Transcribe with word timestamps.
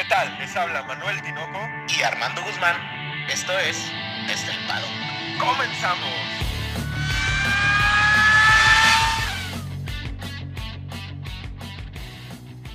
¿Qué 0.00 0.06
tal? 0.08 0.34
Les 0.38 0.56
habla 0.56 0.82
Manuel 0.84 1.20
Tinoco 1.20 1.58
y 1.94 2.02
Armando 2.02 2.40
Guzmán. 2.42 2.74
Esto 3.28 3.52
es 3.58 3.76
Estelpado. 4.30 4.86
¡Comenzamos! 5.38 6.08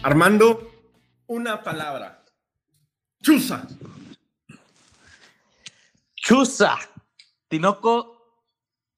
Armando, 0.03 0.71
una 1.25 1.63
palabra. 1.63 2.23
Chusa. 3.23 3.67
Chusa. 6.13 6.77
Tinoco, 7.47 8.45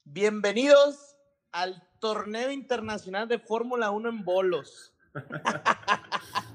bienvenidos 0.04 1.16
al 1.54 1.82
torneo 2.02 2.52
internacional 2.52 3.30
de 3.30 3.40
Fórmula 3.40 3.90
1 3.92 4.10
en 4.10 4.26
bolos. 4.26 4.94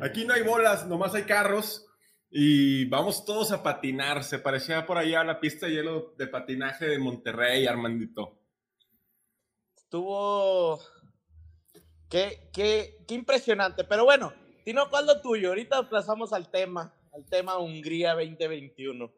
Aquí 0.00 0.24
no 0.24 0.34
hay 0.34 0.42
bolas, 0.42 0.86
nomás 0.86 1.14
hay 1.14 1.24
carros 1.24 1.86
y 2.30 2.86
vamos 2.86 3.24
todos 3.24 3.52
a 3.52 3.62
patinar. 3.62 4.24
Se 4.24 4.38
parecía 4.38 4.86
por 4.86 4.96
allá 4.96 5.20
a 5.20 5.24
la 5.24 5.40
pista 5.40 5.66
de 5.66 5.72
hielo 5.72 6.14
de 6.16 6.26
patinaje 6.26 6.86
de 6.86 6.98
Monterrey, 6.98 7.66
Armandito. 7.66 8.38
Estuvo. 9.76 10.80
Qué, 12.08 12.48
qué, 12.52 13.04
qué 13.06 13.14
impresionante. 13.14 13.84
Pero 13.84 14.04
bueno, 14.04 14.32
Tino, 14.64 14.88
¿cuál 14.88 15.08
es 15.08 15.14
lo 15.14 15.20
tuyo? 15.20 15.50
Ahorita 15.50 15.88
pasamos 15.90 16.32
al 16.32 16.50
tema, 16.50 16.94
al 17.12 17.26
tema 17.26 17.58
Hungría 17.58 18.14
2021. 18.14 19.12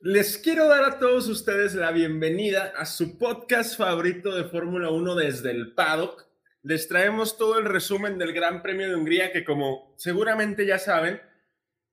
Les 0.00 0.36
quiero 0.38 0.68
dar 0.68 0.84
a 0.84 0.98
todos 0.98 1.28
ustedes 1.28 1.74
la 1.74 1.90
bienvenida 1.90 2.72
a 2.76 2.84
su 2.86 3.16
podcast 3.18 3.76
favorito 3.78 4.34
de 4.34 4.44
Fórmula 4.44 4.90
1 4.90 5.14
desde 5.14 5.50
el 5.50 5.74
paddock. 5.74 6.26
Les 6.64 6.88
traemos 6.88 7.36
todo 7.36 7.58
el 7.58 7.66
resumen 7.66 8.18
del 8.18 8.32
Gran 8.32 8.62
Premio 8.62 8.88
de 8.88 8.96
Hungría 8.96 9.30
que 9.30 9.44
como 9.44 9.92
seguramente 9.98 10.64
ya 10.64 10.78
saben, 10.78 11.20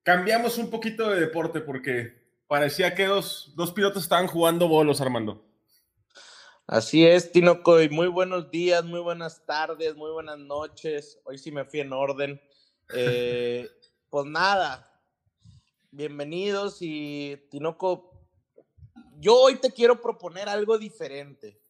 cambiamos 0.01 0.57
un 0.57 0.69
poquito 0.69 1.09
de 1.09 1.19
deporte 1.19 1.59
porque 1.59 2.39
parecía 2.47 2.95
que 2.95 3.05
dos, 3.05 3.51
dos 3.57 3.73
pilotos 3.73 4.03
estaban 4.03 4.27
jugando 4.27 4.69
bolos, 4.69 5.01
Armando. 5.01 5.43
Así 6.67 7.05
es, 7.05 7.33
Tinoco, 7.33 7.81
y 7.81 7.89
muy 7.89 8.07
buenos 8.07 8.49
días, 8.49 8.85
muy 8.85 9.01
buenas 9.01 9.45
tardes, 9.45 9.93
muy 9.97 10.09
buenas 10.09 10.39
noches. 10.39 11.19
Hoy 11.25 11.37
sí 11.37 11.51
me 11.51 11.65
fui 11.65 11.81
en 11.81 11.91
orden. 11.91 12.41
Eh, 12.93 13.69
pues 14.09 14.25
nada, 14.25 14.89
bienvenidos 15.91 16.77
y 16.79 17.35
Tinoco, 17.49 18.13
yo 19.19 19.35
hoy 19.35 19.55
te 19.55 19.71
quiero 19.71 20.01
proponer 20.01 20.47
algo 20.47 20.77
diferente. 20.77 21.60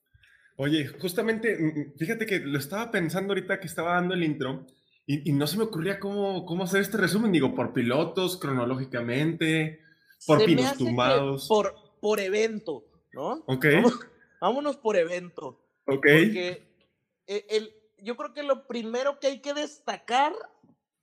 Oye, 0.58 0.88
justamente, 0.88 1.58
mm, 1.58 1.80
mm, 1.80 1.94
fíjate 1.98 2.26
que 2.26 2.40
lo 2.40 2.58
estaba 2.60 2.92
pensando 2.92 3.32
ahorita 3.34 3.60
que 3.60 3.68
estaba 3.68 3.94
dando 3.94 4.14
el 4.14 4.24
intro 4.24 4.66
y, 5.08 5.30
y 5.30 5.34
no 5.34 5.48
se 5.48 5.58
me 5.58 5.64
ocurría 5.64 6.00
cómo, 6.00 6.46
cómo 6.46 6.64
hacer 6.66 6.82
este 6.82 6.98
resumen, 6.98 7.32
digo, 7.32 7.56
por 7.56 7.74
pilotos, 7.74 8.38
cronológicamente, 8.38 9.80
por 10.28 10.40
Se 10.40 10.44
me 10.44 10.48
pinos 10.48 10.66
hace 10.72 10.78
tumbados. 10.78 11.48
Por, 11.48 11.74
por 12.00 12.20
evento, 12.20 12.86
¿no? 13.14 13.44
Ok, 13.48 13.66
Vamos- 13.74 14.00
vámonos 14.40 14.78
por 14.78 14.96
evento. 14.98 15.60
ok. 15.86 15.96
Porque 15.96 16.68
el- 17.28 17.44
el- 17.50 17.74
yo 18.04 18.16
creo 18.18 18.34
que 18.34 18.44
lo 18.44 18.68
primero 18.68 19.20
que 19.20 19.28
hay 19.28 19.40
que 19.40 19.54
destacar, 19.54 20.34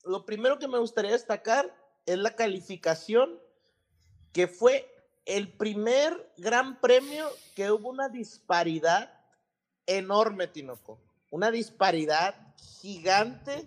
lo 0.04 0.24
primero 0.24 0.58
que 0.58 0.68
me 0.68 0.78
gustaría 0.78 1.12
destacar 1.12 1.72
es 2.06 2.18
la 2.18 2.34
calificación, 2.36 3.38
que 4.32 4.46
fue 4.46 4.88
el 5.26 5.52
primer 5.52 6.32
gran 6.38 6.80
premio 6.80 7.26
que 7.54 7.70
hubo 7.70 7.90
una 7.90 8.08
disparidad 8.08 9.12
enorme, 9.88 10.46
Tinoco. 10.46 11.00
Una 11.30 11.50
disparidad 11.50 12.36
gigante 12.80 13.66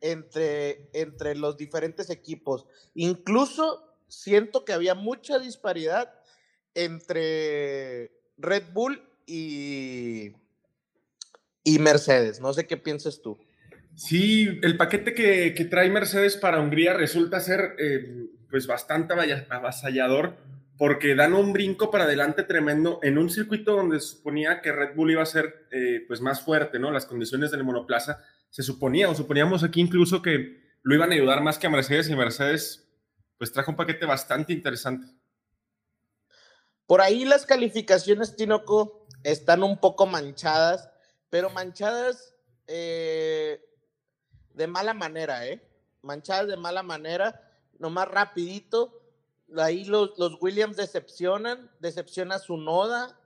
entre, 0.00 0.88
entre 0.92 1.36
los 1.36 1.56
diferentes 1.56 2.10
equipos. 2.10 2.66
Incluso 2.94 3.94
siento 4.08 4.64
que 4.64 4.72
había 4.72 4.94
mucha 4.94 5.38
disparidad 5.38 6.12
entre 6.74 8.10
Red 8.38 8.72
Bull 8.72 9.02
y, 9.26 10.32
y 11.62 11.78
Mercedes. 11.78 12.40
No 12.40 12.52
sé 12.52 12.66
qué 12.66 12.76
piensas 12.76 13.20
tú. 13.22 13.38
Sí, 13.94 14.48
el 14.62 14.76
paquete 14.76 15.14
que, 15.14 15.54
que 15.54 15.64
trae 15.64 15.90
Mercedes 15.90 16.36
para 16.36 16.60
Hungría 16.60 16.94
resulta 16.94 17.40
ser 17.40 17.76
eh, 17.78 18.30
pues 18.50 18.66
bastante 18.66 19.14
avasallador 19.50 20.36
porque 20.80 21.14
dan 21.14 21.34
un 21.34 21.52
brinco 21.52 21.90
para 21.90 22.04
adelante 22.04 22.42
tremendo 22.42 23.00
en 23.02 23.18
un 23.18 23.28
circuito 23.28 23.76
donde 23.76 24.00
se 24.00 24.16
suponía 24.16 24.62
que 24.62 24.72
Red 24.72 24.94
Bull 24.96 25.10
iba 25.10 25.22
a 25.22 25.26
ser 25.26 25.68
eh, 25.70 26.06
pues 26.08 26.22
más 26.22 26.40
fuerte, 26.40 26.78
¿no? 26.78 26.90
Las 26.90 27.04
condiciones 27.04 27.50
del 27.50 27.64
monoplaza 27.64 28.24
se 28.48 28.62
suponía 28.62 29.10
o 29.10 29.14
suponíamos 29.14 29.62
aquí 29.62 29.82
incluso 29.82 30.22
que 30.22 30.58
lo 30.80 30.94
iban 30.94 31.10
a 31.10 31.14
ayudar 31.16 31.42
más 31.42 31.58
que 31.58 31.66
a 31.66 31.70
Mercedes 31.70 32.08
y 32.08 32.16
Mercedes 32.16 32.88
pues 33.36 33.52
trajo 33.52 33.72
un 33.72 33.76
paquete 33.76 34.06
bastante 34.06 34.54
interesante. 34.54 35.06
Por 36.86 37.02
ahí 37.02 37.26
las 37.26 37.44
calificaciones, 37.44 38.34
Tinoco, 38.34 39.06
están 39.22 39.62
un 39.62 39.78
poco 39.80 40.06
manchadas, 40.06 40.90
pero 41.28 41.50
manchadas 41.50 42.34
eh, 42.66 43.60
de 44.54 44.66
mala 44.66 44.94
manera, 44.94 45.46
¿eh? 45.46 45.60
Manchadas 46.00 46.48
de 46.48 46.56
mala 46.56 46.82
manera, 46.82 47.38
nomás 47.78 48.08
rapidito. 48.08 48.99
Ahí 49.58 49.84
los, 49.84 50.18
los 50.18 50.36
Williams 50.40 50.76
decepcionan, 50.76 51.70
decepciona 51.80 52.38
su 52.38 52.56
Noda, 52.56 53.18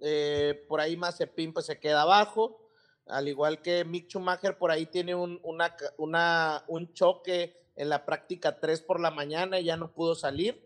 eh, 0.00 0.64
por 0.68 0.80
ahí 0.80 0.96
Mazepin 0.96 1.52
pues 1.52 1.66
se 1.66 1.78
queda 1.80 2.02
abajo, 2.02 2.60
al 3.06 3.28
igual 3.28 3.60
que 3.62 3.84
Mick 3.84 4.08
Schumacher 4.08 4.56
por 4.58 4.70
ahí 4.70 4.86
tiene 4.86 5.14
un, 5.14 5.40
una, 5.42 5.76
ca- 5.76 5.92
una- 5.98 6.64
un 6.68 6.92
choque 6.92 7.60
en 7.76 7.88
la 7.88 8.04
práctica 8.06 8.58
3 8.60 8.80
por 8.82 9.00
la 9.00 9.10
mañana 9.10 9.58
y 9.58 9.64
ya 9.64 9.76
no 9.76 9.90
pudo 9.92 10.14
salir. 10.14 10.62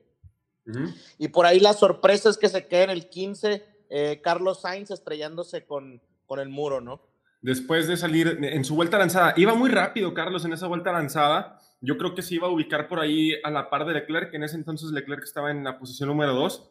Y 1.19 1.29
por 1.29 1.47
ahí 1.47 1.61
la 1.61 1.73
sorpresa 1.73 2.29
es 2.29 2.37
que 2.37 2.51
se 2.51 2.67
queda 2.67 2.85
en 2.85 2.91
el 2.91 3.09
15, 3.09 3.65
eh, 3.89 4.21
Carlos 4.23 4.61
Sainz 4.61 4.91
estrellándose 4.91 5.65
con, 5.65 6.03
con 6.27 6.39
el 6.41 6.51
muro, 6.51 6.81
¿no? 6.83 7.01
después 7.41 7.87
de 7.87 7.97
salir 7.97 8.37
en 8.43 8.65
su 8.65 8.75
vuelta 8.75 8.99
lanzada. 8.99 9.33
Iba 9.37 9.55
muy 9.55 9.71
rápido, 9.71 10.13
Carlos, 10.13 10.45
en 10.45 10.53
esa 10.53 10.67
vuelta 10.67 10.93
lanzada. 10.93 11.59
Yo 11.81 11.97
creo 11.97 12.15
que 12.15 12.23
se 12.23 12.35
iba 12.35 12.49
a 12.49 12.51
ubicar 12.51 12.89
por 12.89 13.01
ahí 13.01 13.35
a 13.45 13.51
la 13.51 13.71
par 13.71 13.85
de 13.87 13.95
Leclerc, 13.95 14.35
en 14.35 14.43
ese 14.43 14.57
entonces 14.57 14.91
Leclerc 14.91 15.23
estaba 15.23 15.51
en 15.51 15.65
la 15.65 15.79
posición 15.79 16.09
número 16.09 16.35
2. 16.35 16.71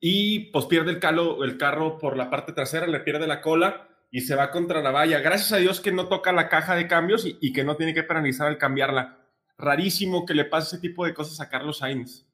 Y 0.00 0.50
pues 0.50 0.66
pierde 0.66 0.90
el, 0.90 0.98
calo, 0.98 1.44
el 1.44 1.56
carro 1.58 1.98
por 1.98 2.16
la 2.16 2.28
parte 2.28 2.52
trasera, 2.52 2.86
le 2.88 3.00
pierde 3.00 3.26
la 3.26 3.40
cola 3.40 3.88
y 4.10 4.22
se 4.22 4.34
va 4.34 4.50
contra 4.50 4.82
la 4.82 4.90
valla. 4.90 5.20
Gracias 5.20 5.52
a 5.52 5.58
Dios 5.58 5.80
que 5.80 5.92
no 5.92 6.08
toca 6.08 6.32
la 6.32 6.48
caja 6.48 6.74
de 6.74 6.88
cambios 6.88 7.24
y, 7.24 7.38
y 7.40 7.52
que 7.52 7.62
no 7.62 7.76
tiene 7.76 7.94
que 7.94 8.02
penalizar 8.02 8.48
al 8.48 8.58
cambiarla. 8.58 9.18
Rarísimo 9.56 10.26
que 10.26 10.34
le 10.34 10.44
pase 10.44 10.74
ese 10.74 10.82
tipo 10.82 11.04
de 11.06 11.14
cosas 11.14 11.40
a 11.40 11.48
Carlos 11.48 11.78
Sainz. 11.78 12.26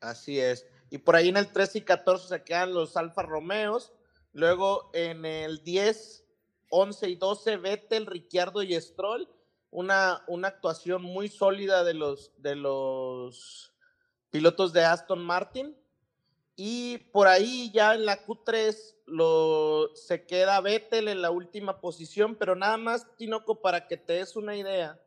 Así 0.00 0.38
es. 0.38 0.66
Y 0.90 0.98
por 0.98 1.16
ahí 1.16 1.28
en 1.28 1.36
el 1.36 1.50
13 1.50 1.78
y 1.78 1.82
14 1.82 2.28
se 2.28 2.44
quedan 2.44 2.74
los 2.74 2.96
Alfa 2.96 3.22
Romeos. 3.22 3.92
Luego 4.32 4.90
en 4.94 5.24
el 5.24 5.64
10, 5.64 6.24
11 6.68 7.08
y 7.08 7.16
12, 7.16 7.56
Vettel, 7.56 8.06
Ricciardo 8.06 8.62
y 8.62 8.80
Stroll. 8.80 9.28
Una, 9.72 10.22
una 10.28 10.48
actuación 10.48 11.02
muy 11.02 11.26
sólida 11.26 11.82
de 11.82 11.94
los, 11.94 12.30
de 12.36 12.54
los 12.54 13.72
pilotos 14.30 14.72
de 14.72 14.84
Aston 14.84 15.24
Martin. 15.24 15.76
Y 16.54 16.98
por 17.12 17.26
ahí 17.26 17.72
ya 17.72 17.94
en 17.94 18.04
la 18.04 18.24
Q3 18.24 18.94
lo, 19.06 19.90
se 19.94 20.26
queda 20.26 20.60
Vettel 20.60 21.08
en 21.08 21.20
la 21.22 21.30
última 21.30 21.80
posición, 21.80 22.36
pero 22.36 22.54
nada 22.54 22.76
más, 22.76 23.06
Tinoco, 23.16 23.60
para 23.60 23.88
que 23.88 23.96
te 23.96 24.12
des 24.14 24.36
una 24.36 24.54
idea, 24.54 25.00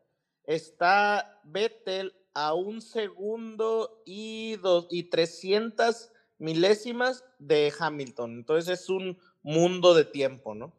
está 0.43 1.39
Vettel 1.43 2.13
a 2.33 2.53
un 2.53 2.81
segundo 2.81 4.01
y, 4.05 4.57
dos, 4.57 4.87
y 4.89 5.03
300 5.03 6.11
milésimas 6.37 7.23
de 7.39 7.71
Hamilton. 7.77 8.31
Entonces 8.31 8.81
es 8.81 8.89
un 8.89 9.17
mundo 9.41 9.93
de 9.93 10.05
tiempo, 10.05 10.53
¿no? 10.53 10.73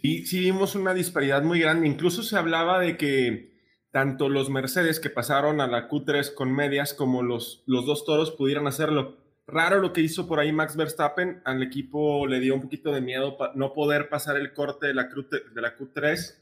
Y 0.00 0.26
sí 0.26 0.40
vimos 0.40 0.74
una 0.74 0.94
disparidad 0.94 1.42
muy 1.42 1.60
grande. 1.60 1.86
Incluso 1.88 2.22
se 2.22 2.36
hablaba 2.36 2.78
de 2.78 2.96
que 2.96 3.58
tanto 3.90 4.28
los 4.28 4.48
Mercedes 4.50 5.00
que 5.00 5.10
pasaron 5.10 5.60
a 5.60 5.66
la 5.66 5.88
Q3 5.88 6.34
con 6.34 6.52
medias 6.54 6.94
como 6.94 7.22
los, 7.22 7.62
los 7.66 7.84
dos 7.86 8.04
toros 8.04 8.30
pudieran 8.30 8.66
hacerlo. 8.66 9.16
Raro 9.46 9.80
lo 9.80 9.92
que 9.92 10.02
hizo 10.02 10.28
por 10.28 10.38
ahí 10.40 10.52
Max 10.52 10.76
Verstappen. 10.76 11.40
Al 11.44 11.62
equipo 11.62 12.26
le 12.26 12.38
dio 12.38 12.54
un 12.54 12.60
poquito 12.62 12.92
de 12.92 13.00
miedo 13.00 13.36
no 13.54 13.72
poder 13.72 14.08
pasar 14.08 14.36
el 14.36 14.52
corte 14.52 14.86
de 14.86 14.94
la, 14.94 15.08
Q- 15.08 15.28
de 15.54 15.60
la 15.60 15.76
Q3, 15.76 16.34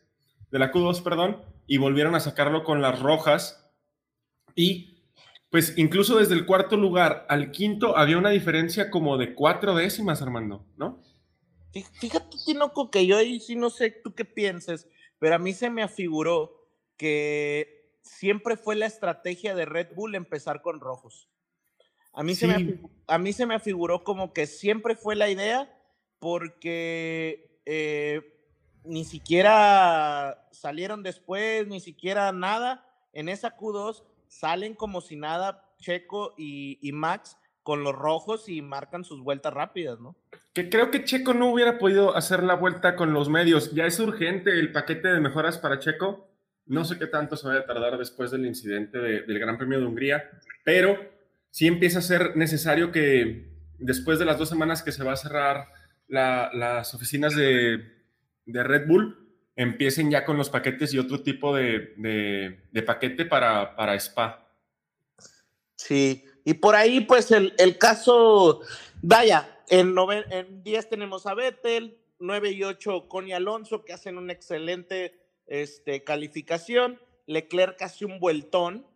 de 0.51 0.59
la 0.59 0.73
Q2, 0.73 1.03
perdón, 1.03 1.39
y 1.67 1.79
volvieron 1.79 2.15
a 2.15 2.21
sacarlo 2.21 2.63
con 2.65 2.83
las 2.83 3.01
rojas. 3.01 3.71
Y 4.55 5.05
pues 5.51 5.79
incluso 5.79 6.19
desde 6.19 6.35
el 6.35 6.45
cuarto 6.45 6.77
lugar 6.77 7.25
al 7.29 7.53
quinto 7.53 7.97
había 7.97 8.19
una 8.19 8.31
diferencia 8.31 8.91
como 8.91 9.17
de 9.17 9.35
cuatro 9.35 9.75
décimas, 9.75 10.21
Armando, 10.21 10.67
¿no? 10.77 11.01
Fí- 11.85 11.87
Fíjate, 12.01 12.37
Tinoco, 12.45 12.91
que 12.91 13.07
yo 13.07 13.17
ahí 13.19 13.41
sí 13.41 13.55
no 13.57 13.71
sé 13.71 13.91
tú 13.91 14.15
qué 14.15 14.25
pienses, 14.25 14.89
pero 15.19 15.35
a 15.35 15.39
mí 15.39 15.53
se 15.53 15.71
me 15.71 15.83
afiguró 15.83 16.67
que 16.97 17.93
siempre 18.03 18.57
fue 18.57 18.77
la 18.77 18.87
estrategia 18.87 19.55
de 19.55 19.65
Red 19.67 19.95
Bull 19.95 20.15
empezar 20.15 20.63
con 20.63 20.81
rojos. 20.81 21.29
A 22.13 22.23
mí, 22.23 22.35
se, 22.35 22.47
me, 22.47 22.79
a 23.09 23.19
mí 23.19 23.33
se 23.35 23.45
me 23.45 23.55
afiguró 23.55 24.03
como 24.05 24.33
que 24.33 24.47
siempre 24.47 24.97
fue 24.97 25.17
la 25.17 25.29
idea 25.29 25.71
porque 26.19 27.61
eh, 27.67 28.23
ni 28.85 29.05
siquiera 29.05 30.49
salieron 30.51 31.03
después, 31.03 31.67
ni 31.67 31.81
siquiera 31.81 32.33
nada. 32.33 32.89
En 33.13 33.29
esa 33.29 33.57
Q2 33.57 34.03
salen 34.29 34.75
como 34.75 35.01
si 35.03 35.17
nada 35.17 35.63
Checo 35.79 36.35
y, 36.39 36.79
y 36.81 36.93
Max 36.93 37.37
con 37.67 37.83
los 37.83 37.97
rojos 37.97 38.49
y 38.49 38.63
marcan 38.63 39.03
sus 39.03 39.25
vueltas 39.25 39.53
rápidas, 39.53 39.99
¿no? 39.99 40.15
Que 40.53 40.71
creo 40.71 40.93
que 40.93 41.03
Checo 41.03 41.35
no 41.35 41.51
hubiera 41.51 41.79
podido 41.79 42.17
hacer 42.17 42.45
la 42.45 42.55
vuelta 42.55 42.95
con 42.95 43.13
los 43.13 43.29
medios. 43.29 43.73
Ya 43.75 43.87
es 43.87 43.99
urgente 43.99 44.53
el 44.53 44.71
paquete 44.71 45.09
de 45.09 45.19
mejoras 45.19 45.59
para 45.59 45.81
Checo. 45.81 46.31
No 46.67 46.85
sé 46.85 46.97
qué 46.97 47.09
tanto 47.09 47.37
se 47.37 47.49
vaya 47.49 47.63
a 47.63 47.67
tardar 47.67 47.99
después 47.99 48.31
del 48.31 48.47
incidente 48.47 49.01
del 49.01 49.39
Gran 49.41 49.59
Premio 49.59 49.81
de 49.81 49.87
Hungría, 49.87 50.31
pero 50.63 50.97
sí 51.51 51.67
empieza 51.67 51.99
a 51.99 52.03
ser 52.03 52.37
necesario 52.37 52.93
que 52.93 53.51
después 53.81 54.21
de 54.21 54.27
las 54.27 54.39
dos 54.39 54.49
semanas 54.49 54.85
que 54.85 54.93
se 54.93 55.03
va 55.03 55.15
a 55.15 55.17
cerrar 55.17 55.67
las 56.07 56.95
oficinas 56.95 57.35
de, 57.35 57.83
Red 58.47 58.87
Bull, 58.87 59.29
empiecen 59.57 60.09
ya 60.09 60.25
con 60.25 60.37
los 60.37 60.51
paquetes 60.51 60.95
y 60.95 61.01
otro 61.01 61.21
tipo 61.25 61.53
de, 61.53 62.63
paquete 62.87 63.25
para, 63.25 63.75
para 63.75 63.97
Spa. 63.97 64.53
Sí, 65.75 66.23
y 66.47 66.55
por 66.55 66.77
ahí, 66.77 67.01
pues 67.01 67.33
el, 67.33 67.77
caso, 67.77 68.61
vaya, 69.03 69.61
en, 69.69 69.97
en 70.31 70.63
10 70.63 70.89
tenemos 70.89 71.27
a 71.27 71.35
Vettel, 71.35 71.99
9 72.21 72.53
y 72.53 72.63
8 72.63 73.09
Connie 73.09 73.33
Alonso, 73.33 73.85
que 73.85 73.93
hacen 73.93 74.17
una 74.17 74.33
excelente 74.33 75.19
este, 75.49 76.05
calificación. 76.05 77.01
Leclerc 77.27 77.83
hace 77.83 78.05
un 78.05 78.21
vueltón, 78.21 78.87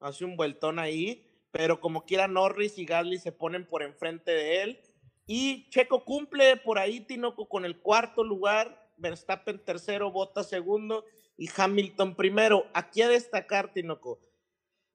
hace 0.00 0.26
un 0.26 0.36
vueltón 0.36 0.78
ahí, 0.78 1.26
pero 1.50 1.80
como 1.80 2.04
quiera 2.04 2.28
Norris 2.28 2.76
y 2.76 2.84
Gasly 2.84 3.16
se 3.16 3.32
ponen 3.32 3.64
por 3.64 3.82
enfrente 3.82 4.30
de 4.30 4.62
él. 4.62 4.80
Y 5.26 5.70
Checo 5.70 6.04
cumple 6.04 6.58
por 6.58 6.78
ahí, 6.78 7.00
Tinoco, 7.00 7.48
con 7.48 7.64
el 7.64 7.78
cuarto 7.78 8.22
lugar, 8.22 8.86
Verstappen 8.98 9.64
tercero, 9.64 10.12
Bottas 10.12 10.50
segundo 10.50 11.06
y 11.38 11.48
Hamilton 11.56 12.16
primero. 12.16 12.66
Aquí 12.74 13.00
a 13.00 13.08
destacar, 13.08 13.72
Tinoco, 13.72 14.18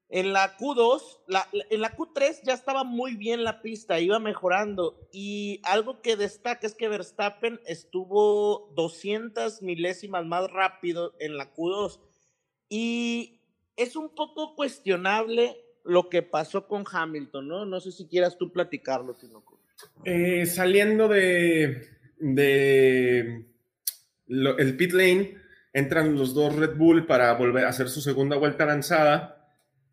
en 0.08 0.32
la 0.32 0.56
Q2, 0.56 1.00
en 1.70 1.80
la 1.80 1.96
Q3 1.96 2.40
ya 2.44 2.52
estaba 2.52 2.84
muy 2.84 3.16
bien 3.16 3.42
la 3.42 3.62
pista, 3.62 4.00
iba 4.00 4.18
mejorando. 4.18 5.08
Y 5.12 5.60
algo 5.64 6.02
que 6.02 6.16
destaca 6.16 6.66
es 6.66 6.74
que 6.74 6.88
Verstappen 6.88 7.60
estuvo 7.66 8.70
200 8.74 9.62
milésimas 9.62 10.24
más 10.26 10.50
rápido 10.50 11.14
en 11.18 11.36
la 11.36 11.52
Q2. 11.52 12.00
Y 12.68 13.40
es 13.76 13.96
un 13.96 14.14
poco 14.14 14.54
cuestionable 14.54 15.56
lo 15.84 16.08
que 16.08 16.22
pasó 16.22 16.66
con 16.66 16.84
Hamilton, 16.90 17.48
¿no? 17.48 17.66
No 17.66 17.80
sé 17.80 17.92
si 17.92 18.06
quieras 18.06 18.38
tú 18.38 18.52
platicarlo, 18.52 19.14
Tinoco. 19.14 19.58
Eh, 20.04 20.46
saliendo 20.46 21.08
de, 21.08 21.88
de 22.18 23.46
el 24.28 24.76
pit 24.76 24.92
lane, 24.92 25.36
entran 25.72 26.14
los 26.14 26.34
dos 26.34 26.54
Red 26.54 26.76
Bull 26.76 27.06
para 27.06 27.32
volver 27.34 27.64
a 27.64 27.70
hacer 27.70 27.88
su 27.88 28.00
segunda 28.00 28.36
vuelta 28.36 28.64
lanzada 28.64 29.33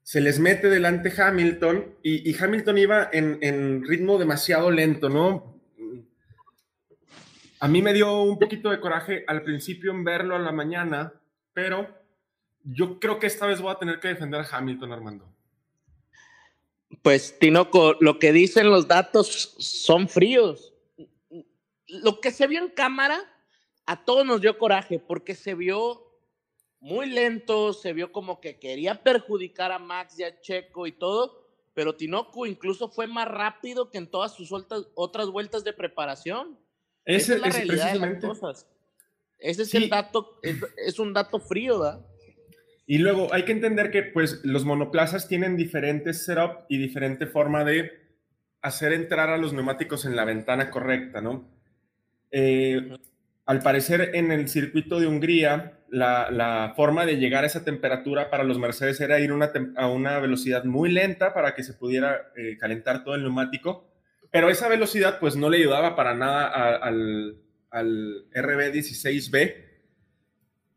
se 0.03 0.21
les 0.21 0.39
mete 0.39 0.69
delante 0.69 1.13
Hamilton 1.15 1.95
y, 2.03 2.35
Hamilton 2.35 2.77
iba 2.77 3.09
en, 3.11 3.83
ritmo 3.85 4.17
demasiado 4.17 4.71
lento, 4.71 5.09
¿no? 5.09 5.61
A 7.59 7.67
mí 7.67 7.81
me 7.81 7.93
dio 7.93 8.23
un 8.23 8.39
poquito 8.39 8.71
de 8.71 8.79
coraje 8.79 9.23
al 9.27 9.43
principio 9.43 9.91
en 9.91 10.03
verlo 10.03 10.35
a 10.35 10.39
la 10.39 10.51
mañana, 10.51 11.13
pero 11.53 11.87
yo 12.63 12.99
creo 12.99 13.19
que 13.19 13.27
esta 13.27 13.45
vez 13.45 13.61
voy 13.61 13.71
a 13.71 13.77
tener 13.77 13.99
que 13.99 14.07
defender 14.07 14.41
a 14.41 14.57
Hamilton, 14.57 14.91
Armando. 14.91 15.31
Pues, 17.03 17.37
Tinoco, 17.39 17.95
lo 17.99 18.19
que 18.19 18.33
dicen 18.33 18.69
los 18.69 18.87
datos 18.87 19.55
son 19.59 20.09
fríos. 20.09 20.73
Lo 21.87 22.19
que 22.19 22.31
se 22.31 22.47
vio 22.47 22.59
en 22.59 22.69
cámara 22.69 23.19
a 23.85 24.03
todos 24.03 24.25
nos 24.25 24.41
dio 24.41 24.57
coraje 24.57 24.99
porque 24.99 25.35
se 25.35 25.53
vio 25.53 26.10
muy 26.81 27.05
lento, 27.05 27.73
se 27.73 27.93
vio 27.93 28.11
como 28.11 28.41
que 28.41 28.57
quería 28.57 29.03
perjudicar 29.03 29.71
a 29.71 29.79
Max 29.79 30.19
y 30.19 30.23
a 30.23 30.41
Checo 30.41 30.87
y 30.87 30.91
todo, 30.91 31.47
pero 31.73 31.95
Tinoco 31.95 32.47
incluso 32.47 32.89
fue 32.89 33.07
más 33.07 33.27
rápido 33.27 33.89
que 33.91 33.99
en 33.99 34.07
todas 34.07 34.33
sus 34.33 34.51
otras 34.51 35.27
vueltas 35.27 35.63
de 35.63 35.73
preparación. 35.73 36.59
Esa 37.05 37.35
es 37.35 37.41
la 37.41 37.49
realidad 37.49 37.93
de 37.93 37.99
las 37.99 38.23
cosas. 38.23 38.67
Ese 39.37 39.61
es 39.61 39.73
el 39.75 39.89
dato, 39.89 40.39
es, 40.41 40.99
un 40.99 41.13
dato 41.13 41.39
frío, 41.39 41.79
¿verdad? 41.79 42.05
Y 42.87 42.97
luego 42.97 43.31
hay 43.31 43.45
que 43.45 43.51
entender 43.51 43.91
que 43.91 44.03
pues 44.03 44.41
los 44.43 44.65
monoplazas 44.65 45.27
tienen 45.27 45.55
diferentes 45.55 46.25
setup 46.25 46.65
y 46.67 46.77
diferente 46.77 47.25
forma 47.25 47.63
de 47.63 47.91
hacer 48.61 48.91
entrar 48.91 49.29
a 49.29 49.37
los 49.37 49.53
neumáticos 49.53 50.05
en 50.05 50.15
la 50.15 50.25
ventana 50.25 50.69
correcta, 50.69 51.21
¿no? 51.21 51.47
Eh, 52.31 52.97
al 53.45 53.59
parecer 53.59 54.11
en 54.13 54.31
el 54.31 54.47
circuito 54.47 54.99
de 54.99 55.07
Hungría, 55.07 55.80
la, 55.91 56.73
forma 56.75 57.05
de 57.05 57.17
llegar 57.17 57.43
a 57.43 57.47
esa 57.47 57.63
temperatura 57.63 58.29
para 58.29 58.43
los 58.43 58.57
Mercedes 58.57 58.99
era 59.01 59.19
ir 59.19 59.31
a 59.75 59.87
una 59.87 60.19
velocidad 60.19 60.63
muy 60.63 60.91
lenta 60.91 61.33
para 61.33 61.53
que 61.53 61.63
se 61.63 61.73
pudiera 61.73 62.31
eh, 62.35 62.57
calentar 62.57 63.03
todo 63.03 63.15
el 63.15 63.23
neumático, 63.23 63.91
pero 64.31 64.49
esa 64.49 64.69
velocidad 64.69 65.19
pues 65.19 65.35
no 65.35 65.49
le 65.49 65.57
ayudaba 65.57 65.95
para 65.95 66.15
nada 66.15 66.47
al, 66.77 67.37
RB16B 67.73 69.55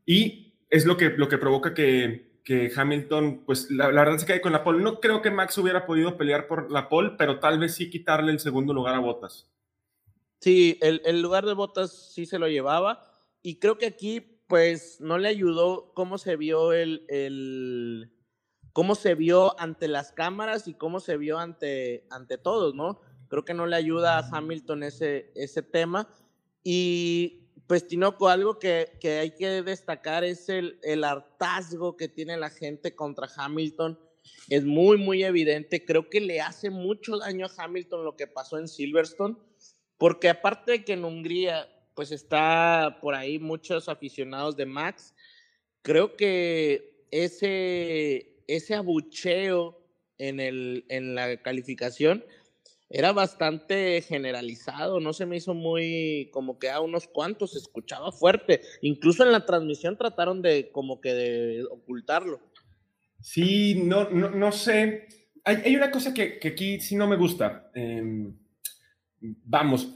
y 0.06 0.55
es 0.70 0.84
lo 0.84 0.96
que, 0.96 1.11
lo 1.11 1.28
que 1.28 1.38
provoca 1.38 1.75
que, 1.75 2.32
Hamilton, 2.76 3.44
pues 3.46 3.70
la, 3.70 3.88
verdad 3.88 4.19
se 4.19 4.26
cae 4.26 4.40
con 4.40 4.52
la 4.52 4.62
pole. 4.62 4.82
No 4.82 5.00
creo 5.00 5.22
que 5.22 5.31
Max 5.31 5.56
hubiera 5.56 5.87
podido 5.87 6.19
pelear 6.19 6.46
por 6.46 6.70
la 6.70 6.88
pole, 6.88 7.12
pero 7.16 7.40
tal 7.40 7.58
vez 7.58 7.75
sí 7.75 7.88
quitarle 7.88 8.32
el 8.32 8.38
segundo 8.38 8.75
lugar 8.75 8.94
a 8.94 8.99
Bottas. 8.99 9.50
Sí, 10.40 10.78
el, 10.82 11.22
lugar 11.22 11.46
de 11.46 11.55
Botas 11.55 12.12
sí 12.12 12.26
se 12.26 12.38
lo 12.38 12.46
llevaba. 12.49 13.02
Y 13.43 13.58
creo 13.58 13.78
que 13.78 13.87
aquí, 13.87 14.34
pues, 14.46 15.00
no 15.00 15.19
le 15.19 15.29
ayudó 15.29 15.93
cómo 15.94 16.19
se 16.19 16.37
vio 16.37 16.73
el, 16.73 17.05
el 17.08 18.12
cómo 18.73 18.94
se 18.94 19.14
vio 19.14 19.58
ante 19.61 19.88
las 19.88 20.12
cámaras 20.12 20.69
y 20.69 20.75
cómo 20.75 21.00
se 21.00 21.17
vio 21.17 21.38
ante, 21.38 22.06
ante 22.11 22.38
todos, 22.38 22.75
¿no? 22.75 23.00
Creo 23.29 23.44
que 23.44 23.55
no 23.55 23.67
le 23.67 23.76
ayuda 23.76 24.19
a 24.19 24.29
Hamilton 24.31 24.82
ese, 24.82 25.32
ese 25.35 25.62
tema. 25.62 26.08
Y 26.62 27.49
pues, 27.67 27.87
Tinoco, 27.87 28.29
algo 28.29 28.58
que, 28.58 28.99
que 29.00 29.19
hay 29.19 29.35
que 29.35 29.62
destacar 29.62 30.25
es 30.25 30.49
el, 30.49 30.79
el 30.82 31.05
hartazgo 31.05 31.97
que 31.97 32.08
tiene 32.08 32.37
la 32.37 32.50
gente 32.50 32.94
contra 32.94 33.29
Hamilton. 33.37 33.99
Es 34.49 34.64
muy, 34.64 34.99
muy 34.99 35.25
evidente. 35.25 35.85
Creo 35.85 36.08
que 36.11 36.20
le 36.20 36.40
hace 36.40 36.70
mucho 36.70 37.19
daño 37.19 37.47
a 37.47 37.64
Hamilton 37.64 38.05
lo 38.05 38.17
que 38.17 38.26
pasó 38.26 38.58
en 38.58 38.69
Silverstone 38.69 39.37
porque 39.99 40.29
aparte 40.29 40.73
de 40.73 40.85
que 40.85 40.94
en 40.94 41.05
Hungría, 41.05 41.69
pues 41.94 42.12
está 42.12 42.99
por 43.00 43.14
ahí 43.14 43.38
muchos 43.38 43.88
aficionados 43.88 44.56
de 44.56 44.67
Max, 44.67 45.14
creo 45.82 46.17
que 46.17 47.06
ese, 47.11 48.43
ese 48.46 48.75
abucheo 48.75 49.81
en, 50.19 50.41
el, 50.41 50.85
en 50.88 51.14
la 51.14 51.40
calificación 51.42 52.25
era 52.90 53.12
bastante 53.12 54.02
generalizado, 54.02 55.00
no 55.00 55.12
se 55.12 55.26
me 55.26 55.37
hizo 55.37 55.54
muy 55.54 56.28
como 56.33 56.59
que 56.59 56.71
a 56.71 56.80
unos 56.80 57.09
cuantos 57.09 57.52
se 57.52 57.59
escuchaba 57.59 58.12
fuerte, 58.12 58.61
incluso 58.83 59.25
en 59.25 59.33
la 59.33 59.47
transmisión 59.47 59.97
trataron 59.97 60.42
de 60.42 60.71
como 60.71 61.00
que 61.00 61.12
de 61.12 61.64
ocultarlo. 61.71 62.40
Sí, 63.21 63.83
no, 63.83 64.11
no, 64.11 64.30
no 64.30 64.52
sé, 64.52 65.09
hay, 65.45 65.75
una 65.76 65.90
cosa 65.90 66.12
que, 66.12 66.38
que, 66.38 66.49
aquí 66.49 66.80
sí 66.80 66.95
no 66.95 67.07
me 67.07 67.16
gusta. 67.16 67.71
Eh, 67.75 68.30
vamos, 69.21 69.88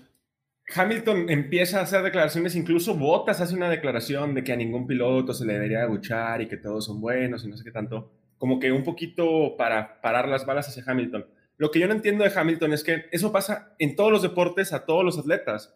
Hamilton 0.75 1.31
empieza 1.31 1.81
a 1.81 1.83
hacer 1.83 2.03
declaraciones, 2.03 2.55
incluso 2.55 2.95
Bottas 2.95 3.41
hace 3.41 3.55
una 3.55 3.71
declaración 3.71 4.35
de 4.35 4.45
que 4.45 4.53
a 4.53 4.57
ningún 4.57 4.87
piloto 4.87 5.33
se 5.33 5.47
le 5.47 5.55
debería 5.55 5.83
aguchar 5.83 6.43
y 6.43 6.49
que 6.49 6.59
todos 6.59 6.85
son 6.85 7.01
buenos 7.01 7.45
y 7.45 7.49
no 7.49 7.57
sé 7.57 7.65
qué 7.65 7.71
tanto, 7.71 8.13
como 8.37 8.61
que 8.61 8.71
un 8.71 8.85
poquito 8.85 9.57
para 9.57 10.01
parar 10.01 10.29
las 10.29 10.45
balas 10.45 10.69
hacia 10.69 10.85
Hamilton. 10.87 11.27
Lo 11.57 11.71
que 11.71 11.81
yo 11.81 11.89
no 11.89 11.95
entiendo 11.95 12.23
de 12.23 12.33
Hamilton 12.35 12.73
es 12.73 12.85
que 12.85 13.07
eso 13.11 13.33
pasa 13.33 13.75
en 13.79 13.97
todos 13.97 14.13
los 14.13 14.23
deportes 14.23 14.73
a 14.73 14.85
todos 14.85 15.05
los 15.05 15.19
atletas. 15.19 15.75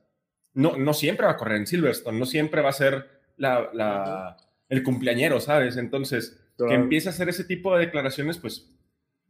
No, 0.55 0.77
no 0.77 0.93
siempre 0.95 1.27
va 1.27 1.33
a 1.33 1.37
correr 1.37 1.57
en 1.57 1.67
Silverstone, 1.67 2.19
no 2.19 2.27
siempre 2.27 2.61
va 2.61 2.69
a 2.69 2.75
ser 2.75 3.09
la, 3.37 4.37
el 4.69 4.83
cumpleañero, 4.83 5.41
¿sabes? 5.41 5.77
Entonces, 5.77 6.39
que 6.59 6.75
empiece 6.75 7.09
a 7.09 7.13
hacer 7.13 7.29
ese 7.29 7.45
tipo 7.45 7.75
de 7.75 7.87
declaraciones, 7.87 8.39
pues 8.39 8.71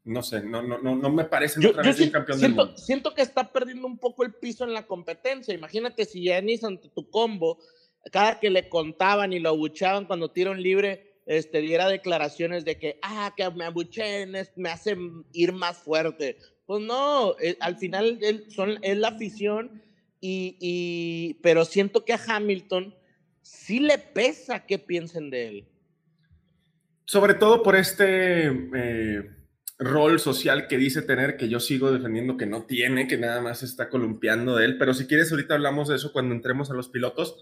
no 0.05 0.23
sé, 0.23 0.43
no, 0.43 0.63
no, 0.63 0.79
no, 0.79 0.97
no 0.97 1.11
me 1.11 1.25
parece 1.25 1.61
yo, 1.61 1.71
otra 1.71 1.83
un 1.83 2.11
campeón 2.11 2.39
siento, 2.39 2.57
del 2.57 2.67
mundo. 2.67 2.77
Siento 2.77 3.15
que 3.15 3.23
está 3.23 3.53
perdiendo 3.53 3.87
un 3.87 3.99
poco 3.99 4.25
el 4.25 4.35
piso 4.35 4.65
en 4.65 4.73
la 4.73 4.87
competencia. 4.87 5.55
Imagínate 5.55 6.05
si 6.05 6.25
Yanis 6.25 6.65
ante 6.65 6.89
tu 6.89 7.09
combo, 7.09 7.59
cada 8.11 8.41
que 8.41 8.51
le 8.51 8.69
contaban 8.69 9.33
y 9.33 9.39
lo 9.39 9.51
abuchaban 9.51 10.07
cuando 10.07 10.33
tira 10.33 10.51
un 10.51 10.61
libre, 10.61 11.21
este, 11.27 11.61
diera 11.61 11.89
declaraciones 11.89 12.65
de 12.65 12.79
que, 12.79 12.99
ah, 13.03 13.33
que 13.37 13.49
me 13.51 13.65
abuchen, 13.65 14.33
me 14.57 14.71
hacen 14.71 15.25
ir 15.33 15.53
más 15.53 15.79
fuerte. 15.79 16.37
Pues 16.67 16.83
no, 16.83 17.37
eh, 17.39 17.57
al 17.61 17.77
final 17.77 18.19
son, 18.49 18.79
es 18.83 18.97
la 18.97 19.09
afición, 19.09 19.83
y, 20.21 20.57
y, 20.61 21.35
pero 21.43 21.65
siento 21.65 22.05
que 22.05 22.13
a 22.13 22.21
Hamilton 22.27 22.95
sí 23.41 23.79
le 23.79 23.99
pesa 23.99 24.67
que 24.67 24.81
piensen 24.81 25.31
de 25.31 25.49
él. 25.49 25.69
Sobre 27.05 27.35
todo 27.35 27.63
por 27.63 27.77
este... 27.77 28.47
Eh 28.47 29.42
rol 29.79 30.21
social 30.21 30.69
que 30.69 30.79
dice 30.79 31.03
tener, 31.03 31.37
que 31.37 31.49
yo 31.49 31.61
sigo 31.61 31.91
defendiendo 31.91 32.37
que 32.37 32.47
no 32.47 32.65
tiene, 32.65 33.09
que 33.09 33.19
nada 33.19 33.41
más 33.41 33.63
está 33.63 33.89
columpiando 33.89 34.57
de 34.57 34.65
él. 34.67 34.79
Pero 34.79 34.95
si 34.95 35.07
quieres, 35.07 35.31
ahorita 35.31 35.55
hablamos 35.55 35.89
de 35.89 35.97
eso 35.97 36.13
cuando 36.13 36.35
entremos 36.35 36.71
a 36.71 36.75
los 36.75 36.89
pilotos. 36.89 37.37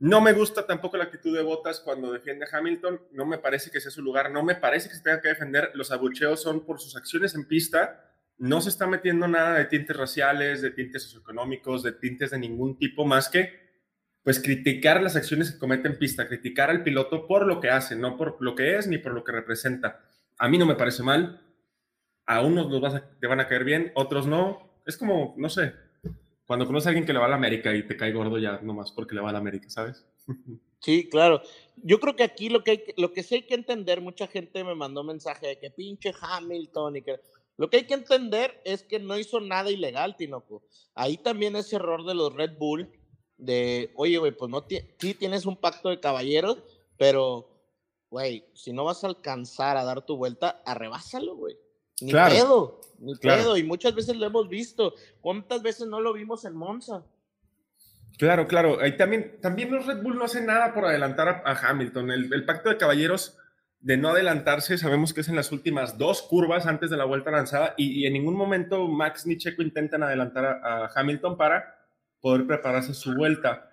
No 0.00 0.20
me 0.20 0.32
gusta 0.32 0.66
tampoco 0.66 0.96
la 0.96 1.04
actitud 1.04 1.34
de 1.36 1.42
Botas 1.42 1.80
cuando 1.80 2.12
defiende 2.12 2.46
a 2.46 2.56
Hamilton. 2.56 3.00
No 3.12 3.26
me 3.26 3.38
parece 3.38 3.70
que 3.70 3.80
sea 3.80 3.90
su 3.90 4.02
lugar. 4.02 4.30
No 4.30 4.44
me 4.44 4.54
parece 4.54 4.88
que 4.88 4.94
se 4.94 5.02
tenga 5.02 5.20
que 5.20 5.28
defender. 5.28 5.72
Los 5.74 5.90
abucheos 5.90 6.40
son 6.40 6.64
por 6.64 6.80
sus 6.80 6.96
acciones 6.96 7.34
en 7.34 7.46
pista. 7.46 8.04
No 8.36 8.60
se 8.60 8.68
está 8.68 8.86
metiendo 8.86 9.26
nada 9.26 9.58
de 9.58 9.64
tintes 9.64 9.96
raciales, 9.96 10.62
de 10.62 10.70
tintes 10.70 11.02
socioeconómicos, 11.02 11.82
de 11.82 11.92
tintes 11.92 12.30
de 12.30 12.38
ningún 12.38 12.78
tipo 12.78 13.04
más 13.04 13.28
que 13.28 13.68
pues 14.28 14.40
criticar 14.40 15.02
las 15.02 15.16
acciones 15.16 15.50
que 15.50 15.58
comete 15.58 15.88
en 15.88 15.98
pista, 15.98 16.28
criticar 16.28 16.68
al 16.68 16.82
piloto 16.82 17.26
por 17.26 17.46
lo 17.46 17.60
que 17.60 17.70
hace, 17.70 17.96
no 17.96 18.18
por 18.18 18.36
lo 18.40 18.54
que 18.54 18.76
es 18.76 18.86
ni 18.86 18.98
por 18.98 19.14
lo 19.14 19.24
que 19.24 19.32
representa. 19.32 20.04
A 20.38 20.48
mí 20.48 20.58
no 20.58 20.66
me 20.66 20.76
parece 20.76 21.02
mal. 21.02 21.44
A 22.26 22.42
unos 22.42 22.70
los 22.70 22.94
te 23.20 23.26
van 23.26 23.40
a 23.40 23.48
caer 23.48 23.64
bien, 23.64 23.92
otros 23.94 24.26
no. 24.26 24.80
Es 24.86 24.96
como, 24.96 25.34
no 25.36 25.48
sé, 25.48 25.74
cuando 26.48 26.66
conoces 26.66 26.86
a 26.86 26.90
alguien 26.90 27.04
que 27.04 27.12
le 27.12 27.18
va 27.18 27.26
a 27.26 27.28
la 27.28 27.36
América 27.36 27.74
y 27.74 27.86
te 27.86 27.96
cae 27.96 28.10
gordo 28.10 28.38
ya 28.38 28.58
nomás 28.62 28.90
porque 28.90 29.14
le 29.14 29.20
va 29.20 29.28
a 29.28 29.32
la 29.32 29.38
América, 29.38 29.68
¿sabes? 29.68 30.06
Sí, 30.80 31.08
claro. 31.08 31.42
Yo 31.82 31.98
creo 31.98 32.14
que 32.14 32.22
aquí 32.22 32.48
lo 32.48 32.62
que, 32.62 32.70
hay, 32.70 32.84
lo 32.96 33.12
que 33.12 33.24
sí 33.24 33.34
hay 33.34 33.42
que 33.42 33.56
entender, 33.56 34.00
mucha 34.00 34.28
gente 34.28 34.62
me 34.62 34.76
mandó 34.76 35.02
mensaje 35.02 35.48
de 35.48 35.58
que 35.58 35.72
pinche 35.72 36.14
Hamilton 36.20 36.96
y 36.96 37.02
que... 37.02 37.18
Lo 37.56 37.68
que 37.68 37.78
hay 37.78 37.86
que 37.88 37.94
entender 37.94 38.62
es 38.64 38.84
que 38.84 39.00
no 39.00 39.18
hizo 39.18 39.40
nada 39.40 39.72
ilegal, 39.72 40.14
Tinoco. 40.16 40.62
Ahí 40.94 41.16
también 41.16 41.56
ese 41.56 41.74
error 41.74 42.06
de 42.06 42.14
los 42.14 42.32
Red 42.32 42.56
Bull, 42.56 42.88
de, 43.36 43.90
oye, 43.96 44.18
güey, 44.18 44.30
pues 44.30 44.48
no, 44.48 44.64
sí 44.98 45.14
tienes 45.14 45.46
un 45.46 45.56
pacto 45.56 45.88
de 45.88 45.98
caballeros, 45.98 46.62
pero, 46.96 47.57
güey, 48.10 48.46
si 48.54 48.72
no 48.72 48.84
vas 48.84 49.04
a 49.04 49.08
alcanzar 49.08 49.76
a 49.76 49.84
dar 49.84 50.04
tu 50.04 50.16
vuelta, 50.16 50.62
arrebásalo, 50.64 51.36
güey. 51.36 51.56
Ni 52.00 52.12
pedo, 52.12 52.80
ni 52.98 53.14
pedo. 53.16 53.56
Y 53.56 53.64
muchas 53.64 53.94
veces 53.94 54.16
lo 54.16 54.26
hemos 54.26 54.48
visto. 54.48 54.94
¿Cuántas 55.20 55.62
veces 55.62 55.88
no 55.88 56.00
lo 56.00 56.12
vimos 56.12 56.44
en 56.44 56.54
Monza? 56.54 57.04
Claro, 58.18 58.48
claro. 58.48 58.80
Ahí 58.80 58.96
también, 58.96 59.40
también 59.40 59.70
los 59.70 59.86
Red 59.86 60.02
Bull 60.02 60.18
no 60.18 60.24
hacen 60.24 60.46
nada 60.46 60.74
por 60.74 60.84
adelantar 60.84 61.42
a, 61.44 61.52
Hamilton. 61.52 62.10
El, 62.10 62.44
pacto 62.44 62.68
de 62.68 62.76
caballeros 62.76 63.36
de 63.80 63.96
no 63.96 64.08
adelantarse, 64.08 64.76
sabemos 64.76 65.14
que 65.14 65.20
es 65.20 65.28
en 65.28 65.36
las 65.36 65.52
últimas 65.52 65.98
dos 65.98 66.22
curvas 66.22 66.66
antes 66.66 66.90
de 66.90 66.96
la 66.96 67.04
vuelta 67.04 67.30
lanzada 67.30 67.74
y, 67.76 68.06
en 68.06 68.12
ningún 68.12 68.34
momento 68.34 68.88
Max 68.88 69.24
ni 69.24 69.36
Checo 69.36 69.62
intentan 69.62 70.02
adelantar 70.02 70.44
a, 70.44 70.90
Hamilton 70.96 71.36
para 71.36 71.76
poder 72.20 72.44
prepararse 72.44 72.92
su 72.92 73.14
vuelta. 73.14 73.70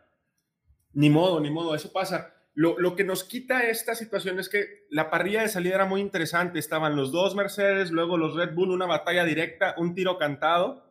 Ni 0.93 1.09
modo, 1.09 1.39
ni 1.39 1.49
modo, 1.49 1.73
eso 1.73 1.91
pasa. 1.91 2.34
Lo, 2.55 2.95
que 2.95 3.03
nos 3.03 3.25
quita 3.25 3.63
esta 3.63 3.95
situación 3.95 4.39
es 4.39 4.47
que 4.47 4.87
la 4.89 5.09
parrilla 5.09 5.41
de 5.41 5.49
salida 5.49 5.75
era 5.75 5.85
muy 5.85 5.99
interesante. 5.99 6.57
Estaban 6.57 6.95
los 6.95 7.11
dos 7.11 7.35
Mercedes, 7.35 7.91
luego 7.91 8.17
los 8.17 8.33
Red 8.33 8.55
Bull, 8.55 8.71
una 8.71 8.85
batalla 8.85 9.25
directa, 9.25 9.75
un 9.77 9.93
tiro 9.93 10.17
cantado. 10.17 10.89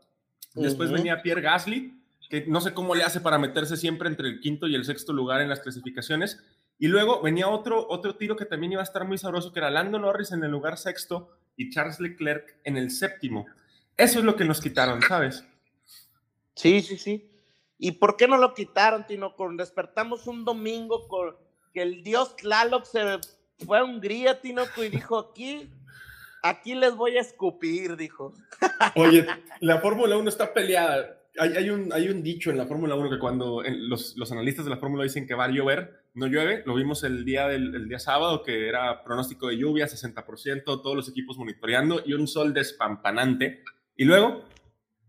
Después 0.55 0.93
venía 0.93 1.23
Pierre 1.23 1.41
Gasly, 1.41 1.99
que 2.29 2.45
no 2.47 2.61
sé 2.61 2.75
cómo 2.75 2.95
le 2.95 3.03
hace 3.03 3.21
para 3.23 3.39
meterse 3.39 3.79
siempre 3.79 4.09
entre 4.09 4.29
el 4.29 4.41
quinto 4.41 4.67
y 4.67 4.75
el 4.75 4.85
sexto 4.85 5.15
lugar 5.15 5.41
en 5.41 5.49
las 5.49 5.61
clasificaciones. 5.61 6.45
Y 6.79 6.89
luego 6.89 7.23
venía 7.23 7.49
otro, 7.49 7.87
otro 7.89 8.17
tiro 8.17 8.37
que 8.37 8.45
también 8.45 8.73
iba 8.73 8.83
a 8.83 8.85
estar 8.85 9.07
muy 9.07 9.17
sabroso, 9.17 9.53
que 9.53 9.61
era 9.61 9.71
Lando 9.71 9.99
Norris 9.99 10.33
en 10.33 10.45
el 10.45 10.51
lugar 10.51 10.77
sexto 10.77 11.31
y 11.57 11.71
Charles 11.71 11.99
Leclerc 11.99 12.59
en 12.65 12.77
el 12.77 12.91
séptimo. 12.91 13.47
Eso 13.97 14.19
es 14.19 14.25
lo 14.25 14.37
que 14.37 14.45
nos 14.45 14.61
quitaron, 14.61 15.01
¿sabes? 15.01 15.45
Sí, 16.55 16.83
sí, 16.83 16.99
sí. 16.99 17.31
¿Y 17.79 17.93
por 17.93 18.17
qué 18.17 18.29
no 18.29 18.37
lo 18.37 18.55
quitaron, 18.55 19.07
Tino? 19.07 19.35
Con 19.35 19.57
despertamos 19.57 20.27
un 20.27 20.45
domingo 20.45 21.09
con 21.09 21.37
que 21.75 21.83
el 21.83 22.03
dios 22.05 22.37
Tlaloc 22.37 22.85
se 22.85 23.01
fue 23.67 23.79
a 23.79 23.85
Hungría, 23.85 24.41
Tinoco, 24.41 24.85
y 24.85 24.89
dijo, 24.89 25.19
aquí, 25.19 25.69
aquí 26.43 26.75
les 26.75 26.95
voy 26.95 27.17
a 27.17 27.21
escupir, 27.21 27.97
dijo. 27.97 28.33
Oye, 28.95 29.27
la 29.61 29.81
Fórmula 29.81 30.17
1 30.17 30.29
está 30.29 30.55
peleada. 30.55 31.21
Hay, 31.37 31.69
un, 31.69 31.93
hay 31.93 32.09
un 32.09 32.23
dicho 32.23 32.53
en 32.53 32.59
la 32.59 32.67
Fórmula 32.67 32.95
1 32.95 33.11
que 33.11 33.19
cuando 33.19 33.61
los, 33.67 34.17
los, 34.17 34.31
analistas 34.31 34.65
de 34.65 34.71
la 34.71 34.77
Fórmula 34.77 35.03
dicen 35.03 35.27
que 35.27 35.35
va 35.35 35.47
a 35.47 35.51
llover, 35.51 36.05
no 36.15 36.29
llueve. 36.29 36.63
Lo 36.65 36.77
vimos 36.77 37.03
el 37.03 37.25
día, 37.25 37.49
del, 37.49 37.89
día 37.89 37.99
sábado, 37.99 38.45
que 38.45 38.69
era 38.69 39.03
pronóstico 39.03 39.49
de 39.49 39.59
lluvia, 39.59 39.87
60%, 39.87 40.63
todos 40.65 40.95
los 40.95 41.09
equipos 41.09 41.37
monitoreando 41.37 42.03
y 42.07 42.13
un 42.13 42.29
sol 42.29 42.55
despampanante. 42.55 43.65
Y 43.97 44.05
luego, 44.05 44.45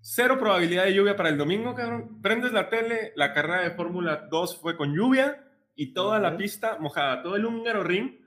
cero 0.01 0.38
probabilidad 0.39 0.86
de 0.86 0.95
lluvia 0.95 1.15
para 1.15 1.29
el 1.29 1.38
domingo, 1.38 1.75
cabrón. 1.75 2.19
Prendes 2.24 2.53
la 2.53 2.69
tele, 2.69 3.13
la 3.15 3.31
carrera 3.31 3.62
de 3.62 3.75
Fórmula 3.75 4.27
2 4.31 4.57
fue 4.60 4.75
con 4.75 4.95
lluvia 4.95 5.44
y 5.75 5.94
toda 5.94 6.20
la 6.20 6.38
pista 6.38 6.77
mojada, 6.79 7.22
todo 7.22 7.36
el 7.36 7.46
húngaro 7.46 7.84
ring 7.84 8.25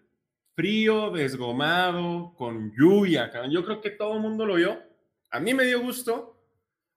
frío, 0.59 1.12
desgomado, 1.12 2.35
con 2.35 2.73
lluvia. 2.76 3.31
Yo 3.49 3.64
creo 3.64 3.81
que 3.81 3.90
todo 3.90 4.14
el 4.14 4.21
mundo 4.21 4.45
lo 4.45 4.57
vio. 4.57 4.83
A 5.31 5.38
mí 5.38 5.55
me 5.55 5.64
dio 5.64 5.81
gusto, 5.81 6.37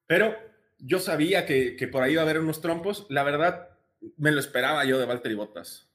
pero 0.07 0.35
yo 0.79 0.97
sabía 0.97 1.45
que, 1.45 1.87
por 1.91 2.01
ahí 2.01 2.13
iba 2.13 2.23
a 2.23 2.25
haber 2.25 2.39
unos 2.39 2.59
trompos. 2.59 3.05
La 3.09 3.21
verdad, 3.21 3.69
me 4.17 4.31
lo 4.31 4.39
esperaba 4.39 4.83
yo 4.83 4.97
de 4.97 5.05
Valtteri 5.05 5.35
Bottas. 5.35 5.87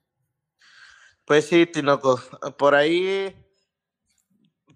Pues 1.25 1.47
sí, 1.47 1.67
Tinoco. 1.67 2.23
Por 2.57 2.77
ahí, 2.77 3.35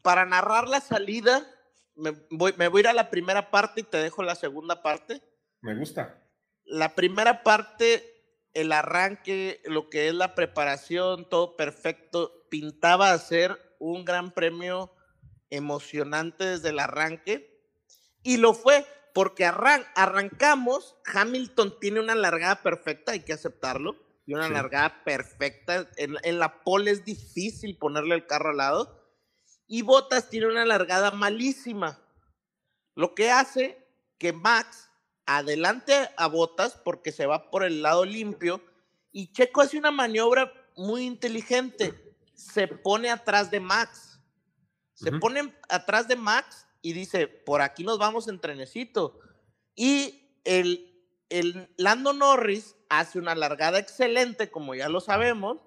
para 0.03 0.27
narrar 0.27 0.67
la 0.67 0.81
salida, 0.81 1.47
me 1.95 2.11
voy, 2.29 2.55
me 2.57 2.67
voy 2.67 2.81
a 2.81 2.83
ir 2.83 2.89
a 2.89 2.93
la 2.93 3.09
primera 3.09 3.53
parte 3.53 3.83
y 3.83 3.85
te 3.85 3.99
dejo 3.99 4.25
la 4.25 4.35
segunda 4.35 4.83
parte. 4.83 5.23
Me 5.61 5.77
gusta. 5.77 6.21
La 6.65 6.97
primera 6.97 7.45
parte 7.45 8.20
el 8.55 8.73
arranque, 8.73 9.61
lo 9.65 9.89
que 9.89 10.09
es 10.09 10.15
la 10.15 10.35
preparación, 10.35 11.29
todo 11.29 11.57
perfecto, 11.57 12.47
pintaba 12.49 13.13
a 13.13 13.19
ser 13.19 13.59
un 13.79 14.05
gran 14.05 14.33
premio 14.33 14.93
emocionante 15.51 16.45
desde 16.45 16.71
el 16.71 16.79
arranque. 16.79 17.61
Y 18.23 18.37
lo 18.37 18.55
fue, 18.55 18.87
porque 19.15 19.45
arrancamos, 19.47 20.97
Hamilton 21.07 21.79
tiene 21.81 22.01
una 22.01 22.15
largada 22.15 22.63
perfecta, 22.63 23.13
hay 23.13 23.21
que 23.21 23.33
aceptarlo, 23.33 23.97
y 24.27 24.35
una 24.35 24.49
largada 24.49 25.03
perfecta. 25.05 25.89
En, 25.97 26.17
en, 26.23 26.39
la 26.39 26.63
pole 26.63 26.91
es 26.91 27.05
difícil 27.05 27.79
ponerle 27.79 28.15
el 28.15 28.27
carro 28.27 28.51
al 28.51 28.59
lado. 28.59 29.01
Y 29.67 29.83
Bottas 29.83 30.29
tiene 30.29 30.47
una 30.47 30.65
largada 30.65 31.11
malísima. 31.11 31.99
Lo 32.95 33.15
que 33.15 33.31
hace 33.31 33.85
que 34.19 34.33
Max 34.33 34.90
adelante 35.37 36.11
a 36.17 36.27
Botas 36.27 36.77
porque 36.85 37.13
se 37.13 37.27
va 37.27 37.51
por 37.51 37.63
el 37.63 37.83
lado 37.83 38.05
limpio 38.05 38.63
y 39.13 39.33
Checo 39.33 39.61
hace 39.61 39.79
una 39.79 39.91
maniobra 39.91 40.53
muy 40.77 41.05
inteligente. 41.05 42.17
Se 42.35 42.67
pone 42.67 43.11
atrás 43.11 43.51
de 43.51 43.61
Max. 43.61 44.21
Se 44.95 45.13
pone 45.13 45.55
atrás 45.69 46.09
de 46.09 46.17
Max 46.17 46.67
y 46.83 46.93
dice, 46.93 47.27
por 47.27 47.63
aquí 47.63 47.85
nos 47.85 47.99
vamos 47.99 48.29
en 48.29 48.41
trenecito. 48.41 49.19
Y 49.75 50.37
el, 50.45 51.07
el 51.29 51.73
Lando 51.77 52.13
Norris 52.13 52.77
hace 52.89 53.19
una 53.19 53.35
largada 53.35 53.79
excelente, 53.79 54.51
como 54.51 54.75
ya 54.75 54.89
lo 54.89 55.01
sabemos, 55.01 55.59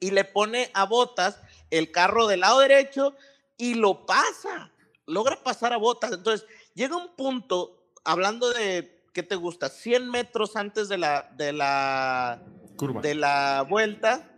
y 0.00 0.12
le 0.12 0.24
pone 0.24 0.70
a 0.74 0.84
Botas 0.84 1.40
el 1.70 1.90
carro 1.90 2.26
del 2.26 2.40
lado 2.40 2.60
derecho 2.60 3.14
y 3.56 3.74
lo 3.74 4.06
pasa. 4.06 4.72
Logra 5.06 5.42
pasar 5.42 5.72
a 5.72 5.76
Botas. 5.76 6.12
Entonces, 6.12 6.46
llega 6.74 6.96
un 6.96 7.14
punto 7.14 7.85
hablando 8.06 8.50
de, 8.52 9.02
¿qué 9.12 9.22
te 9.22 9.36
gusta? 9.36 9.68
100 9.68 10.10
metros 10.10 10.56
antes 10.56 10.88
de 10.88 10.96
la, 10.96 11.30
de 11.36 11.52
la, 11.52 12.42
Curva. 12.76 13.02
De 13.02 13.14
la 13.14 13.66
vuelta, 13.68 14.30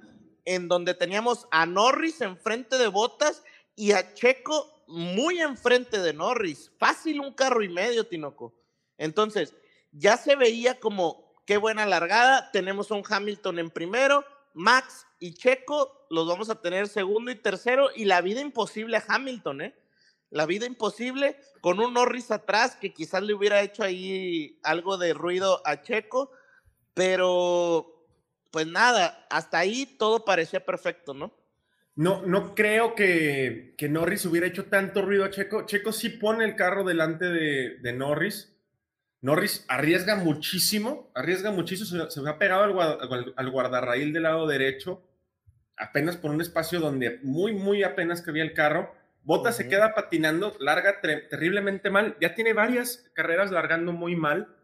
en 0.44 0.68
donde 0.68 0.94
teníamos 0.94 1.46
a 1.50 1.66
Norris 1.66 2.20
enfrente 2.20 2.78
de 2.78 2.88
Botas 2.88 3.44
y 3.76 3.92
a 3.92 4.14
Checo 4.14 4.84
muy 4.88 5.40
enfrente 5.40 6.00
de 6.00 6.12
Norris. 6.12 6.72
Fácil 6.78 7.20
un 7.20 7.32
carro 7.32 7.62
y 7.62 7.68
medio, 7.68 8.06
Tinoco. 8.06 8.54
Entonces, 8.96 9.54
ya 9.92 10.16
se 10.16 10.34
veía 10.34 10.80
como, 10.80 11.34
qué 11.44 11.58
buena 11.58 11.86
largada. 11.86 12.50
Tenemos 12.52 12.90
a 12.90 12.94
un 12.94 13.04
Hamilton 13.08 13.58
en 13.58 13.70
primero, 13.70 14.24
Max 14.54 15.06
y 15.20 15.34
Checo 15.34 16.06
los 16.10 16.26
vamos 16.26 16.50
a 16.50 16.60
tener 16.60 16.88
segundo 16.88 17.30
y 17.30 17.36
tercero 17.36 17.90
y 17.94 18.04
la 18.04 18.20
vida 18.20 18.40
imposible 18.40 18.96
a 18.96 19.04
Hamilton, 19.06 19.60
¿eh? 19.62 19.74
La 20.30 20.46
vida 20.46 20.66
imposible, 20.66 21.36
con 21.60 21.80
un 21.80 21.94
Norris 21.94 22.30
atrás 22.30 22.76
que 22.76 22.92
quizás 22.92 23.22
le 23.22 23.34
hubiera 23.34 23.62
hecho 23.62 23.82
ahí 23.82 24.58
algo 24.62 24.98
de 24.98 25.14
ruido 25.14 25.62
a 25.64 25.82
Checo, 25.82 26.30
pero 26.94 28.06
pues 28.50 28.66
nada, 28.66 29.26
hasta 29.30 29.58
ahí 29.58 29.86
todo 29.98 30.24
parecía 30.24 30.64
perfecto, 30.64 31.14
¿no? 31.14 31.34
No, 31.94 32.22
no 32.22 32.54
creo 32.54 32.94
que, 32.94 33.74
que 33.76 33.88
Norris 33.88 34.24
hubiera 34.24 34.46
hecho 34.46 34.66
tanto 34.66 35.02
ruido 35.02 35.24
a 35.24 35.30
Checo. 35.30 35.66
Checo 35.66 35.92
sí 35.92 36.10
pone 36.10 36.44
el 36.44 36.54
carro 36.54 36.84
delante 36.84 37.24
de, 37.26 37.92
Norris. 37.92 38.54
Norris 39.20 39.64
arriesga 39.68 40.14
muchísimo, 40.14 41.10
arriesga 41.14 41.50
muchísimo, 41.50 42.08
se, 42.08 42.28
ha 42.28 42.38
pegado 42.38 42.62
al, 42.62 43.34
al, 43.34 43.50
guardarraíl 43.50 44.12
del 44.12 44.22
lado 44.22 44.46
derecho, 44.46 45.02
apenas 45.76 46.16
por 46.16 46.30
un 46.30 46.40
espacio 46.40 46.78
donde 46.78 47.18
muy, 47.24 47.52
muy 47.52 47.82
apenas 47.82 48.22
cabía 48.22 48.44
el 48.44 48.54
carro 48.54 48.94
Bota 49.28 49.52
se 49.52 49.68
queda 49.68 49.94
patinando, 49.94 50.56
larga 50.58 51.02
terriblemente 51.02 51.90
mal. 51.90 52.16
Ya 52.18 52.34
tiene 52.34 52.54
varias 52.54 53.04
carreras 53.12 53.50
largando 53.50 53.92
muy 53.92 54.16
mal. 54.16 54.56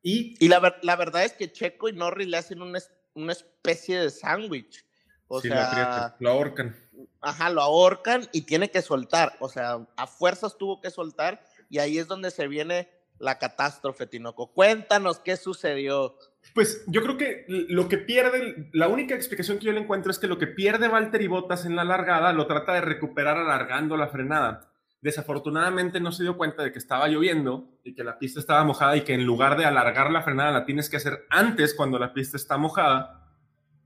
Y, 0.00 0.34
y 0.42 0.48
la, 0.48 0.78
la, 0.80 0.96
verdad 0.96 1.24
es 1.24 1.34
que 1.34 1.52
Checo 1.52 1.90
y 1.90 1.92
Norris 1.92 2.26
le 2.26 2.38
hacen 2.38 2.62
una, 2.62 2.78
una 3.12 3.32
especie 3.32 4.00
de 4.00 4.08
sándwich. 4.08 4.82
O 5.28 5.42
sea, 5.42 6.16
lo 6.20 6.30
ahorcan. 6.30 6.74
Ajá, 7.20 7.50
lo 7.50 7.60
ahorcan 7.60 8.26
y 8.32 8.46
tiene 8.46 8.70
que 8.70 8.80
soltar. 8.80 9.36
O 9.40 9.50
sea, 9.50 9.86
a 9.94 10.06
fuerzas 10.06 10.56
tuvo 10.56 10.80
que 10.80 10.88
soltar. 10.88 11.44
Y 11.68 11.80
ahí 11.80 11.98
es 11.98 12.06
donde 12.06 12.30
se 12.30 12.48
viene 12.48 12.88
la 13.20 13.38
catástrofe, 13.38 14.06
Tinoco. 14.06 14.52
Cuéntanos 14.52 15.20
qué 15.20 15.36
sucedió. 15.36 16.16
Pues 16.54 16.82
yo 16.86 17.02
creo 17.02 17.16
que 17.16 17.44
lo 17.46 17.88
que 17.88 17.98
pierde, 17.98 18.70
la 18.72 18.88
única 18.88 19.14
explicación 19.14 19.58
que 19.58 19.66
yo 19.66 19.72
le 19.72 19.80
encuentro 19.80 20.10
es 20.10 20.18
que 20.18 20.26
lo 20.26 20.38
que 20.38 20.46
pierde 20.46 20.88
Valtteri 20.88 21.26
Bottas 21.26 21.66
en 21.66 21.76
la 21.76 21.84
largada 21.84 22.32
lo 22.32 22.46
trata 22.46 22.72
de 22.72 22.80
recuperar 22.80 23.36
alargando 23.36 23.96
la 23.96 24.08
frenada. 24.08 24.72
Desafortunadamente 25.02 26.00
no 26.00 26.12
se 26.12 26.22
dio 26.22 26.36
cuenta 26.36 26.62
de 26.62 26.72
que 26.72 26.78
estaba 26.78 27.08
lloviendo 27.08 27.68
y 27.84 27.94
que 27.94 28.04
la 28.04 28.18
pista 28.18 28.40
estaba 28.40 28.64
mojada 28.64 28.96
y 28.96 29.02
que 29.02 29.14
en 29.14 29.24
lugar 29.24 29.56
de 29.56 29.66
alargar 29.66 30.10
la 30.10 30.22
frenada 30.22 30.50
la 30.50 30.64
tienes 30.64 30.90
que 30.90 30.96
hacer 30.96 31.26
antes 31.30 31.74
cuando 31.74 31.98
la 31.98 32.12
pista 32.12 32.36
está 32.36 32.56
mojada, 32.56 33.28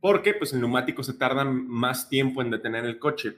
porque 0.01 0.35
pues 0.35 0.53
el 0.53 0.61
neumático 0.61 1.03
se 1.03 1.15
tarda 1.15 1.45
más 1.45 2.09
tiempo 2.09 2.41
en 2.41 2.51
detener 2.51 2.85
el 2.85 2.99
coche. 2.99 3.37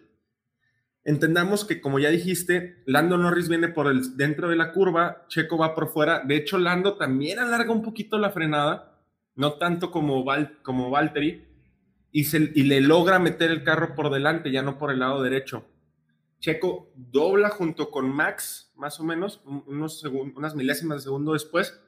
Entendamos 1.07 1.65
que, 1.65 1.81
como 1.81 1.99
ya 1.99 2.11
dijiste, 2.11 2.83
Lando 2.85 3.17
Norris 3.17 3.49
viene 3.49 3.69
por 3.69 3.87
el 3.87 4.19
dentro 4.19 4.51
de 4.51 4.57
la 4.57 4.73
curva, 4.73 5.25
Checo 5.29 5.57
va 5.57 5.75
por 5.75 5.89
fuera. 5.89 6.21
De 6.21 6.37
hecho, 6.37 6.59
Lando 6.59 6.99
también 6.99 7.39
alarga 7.39 7.73
un 7.73 7.83
poquito 7.83 8.19
la 8.19 8.31
frenada 8.31 8.93
no 9.37 9.53
tanto 9.55 9.91
como, 9.91 10.25
Val, 10.25 10.59
como 10.63 10.91
Valtteri, 10.91 11.47
y, 12.11 12.25
se, 12.25 12.51
y 12.55 12.65
le 12.65 12.81
logra 12.81 13.19
meter 13.19 13.51
el 13.51 13.63
carro 13.63 13.95
por 13.95 14.11
delante, 14.11 14.51
ya 14.51 14.63
no 14.63 14.79
por 14.79 14.91
el 14.91 14.99
lado 14.99 15.23
derecho. 15.23 15.67
Checo 16.41 16.91
dobla 16.95 17.51
junto 17.51 17.91
con 17.91 18.11
Max, 18.11 18.73
más 18.77 18.99
o 18.99 19.05
menos, 19.05 19.43
unos 19.45 20.03
unas 20.05 20.55
milésimas 20.55 20.99
de 20.99 21.03
segundo 21.05 21.35
después, 21.35 21.79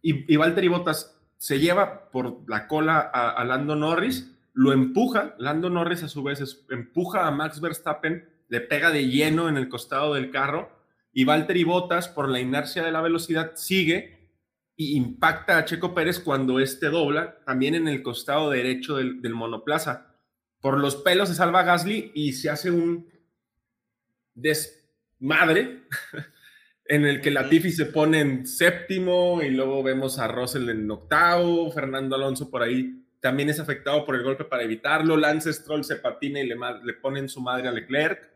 y, 0.00 0.32
y 0.32 0.36
Valtteri 0.36 0.68
Bottas 0.68 1.20
se 1.36 1.58
lleva 1.58 2.10
por 2.10 2.48
la 2.48 2.66
cola 2.68 3.00
a, 3.00 3.44
Lando 3.44 3.74
Norris, 3.76 4.30
lo 4.52 4.72
empuja, 4.72 5.34
Lando 5.38 5.68
Norris 5.68 6.04
a 6.04 6.08
su 6.08 6.22
vez 6.22 6.64
empuja 6.70 7.26
a 7.26 7.30
Max 7.32 7.60
Verstappen, 7.60 8.28
le 8.54 8.60
pega 8.60 8.92
de 8.92 9.08
lleno 9.08 9.48
en 9.48 9.56
el 9.56 9.68
costado 9.68 10.14
del 10.14 10.30
carro, 10.30 10.70
y 11.12 11.24
Valtteri 11.24 11.64
Bottas, 11.64 12.06
por 12.06 12.28
la 12.28 12.38
inercia 12.38 12.84
de 12.84 12.92
la 12.92 13.00
velocidad, 13.00 13.56
sigue 13.56 14.30
y 14.76 14.96
impacta 14.96 15.58
a 15.58 15.64
Checo 15.64 15.92
Pérez 15.92 16.20
cuando 16.20 16.60
este 16.60 16.88
dobla, 16.88 17.40
también 17.44 17.74
en 17.74 17.88
el 17.88 18.00
costado 18.00 18.50
derecho 18.50 18.94
del, 18.94 19.34
monoplaza. 19.34 20.14
Por 20.60 20.78
los 20.78 20.94
pelos 20.94 21.30
se 21.30 21.34
salva 21.34 21.64
Gasly 21.64 22.12
y 22.14 22.32
se 22.34 22.48
hace 22.48 22.70
un 22.70 23.08
desmadre 24.34 25.82
en 26.84 27.06
el 27.06 27.20
que 27.20 27.32
Latifi 27.32 27.72
se 27.72 27.86
pone 27.86 28.20
en 28.20 28.46
séptimo 28.46 29.42
y 29.42 29.50
luego 29.50 29.82
vemos 29.82 30.20
a 30.20 30.28
Russell 30.28 30.68
en 30.68 30.88
octavo, 30.88 31.72
Fernando 31.72 32.14
Alonso 32.14 32.52
por 32.52 32.62
ahí 32.62 33.04
también 33.18 33.48
es 33.48 33.58
afectado 33.58 34.04
por 34.04 34.16
el 34.16 34.22
golpe 34.22 34.44
para 34.44 34.64
evitarlo, 34.64 35.16
Lance 35.16 35.50
Stroll 35.50 35.82
se 35.82 35.96
patina 35.96 36.40
y 36.40 36.46
le, 36.46 36.56
le 36.84 36.92
pone 36.92 37.20
en 37.20 37.28
su 37.30 37.40
madre 37.40 37.68
a 37.68 37.72
Leclerc. 37.72 38.33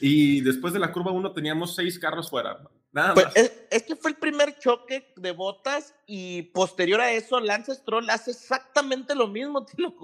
Y 0.00 0.40
después 0.40 0.72
de 0.72 0.78
la 0.78 0.92
curva 0.92 1.12
1 1.12 1.32
teníamos 1.32 1.74
seis 1.74 1.98
carros 1.98 2.30
fuera. 2.30 2.60
Nada 2.92 3.14
pues, 3.14 3.26
Es, 3.70 3.82
que 3.84 3.94
fue 3.94 4.10
el 4.10 4.16
primer 4.16 4.58
choque 4.58 5.12
de 5.16 5.30
botas 5.30 5.94
y 6.06 6.42
posterior 6.42 7.00
a 7.00 7.12
eso 7.12 7.38
Lance 7.38 7.74
Stroll 7.74 8.10
hace 8.10 8.32
exactamente 8.32 9.14
lo 9.14 9.28
mismo, 9.28 9.64
tío. 9.76 9.94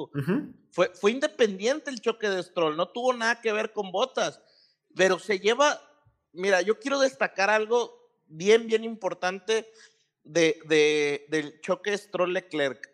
fue, 0.71 0.90
fue 0.95 1.11
independiente 1.11 1.90
el 1.90 2.00
choque 2.00 2.28
de 2.28 2.42
Stroll, 2.42 2.76
no 2.76 2.88
tuvo 2.88 3.12
nada 3.12 3.40
que 3.40 3.52
ver 3.52 3.73
con 3.73 3.90
botas, 3.90 4.40
pero 4.95 5.18
se 5.18 5.40
lleva, 5.40 5.80
mira, 6.33 6.62
yo 6.62 6.78
quiero 6.78 7.00
destacar 7.00 7.50
algo 7.50 8.06
bien, 8.28 8.66
bien 8.66 8.85
importante 8.85 9.71
de, 10.23 10.61
de, 10.66 11.26
del 11.28 11.61
choque 11.61 11.97
Stroll-Leclerc. 11.97 12.90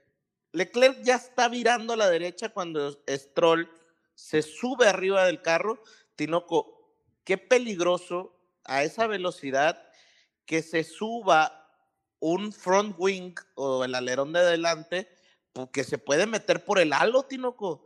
Leclerc 0.52 1.02
ya 1.02 1.16
está 1.16 1.48
virando 1.48 1.94
a 1.94 1.96
la 1.96 2.10
derecha 2.10 2.50
cuando 2.50 2.98
Stroll 3.08 3.70
se 4.14 4.42
sube 4.42 4.86
arriba 4.86 5.24
del 5.24 5.40
carro. 5.40 5.82
Tinoco, 6.16 6.94
qué 7.24 7.38
peligroso 7.38 8.36
a 8.64 8.82
esa 8.84 9.06
velocidad 9.06 9.82
que 10.46 10.62
se 10.62 10.84
suba 10.84 11.62
un 12.20 12.52
front 12.52 12.94
wing 12.98 13.34
o 13.54 13.84
el 13.84 13.94
alerón 13.94 14.32
de 14.32 14.40
adelante, 14.40 15.08
porque 15.52 15.84
se 15.84 15.98
puede 15.98 16.26
meter 16.26 16.64
por 16.64 16.78
el 16.78 16.92
halo, 16.92 17.24
Tinoco. 17.24 17.84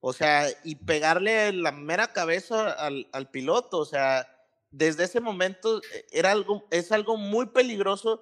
O 0.00 0.12
sea, 0.12 0.48
y 0.64 0.74
pegarle 0.74 1.52
la 1.52 1.72
mera 1.72 2.12
cabeza 2.12 2.72
al, 2.72 3.30
piloto. 3.30 3.78
O 3.78 3.84
sea, 3.84 4.28
desde 4.70 5.04
ese 5.04 5.20
momento 5.20 5.80
eh, 5.92 6.06
era 6.12 6.32
algo, 6.32 6.66
es 6.70 6.92
algo 6.92 7.16
muy 7.16 7.46
peligroso 7.46 8.20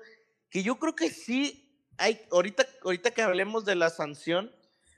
que 0.49 0.63
yo 0.63 0.79
creo 0.79 0.95
que 0.95 1.11
sí 1.11 1.77
hay, 1.97 2.21
ahorita, 2.31 2.67
ahorita 2.85 3.11
que 3.11 3.23
hablemos 3.23 3.65
de 3.65 3.75
la 3.75 3.91
sanción, 3.91 4.55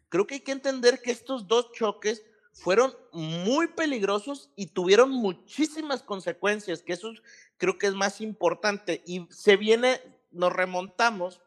creo 0.08 0.26
que 0.26 0.34
hay 0.34 0.40
que 0.40 0.52
entender 0.52 1.00
que 1.00 1.10
estos 1.10 1.46
dos 1.46 1.72
choques 1.72 2.22
fueron 2.54 2.96
muy 3.12 3.68
peligrosos 3.68 4.48
y 4.54 4.66
tuvieron 4.66 5.10
muchísimas 5.10 6.02
consecuencias, 6.02 6.82
que 6.82 6.92
eso 6.92 7.12
creo 7.56 7.78
que 7.78 7.88
es 7.88 7.94
más 7.94 8.20
importante. 8.20 9.02
Y 9.04 9.26
se 9.30 9.56
viene, 9.56 10.00
nos 10.30 10.52
remontamos 10.52 11.42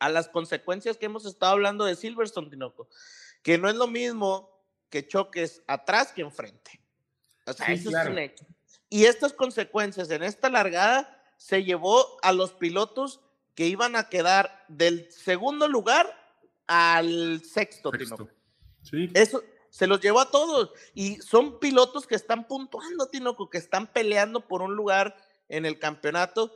a 0.00 0.08
las 0.08 0.28
consecuencias 0.28 0.96
que 0.96 1.06
hemos 1.06 1.24
estado 1.24 1.52
hablando 1.52 1.84
de 1.84 1.94
Silverstone, 1.94 2.50
Tinoco, 2.50 2.88
que 3.42 3.58
no 3.58 3.68
es 3.68 3.76
lo 3.76 3.86
mismo 3.86 4.50
que 4.90 5.06
choques 5.06 5.62
atrás 5.68 6.12
que 6.12 6.22
enfrente. 6.22 6.80
O 7.46 7.52
sea, 7.52 7.68
eso 7.68 7.90
es 7.90 8.08
un 8.08 8.18
hecho. 8.18 8.44
Y 8.90 9.04
estas 9.04 9.32
consecuencias 9.32 10.10
en 10.10 10.24
esta 10.24 10.50
largada 10.50 11.22
se 11.36 11.62
llevó 11.62 12.18
a 12.22 12.32
los 12.32 12.52
pilotos 12.52 13.20
que 13.54 13.66
iban 13.66 13.94
a 13.94 14.08
quedar 14.08 14.64
del 14.68 15.10
segundo 15.12 15.68
lugar 15.68 16.12
al 16.66 17.40
sexto, 17.44 17.92
Tinoco. 17.92 18.28
Sí. 18.82 19.10
Eso, 19.14 19.42
se 19.74 19.88
los 19.88 20.00
llevó 20.00 20.20
a 20.20 20.30
todos. 20.30 20.70
Y 20.94 21.16
son 21.16 21.58
pilotos 21.58 22.06
que 22.06 22.14
están 22.14 22.46
puntuando, 22.46 23.08
Tinoco, 23.08 23.50
que 23.50 23.58
están 23.58 23.88
peleando 23.88 24.46
por 24.46 24.62
un 24.62 24.76
lugar 24.76 25.16
en 25.48 25.66
el 25.66 25.80
campeonato. 25.80 26.54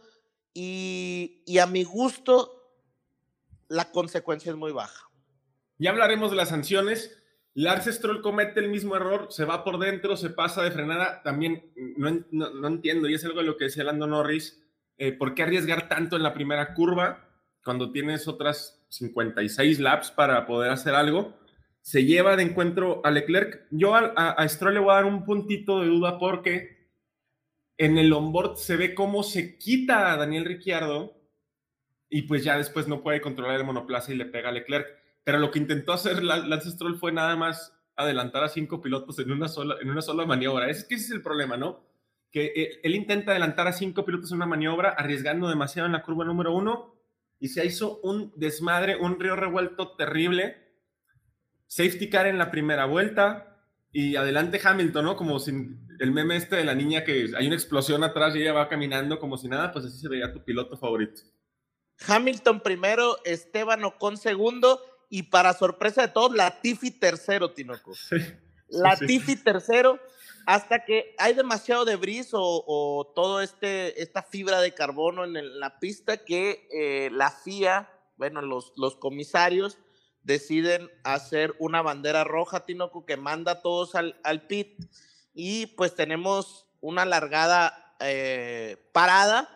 Y, 0.55 1.43
a 1.61 1.67
mi 1.67 1.83
gusto, 1.83 2.79
la 3.67 3.91
consecuencia 3.91 4.51
es 4.51 4.57
muy 4.57 4.71
baja. 4.71 5.11
Ya 5.79 5.91
hablaremos 5.91 6.31
de 6.31 6.37
las 6.37 6.51
sanciones. 6.51 7.19
Lance 7.55 7.93
Stroll 7.93 8.23
comete 8.23 8.61
el 8.61 8.69
mismo 8.69 8.95
error, 8.95 9.27
se 9.31 9.45
va 9.45 9.65
por 9.65 9.81
dentro, 9.81 10.17
se 10.17 10.31
pasa 10.31 10.63
de 10.63 10.71
frenada. 10.71 11.21
También 11.25 11.73
no, 11.97 12.69
entiendo, 12.69 13.09
y 13.09 13.15
es 13.15 13.25
algo 13.25 13.41
de 13.41 13.47
lo 13.47 13.57
que 13.57 13.65
decía 13.65 13.83
Lando 13.83 14.07
Norris, 14.07 14.63
eh, 14.97 15.11
¿por 15.11 15.35
qué 15.35 15.43
arriesgar 15.43 15.89
tanto 15.89 16.15
en 16.15 16.23
la 16.23 16.35
primera 16.35 16.73
curva 16.73 17.29
cuando 17.65 17.91
tienes 17.91 18.29
otras 18.29 18.81
56 18.91 19.81
laps 19.81 20.13
para 20.13 20.47
poder 20.47 20.71
hacer 20.71 20.95
algo? 20.95 21.37
Se 21.81 22.05
lleva 22.05 22.37
de 22.37 22.43
encuentro 22.43 23.01
a 23.05 23.11
Leclerc. 23.11 23.67
Yo 23.71 23.95
a, 23.95 24.49
Stroll 24.49 24.75
le 24.75 24.81
voy 24.81 24.91
a 24.91 24.97
dar 24.97 25.05
un 25.05 25.25
puntito 25.25 25.81
de 25.81 25.87
duda 25.87 26.19
porque 26.19 26.91
en 27.77 27.99
el 27.99 28.13
onboard 28.13 28.57
se 28.57 28.77
ve 28.77 28.95
cómo 28.95 29.23
se 29.23 29.57
quita 29.59 30.13
a 30.13 30.17
Daniel 30.17 30.45
Ricciardo 30.45 31.17
y 32.11 32.23
pues 32.23 32.45
ya 32.45 32.59
después 32.59 32.89
no 32.89 33.03
puede 33.03 33.21
controlar 33.21 33.57
el 33.57 33.65
monoplaza 33.65 34.13
y 34.13 34.17
le 34.17 34.27
pega 34.27 34.49
a 34.51 34.53
Leclerc. 34.53 34.87
Pero 35.25 35.39
lo 35.39 35.51
que 35.51 35.59
intentó 35.59 35.93
hacer 35.93 36.23
Lance 36.23 36.71
Stroll 36.71 36.99
fue 36.99 37.13
nada 37.13 37.37
más 37.37 37.75
adelantar 37.97 38.45
a 38.45 38.49
cinco 38.49 38.81
pilotos 38.81 39.19
en 39.19 39.31
una 39.31 39.49
sola, 39.49 39.77
en 39.81 39.91
una 39.91 40.03
sola 40.03 40.25
maniobra. 40.25 40.71
Es 40.71 40.85
que 40.85 40.95
ese 40.95 41.07
es 41.07 41.11
el 41.11 41.23
problema, 41.23 41.57
¿no? 41.57 41.85
Que 42.31 42.53
él, 42.55 42.69
él 42.83 42.95
intenta 42.95 43.33
adelantar 43.33 43.67
a 43.67 43.73
cinco 43.73 44.05
pilotos 44.05 44.31
en 44.31 44.37
una 44.37 44.47
maniobra, 44.47 44.91
arriesgando 44.91 45.49
demasiado 45.49 45.87
en 45.87 45.93
la 45.93 46.03
curva 46.03 46.25
número 46.25 46.55
uno, 46.55 46.95
y 47.41 47.49
se 47.49 47.65
hizo 47.65 48.01
un 48.03 48.33
desmadre, 48.37 48.97
un 48.97 49.19
río 49.19 49.37
revuelto 49.37 49.97
terrible 49.97 50.68
safety 51.69 52.11
car 52.11 52.27
en 52.27 52.39
la 52.39 52.51
primera 52.51 52.87
vuelta 52.87 53.57
y 53.93 54.17
adelante 54.17 54.61
Hamilton, 54.63 55.05
¿no? 55.05 55.17
Como 55.17 55.39
sin 55.39 55.87
el 56.01 56.11
meme 56.11 56.37
este 56.37 56.57
de 56.57 56.65
la 56.65 56.75
niña 56.75 57.05
que 57.05 57.31
hay 57.37 57.47
una 57.47 57.57
explosión 57.57 58.03
atrás 58.03 58.35
y 58.35 58.43
ella 58.43 58.53
va 58.53 58.69
caminando 58.69 59.19
como 59.19 59.37
si 59.37 59.49
nada, 59.49 59.73
pues 59.73 59.85
así 59.85 59.99
se 59.99 60.09
veía 60.09 60.33
tu 60.33 60.45
piloto 60.45 60.77
favorito. 60.77 61.23
Hamilton 62.07 62.61
primero, 62.61 63.19
Esteban 63.25 63.85
Ocon 63.85 64.17
segundo 64.17 64.81
y 65.11 65.25
para 65.25 65.53
sorpresa 65.53 66.03
de 66.03 66.09
todos, 66.09 66.35
Latifi 66.35 66.91
tercero, 66.91 67.51
Tinoco. 67.51 67.95
Sí, 67.95 68.17
Latifi 68.69 69.37
tercero, 69.37 69.99
hasta 70.47 70.85
que 70.85 71.15
hay 71.19 71.35
demasiado 71.35 71.85
debris 71.85 72.33
o, 72.33 72.65
o 72.67 73.13
todo 73.15 73.41
este, 73.41 74.01
esta 74.01 74.23
fibra 74.23 74.61
de 74.61 74.75
carbono 74.75 75.25
en 75.25 75.59
la 75.59 75.81
pista 75.81 76.19
que 76.19 76.69
eh, 76.73 77.11
la 77.13 77.31
FIA, 77.31 77.91
bueno, 78.17 78.43
los, 78.43 78.73
los 78.77 78.97
comisarios 78.97 79.79
deciden 80.23 80.91
hacer 81.05 81.55
una 81.59 81.83
bandera 81.83 82.25
roja, 82.25 82.65
Tinoco, 82.65 83.07
que 83.07 83.17
manda 83.17 83.53
a 83.53 83.63
todos 83.63 83.95
al, 83.95 84.43
pit 84.47 84.79
y 85.35 85.67
pues 85.67 85.95
tenemos 85.95 86.67
una 86.81 87.05
largada 87.05 87.97
eh, 88.01 88.77
parada, 88.93 89.49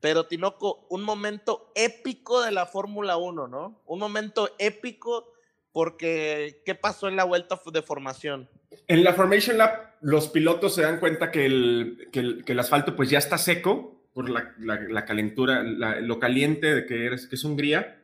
pero 0.00 0.26
Tinoco, 0.26 0.86
un 0.88 1.02
momento 1.02 1.72
épico 1.74 2.42
de 2.42 2.52
la 2.52 2.66
Fórmula 2.66 3.16
1, 3.16 3.48
¿no? 3.48 3.82
Un 3.86 3.98
momento 3.98 4.50
épico 4.58 5.32
porque 5.72 6.62
¿qué 6.64 6.74
pasó 6.74 7.08
en 7.08 7.16
la 7.16 7.24
vuelta 7.24 7.60
de 7.72 7.82
formación? 7.82 8.48
En 8.86 9.04
la 9.04 9.14
Formation 9.14 9.58
Lab, 9.58 9.94
los 10.00 10.28
pilotos 10.28 10.74
se 10.74 10.82
dan 10.82 11.00
cuenta 11.00 11.30
que 11.30 11.46
el, 11.46 12.08
que 12.12 12.52
el, 12.52 12.58
asfalto 12.58 12.96
pues 12.96 13.10
ya 13.10 13.18
está 13.18 13.38
seco 13.38 14.00
por 14.12 14.28
la, 14.28 14.54
la, 14.58 15.04
calentura, 15.04 15.62
lo 15.62 16.18
caliente 16.18 16.74
de 16.74 16.86
que, 16.86 17.06
eres, 17.06 17.26
que 17.26 17.36
es 17.36 17.44
Hungría 17.44 18.00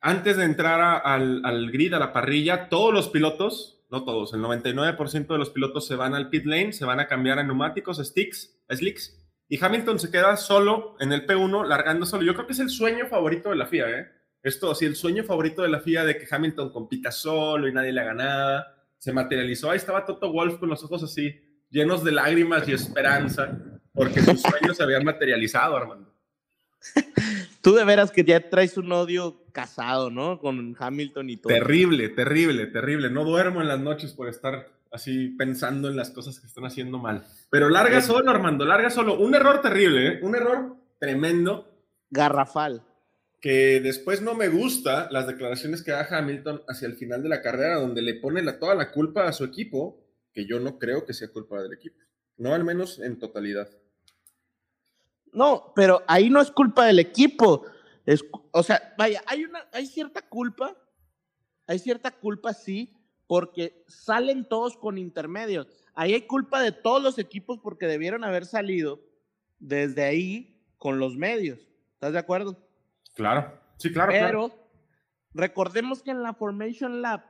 antes 0.00 0.36
de 0.36 0.44
entrar 0.44 1.02
al, 1.04 1.70
grid, 1.70 1.94
a 1.94 1.98
la 1.98 2.12
parrilla, 2.12 2.68
todos 2.68 2.92
los 2.92 3.08
pilotos, 3.08 3.84
no 3.90 4.04
todos, 4.04 4.34
el 4.34 4.40
99% 4.40 5.26
de 5.26 5.38
los 5.38 5.50
pilotos 5.50 5.86
se 5.86 5.96
van 5.96 6.14
al 6.14 6.30
pit 6.30 6.44
lane, 6.44 6.72
se 6.72 6.84
van 6.84 7.00
a 7.00 7.06
cambiar 7.06 7.38
a 7.38 7.42
neumáticos, 7.42 7.98
sticks, 7.98 8.58
slicks, 8.68 9.22
y 9.48 9.62
Hamilton 9.62 9.98
se 9.98 10.10
queda 10.10 10.36
solo 10.36 10.96
en 10.98 11.12
el 11.12 11.26
P1, 11.26 11.66
largando 11.66 12.04
solo. 12.04 12.24
Yo 12.24 12.34
creo 12.34 12.46
que 12.46 12.52
es 12.52 12.58
el 12.58 12.68
sueño 12.68 13.06
favorito 13.06 13.50
de 13.50 13.56
la 13.56 13.66
FIA, 13.66 13.90
¿eh? 13.90 14.08
Esto, 14.42 14.74
sí, 14.74 14.84
el 14.84 14.96
sueño 14.96 15.24
favorito 15.24 15.62
de 15.62 15.68
la 15.68 15.80
FIA 15.80 16.04
de 16.04 16.18
que 16.18 16.26
Hamilton 16.28 16.70
compita 16.70 17.10
solo 17.10 17.68
y 17.68 17.72
nadie 17.72 17.92
le 17.92 18.00
haga 18.00 18.14
nada, 18.14 18.76
se 18.98 19.12
materializó. 19.12 19.70
Ahí 19.70 19.76
estaba 19.76 20.04
Toto 20.04 20.32
Wolf 20.32 20.58
con 20.58 20.68
los 20.68 20.82
ojos 20.84 21.02
así, 21.02 21.34
llenos 21.70 22.04
de 22.04 22.12
lágrimas 22.12 22.68
y 22.68 22.72
esperanza, 22.72 23.58
porque 23.92 24.20
sus 24.20 24.42
sueños 24.42 24.76
se 24.76 24.82
habían 24.82 25.04
materializado, 25.04 25.76
Armando. 25.76 26.14
Tú 27.62 27.74
de 27.74 27.84
veras 27.84 28.12
que 28.12 28.22
ya 28.22 28.48
traes 28.48 28.76
un 28.76 28.92
odio 28.92 29.45
casado, 29.56 30.10
¿no? 30.10 30.38
Con 30.38 30.76
Hamilton 30.78 31.30
y 31.30 31.38
todo. 31.38 31.50
Terrible, 31.50 32.10
terrible, 32.10 32.66
terrible. 32.66 33.08
No 33.08 33.24
duermo 33.24 33.62
en 33.62 33.68
las 33.68 33.80
noches 33.80 34.12
por 34.12 34.28
estar 34.28 34.68
así 34.92 35.30
pensando 35.30 35.88
en 35.88 35.96
las 35.96 36.10
cosas 36.10 36.38
que 36.38 36.46
están 36.46 36.66
haciendo 36.66 36.98
mal. 36.98 37.24
Pero 37.48 37.70
larga 37.70 38.02
solo, 38.02 38.30
Armando, 38.30 38.66
larga 38.66 38.90
solo. 38.90 39.18
Un 39.18 39.34
error 39.34 39.62
terrible, 39.62 40.08
¿eh? 40.08 40.20
Un 40.22 40.36
error 40.36 40.76
tremendo. 40.98 41.72
Garrafal. 42.10 42.82
Que 43.40 43.80
después 43.80 44.20
no 44.20 44.34
me 44.34 44.48
gusta 44.48 45.08
las 45.10 45.26
declaraciones 45.26 45.82
que 45.82 45.92
da 45.92 46.06
Hamilton 46.10 46.62
hacia 46.68 46.86
el 46.86 46.96
final 46.96 47.22
de 47.22 47.30
la 47.30 47.40
carrera, 47.40 47.76
donde 47.76 48.02
le 48.02 48.14
pone 48.14 48.42
la, 48.42 48.58
toda 48.58 48.74
la 48.74 48.92
culpa 48.92 49.26
a 49.26 49.32
su 49.32 49.44
equipo, 49.44 50.04
que 50.34 50.46
yo 50.46 50.60
no 50.60 50.78
creo 50.78 51.06
que 51.06 51.14
sea 51.14 51.32
culpa 51.32 51.62
del 51.62 51.72
equipo. 51.72 51.96
No 52.36 52.52
al 52.52 52.62
menos 52.62 52.98
en 52.98 53.18
totalidad. 53.18 53.70
No, 55.32 55.72
pero 55.74 56.02
ahí 56.06 56.28
no 56.28 56.42
es 56.42 56.50
culpa 56.50 56.84
del 56.84 56.98
equipo. 56.98 57.64
Es, 58.04 58.22
o 58.56 58.62
sea, 58.62 58.94
vaya, 58.96 59.22
hay, 59.26 59.44
una, 59.44 59.66
hay 59.70 59.86
cierta 59.86 60.22
culpa, 60.22 60.74
hay 61.66 61.78
cierta 61.78 62.10
culpa, 62.10 62.54
sí, 62.54 62.96
porque 63.26 63.84
salen 63.86 64.48
todos 64.48 64.78
con 64.78 64.96
intermedios. 64.96 65.66
Ahí 65.94 66.14
hay 66.14 66.22
culpa 66.22 66.62
de 66.62 66.72
todos 66.72 67.02
los 67.02 67.18
equipos 67.18 67.58
porque 67.62 67.86
debieron 67.86 68.24
haber 68.24 68.46
salido 68.46 69.00
desde 69.58 70.04
ahí 70.04 70.58
con 70.78 70.98
los 70.98 71.16
medios. 71.16 71.58
¿Estás 71.92 72.14
de 72.14 72.18
acuerdo? 72.18 72.56
Claro, 73.14 73.60
sí, 73.76 73.92
claro. 73.92 74.12
Pero 74.12 74.68
recordemos 75.34 76.02
que 76.02 76.12
en 76.12 76.22
la 76.22 76.32
Formation 76.32 77.02
Lab 77.02 77.24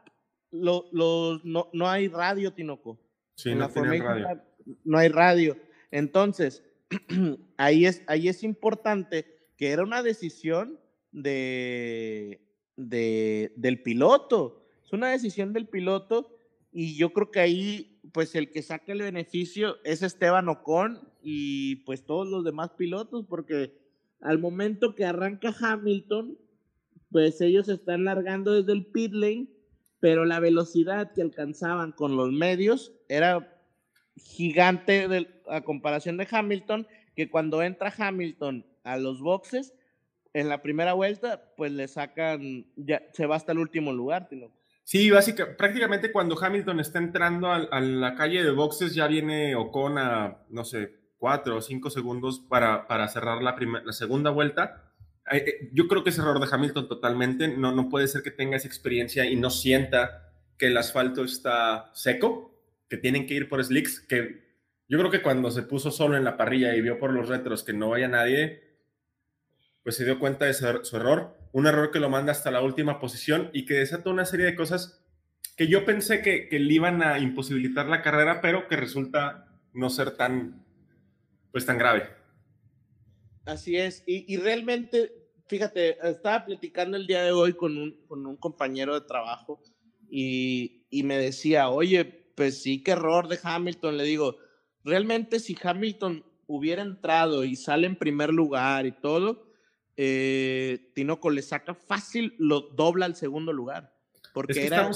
lo, 0.53 0.85
no, 0.93 1.71
no, 1.73 1.89
hay 1.89 2.07
radio, 2.07 2.53
Tinoco. 2.53 3.01
Sí, 3.35 3.51
en 3.51 3.59
no 3.59 3.65
la 3.65 3.69
Formation 3.69 4.07
radio. 4.07 4.23
Lab 4.23 4.45
no 4.85 4.99
hay 4.99 5.09
radio. 5.09 5.57
Entonces, 5.91 6.63
ahí, 7.57 7.85
es, 7.85 8.05
ahí 8.07 8.29
es 8.29 8.45
importante 8.45 9.51
que 9.57 9.71
era 9.73 9.83
una 9.83 10.05
decisión 10.05 10.79
de, 11.17 12.41
de, 12.77 13.53
del 13.57 13.83
piloto. 13.83 14.69
Es 14.85 14.93
una 14.93 15.11
decisión 15.11 15.53
del 15.53 15.67
piloto 15.67 16.39
y 16.71 16.97
yo 16.97 17.13
creo 17.13 17.31
que 17.31 17.41
ahí, 17.41 17.99
pues 18.13 18.35
el 18.35 18.51
que 18.51 18.63
saca 18.63 18.93
el 18.93 19.01
beneficio 19.01 19.79
es 19.83 20.03
Esteban 20.03 20.49
Ocon 20.49 21.01
y 21.23 21.77
pues 21.77 22.05
todos 22.05 22.29
los 22.29 22.45
demás 22.45 22.71
pilotos, 22.77 23.25
porque 23.27 23.73
al 24.21 24.39
momento 24.39 24.95
que 24.95 25.07
arranca 25.07 25.55
Hamilton, 25.59 26.39
pues 27.11 27.41
ellos 27.41 27.69
están 27.69 28.05
largando 28.05 28.53
desde 28.53 28.73
el 28.73 28.85
pit 28.87 29.13
lane, 29.13 29.47
pero 30.01 30.27
la 30.27 30.39
velocidad 30.39 31.13
que 31.15 31.23
alcanzaban 31.23 31.93
con 31.93 32.17
los 32.17 32.31
medios 32.31 32.93
era 33.09 33.59
gigante 34.17 35.09
de, 35.09 35.29
a 35.49 35.63
comparación 35.63 36.19
de 36.19 36.29
Hamilton, 36.31 36.87
que 37.15 37.31
cuando 37.31 37.63
entra 37.63 37.95
Hamilton 37.97 38.67
a 38.85 38.99
los 38.99 39.21
boxes, 39.21 39.73
en 40.37 40.51
la 40.51 40.61
primera 40.61 40.93
vuelta, 40.93 41.55
pues 41.57 41.73
le 41.73 41.89
sacan, 41.89 42.67
ya 42.77 43.03
se 43.15 43.25
va 43.25 43.37
hasta 43.37 43.53
el 43.53 43.59
último 43.59 43.91
lugar. 43.91 44.29
¿no? 44.33 44.53
Sí, 44.85 45.11
básicamente, 45.11 45.57
prácticamente 45.57 46.13
cuando 46.13 46.37
Hamilton 46.39 46.81
está 46.81 46.99
entrando 46.99 47.51
a, 47.51 47.81
la 47.81 48.15
calle 48.15 48.43
de 48.43 48.51
boxes, 48.51 48.95
ya 48.95 49.07
viene 49.07 49.55
Ocon 49.55 49.97
a, 49.97 50.43
no 50.51 50.65
sé, 50.65 50.95
cuatro 51.17 51.57
o 51.57 51.63
cinco 51.63 51.89
segundos 51.89 52.41
para, 52.41 52.87
para 52.87 53.09
cerrar 53.09 53.43
la, 53.43 53.57
la 53.83 53.93
segunda 53.93 54.31
vuelta. 54.31 54.93
Eh, 55.33 55.71
yo 55.73 55.89
creo 55.89 56.05
que 56.05 56.11
es 56.11 56.19
error 56.19 56.39
de 56.39 56.55
Hamilton 56.55 56.87
totalmente. 56.87 57.49
No, 57.49 57.73
no 57.73 57.89
puede 57.89 58.07
ser 58.07 58.23
que 58.23 58.31
tenga 58.31 58.59
esa 58.59 58.69
experiencia 58.69 59.25
y 59.25 59.37
no 59.37 59.49
sienta 59.49 60.35
que 60.59 60.67
el 60.67 60.77
asfalto 60.77 61.25
está 61.25 61.91
seco 61.95 62.53
que 62.91 62.99
tienen 62.99 63.27
que 63.27 63.35
ir 63.35 63.49
por 63.49 63.65
slicks, 63.65 64.01
que 64.01 64.45
yo 64.87 64.99
creo 64.99 65.11
que 65.11 65.23
cuando 65.23 65.51
se 65.51 65.63
puso 65.63 65.91
solo 65.91 66.17
en 66.17 66.25
la 66.25 66.37
parrilla 66.37 66.77
y 66.77 66.83
vio 66.83 66.99
por 66.99 67.13
los 67.13 67.29
retros 67.29 67.65
que 67.65 67.73
no 67.73 67.89
vaya 67.89 68.07
nadie, 68.07 68.66
pues 69.87 69.95
se 69.95 70.05
dio 70.05 70.19
cuenta 70.19 70.47
de 70.47 70.53
su, 70.53 70.67
error, 70.97 71.39
un 71.53 71.69
error 71.69 71.93
que 71.93 72.01
lo 72.01 72.11
manda 72.11 72.33
hasta 72.33 72.51
la 72.51 72.61
última 72.61 72.99
posición 72.99 73.51
y 73.53 73.67
que 73.67 73.75
desata 73.75 74.11
una 74.11 74.25
serie 74.25 74.45
de 74.45 74.57
cosas 74.57 75.01
que 75.57 75.69
yo 75.69 75.85
pensé 75.85 76.23
que, 76.23 76.49
le 76.51 76.75
iban 76.75 77.05
a 77.05 77.21
imposibilitar 77.21 77.87
la 77.87 78.03
carrera, 78.03 78.41
pero 78.41 78.67
que 78.67 78.75
resulta 78.75 79.47
no 79.73 79.89
ser 79.89 80.17
tan, 80.17 80.67
pues 81.53 81.67
tan 81.67 81.79
grave. 81.79 82.11
Así 83.45 83.77
es, 83.77 84.03
y, 84.09 84.37
realmente, 84.39 85.13
fíjate, 85.47 85.99
estaba 86.03 86.47
platicando 86.47 86.97
el 86.97 87.07
día 87.07 87.23
de 87.23 87.31
hoy 87.31 87.53
con 87.53 87.79
un, 87.79 88.05
con 88.09 88.27
un 88.27 88.37
compañero 88.39 88.93
de 88.99 89.07
trabajo 89.07 89.63
y, 90.11 90.85
y 90.91 91.05
me 91.05 91.17
decía, 91.17 91.69
oye, 91.69 92.05
pues 92.35 92.61
sí, 92.61 92.83
qué 92.83 92.91
error 92.91 93.29
de 93.29 93.39
Hamilton. 93.41 93.99
Le 93.99 94.03
digo, 94.03 94.37
realmente 94.83 95.39
si 95.39 95.57
Hamilton 95.63 96.25
hubiera 96.49 96.83
entrado 96.83 97.45
y 97.45 97.55
sale 97.55 97.87
en 97.87 97.95
primer 97.95 98.33
lugar 98.33 98.85
y 98.85 98.91
todo, 98.91 99.46
eh, 99.97 100.91
Tinoco 100.95 101.31
le 101.31 101.43
saca 101.43 101.75
fácil, 101.75 102.35
lo 102.39 102.61
dobla 102.61 103.07
al 103.07 103.17
segundo 103.17 103.53
lugar. 103.53 103.95
Porque 104.35 104.67
era, 104.67 104.91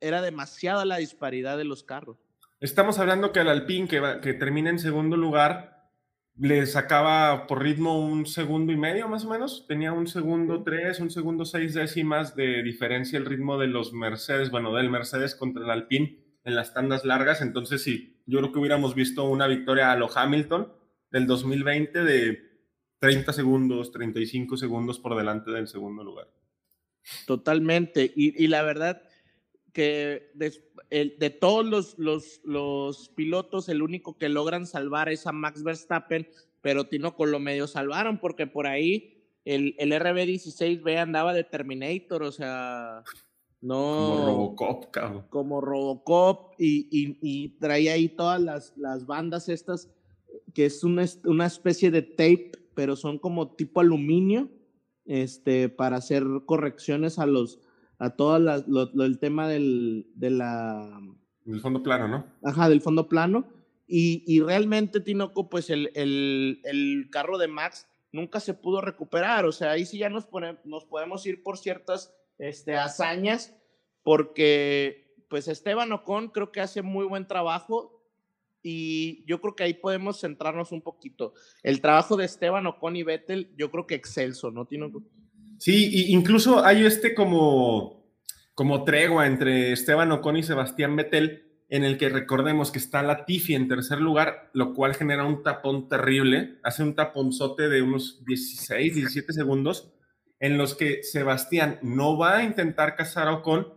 era, 0.00 0.22
demasiada 0.22 0.84
la 0.84 0.98
disparidad 0.98 1.56
de 1.56 1.64
los 1.64 1.82
carros. 1.82 2.18
Estamos 2.60 2.98
hablando 2.98 3.32
que 3.32 3.40
al 3.40 3.48
Alpine, 3.48 3.88
que, 3.88 4.02
que 4.22 4.34
termina 4.34 4.68
en 4.68 4.78
segundo 4.78 5.16
lugar, 5.16 5.90
le 6.38 6.66
sacaba 6.66 7.46
por 7.46 7.62
ritmo 7.62 7.98
un 7.98 8.26
segundo 8.26 8.72
y 8.72 8.76
medio 8.76 9.08
más 9.08 9.24
o 9.24 9.30
menos. 9.30 9.66
Tenía 9.66 9.92
un 9.92 10.06
segundo 10.06 10.62
tres, 10.62 11.00
un 11.00 11.10
segundo 11.10 11.46
seis 11.46 11.72
décimas 11.72 12.36
de 12.36 12.62
diferencia 12.62 13.18
el 13.18 13.24
ritmo 13.24 13.58
de 13.58 13.68
los 13.68 13.94
Mercedes, 13.94 14.50
bueno, 14.50 14.74
del 14.74 14.90
Mercedes 14.90 15.34
contra 15.34 15.64
el 15.64 15.70
Alpine 15.70 16.18
en 16.44 16.54
las 16.54 16.74
tandas 16.74 17.04
largas. 17.04 17.40
Entonces, 17.40 17.82
sí, 17.82 18.20
yo 18.26 18.38
creo 18.40 18.52
que 18.52 18.58
hubiéramos 18.58 18.94
visto 18.94 19.24
una 19.24 19.46
victoria 19.46 19.92
a 19.92 19.96
lo 19.96 20.10
Hamilton 20.14 20.72
del 21.10 21.26
2020 21.26 22.04
de 22.04 22.45
30 23.06 23.32
segundos, 23.32 23.92
35 23.92 24.56
segundos 24.56 24.98
por 24.98 25.16
delante 25.16 25.50
del 25.50 25.68
segundo 25.68 26.02
lugar. 26.02 26.28
Totalmente. 27.26 28.12
Y, 28.16 28.46
la 28.48 28.62
verdad 28.62 29.02
que 29.72 30.30
de, 30.34 31.30
todos 31.30 31.64
los, 31.64 31.98
los, 31.98 32.40
los, 32.44 33.08
pilotos, 33.10 33.68
el 33.68 33.82
único 33.82 34.18
que 34.18 34.28
logran 34.28 34.66
salvar 34.66 35.08
es 35.08 35.26
a 35.26 35.32
Max 35.32 35.62
Verstappen, 35.62 36.28
pero 36.62 36.88
Tino 36.88 37.14
con 37.14 37.30
lo 37.30 37.38
medio 37.38 37.66
salvaron 37.66 38.18
porque 38.18 38.46
por 38.46 38.66
ahí 38.66 39.16
el, 39.44 39.76
el 39.78 39.92
RB16B 39.92 40.98
andaba 40.98 41.32
de 41.32 41.44
Terminator, 41.44 42.24
o 42.24 42.32
sea, 42.32 43.04
no. 43.60 43.74
Como 43.74 44.26
Robocop, 44.26 44.90
cabrón. 44.90 45.26
Como 45.28 45.60
Robocop 45.60 46.54
y, 46.58 46.88
y, 46.90 47.48
traía 47.58 47.94
ahí 47.94 48.08
todas 48.08 48.40
las, 48.40 48.76
las, 48.76 49.06
bandas 49.06 49.48
estas, 49.48 49.88
que 50.54 50.66
es 50.66 50.84
una, 50.84 51.04
una, 51.24 51.46
especie 51.46 51.90
de 51.90 52.02
tape, 52.02 52.52
pero 52.76 52.94
son 52.94 53.18
como 53.18 53.56
tipo 53.56 53.80
aluminio, 53.80 54.50
este, 55.06 55.68
para 55.70 55.96
hacer 55.96 56.24
correcciones 56.44 57.18
a 57.18 57.26
los, 57.26 57.58
a 57.98 58.10
todo 58.10 58.36
el 58.36 59.18
tema 59.18 59.48
del, 59.48 60.06
de 60.14 60.30
la... 60.30 61.00
Del 61.44 61.60
fondo 61.60 61.82
plano, 61.82 62.06
¿no? 62.06 62.26
Ajá, 62.44 62.68
del 62.68 62.82
fondo 62.82 63.08
plano. 63.08 63.48
Y, 63.86 64.24
y 64.26 64.40
realmente, 64.40 65.00
Tinoco, 65.00 65.48
pues 65.48 65.70
el, 65.70 65.90
el, 65.94 66.60
el, 66.64 67.08
carro 67.10 67.38
de 67.38 67.48
Max 67.48 67.86
nunca 68.12 68.40
se 68.40 68.52
pudo 68.52 68.82
recuperar. 68.82 69.46
O 69.46 69.52
sea, 69.52 69.70
ahí 69.70 69.86
sí 69.86 69.96
ya 69.96 70.10
nos, 70.10 70.26
pone, 70.26 70.58
nos 70.64 70.84
podemos 70.84 71.24
ir 71.24 71.42
por 71.42 71.56
ciertas 71.56 72.14
este, 72.38 72.76
hazañas, 72.76 73.56
porque 74.02 75.24
pues 75.30 75.48
Esteban 75.48 75.92
Ocon 75.92 76.28
creo 76.28 76.52
que 76.52 76.60
hace 76.60 76.82
muy 76.82 77.06
buen 77.06 77.26
trabajo 77.26 77.95
y 78.68 79.24
yo 79.26 79.40
creo 79.40 79.54
que 79.54 79.62
ahí 79.62 79.74
podemos 79.74 80.20
centrarnos 80.20 80.72
un 80.72 80.82
poquito. 80.82 81.34
El 81.62 81.80
trabajo 81.80 82.16
de 82.16 82.24
Esteban 82.24 82.66
Ocon 82.66 82.96
y 82.96 83.04
Vettel, 83.04 83.54
yo 83.56 83.70
creo 83.70 83.86
que 83.86 83.94
excelso, 83.94 84.50
¿no? 84.50 84.66
Tino? 84.66 84.90
Sí, 85.56 86.06
incluso 86.08 86.64
hay 86.64 86.84
este 86.84 87.14
como, 87.14 88.10
como 88.54 88.82
tregua 88.82 89.28
entre 89.28 89.70
Esteban 89.70 90.10
Ocon 90.10 90.38
y 90.38 90.42
Sebastián 90.42 90.96
Vettel, 90.96 91.44
en 91.68 91.84
el 91.84 91.96
que 91.96 92.08
recordemos 92.08 92.72
que 92.72 92.80
está 92.80 93.04
Latifi 93.04 93.54
en 93.54 93.68
tercer 93.68 94.00
lugar, 94.00 94.50
lo 94.52 94.74
cual 94.74 94.96
genera 94.96 95.24
un 95.24 95.44
tapón 95.44 95.88
terrible, 95.88 96.58
hace 96.64 96.82
un 96.82 96.96
taponzote 96.96 97.68
de 97.68 97.82
unos 97.82 98.24
16, 98.24 98.96
17 98.96 99.32
segundos, 99.32 99.92
en 100.40 100.58
los 100.58 100.74
que 100.74 101.04
Sebastián 101.04 101.78
no 101.82 102.18
va 102.18 102.38
a 102.38 102.44
intentar 102.44 102.96
cazar 102.96 103.28
a 103.28 103.34
Ocon 103.34 103.68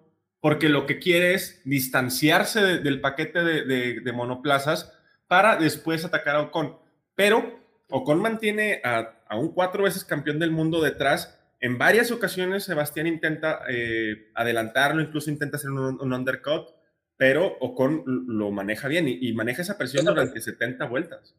porque 0.41 0.69
lo 0.69 0.85
que 0.85 0.99
quiere 0.99 1.33
es 1.33 1.61
distanciarse 1.65 2.61
del 2.61 3.01
paquete 3.01 3.43
de, 3.43 4.11
monoplazas 4.13 4.93
para 5.27 5.57
después 5.57 6.05
atacar 6.05 6.35
a 6.35 6.41
Ocon. 6.41 6.77
Pero 7.15 7.59
Ocon 7.89 8.21
mantiene 8.21 8.81
a, 8.83 9.15
un 9.31 9.53
cuatro 9.53 9.83
veces 9.83 10.05
campeón 10.05 10.39
del 10.39 10.51
mundo 10.51 10.81
detrás. 10.81 11.37
En 11.59 11.77
varias 11.77 12.11
ocasiones 12.11 12.63
Sebastián 12.63 13.07
intenta 13.07 13.61
eh, 13.69 14.31
adelantarlo, 14.33 15.01
incluso 15.01 15.29
intenta 15.29 15.57
hacer 15.57 15.71
un, 15.71 16.13
undercut, 16.13 16.69
pero 17.17 17.57
Ocon 17.59 18.03
lo 18.05 18.49
maneja 18.51 18.87
bien 18.87 19.07
y, 19.09 19.33
maneja 19.33 19.61
esa 19.61 19.77
presión 19.77 20.05
durante 20.05 20.39
70 20.39 20.85
vueltas. 20.85 21.35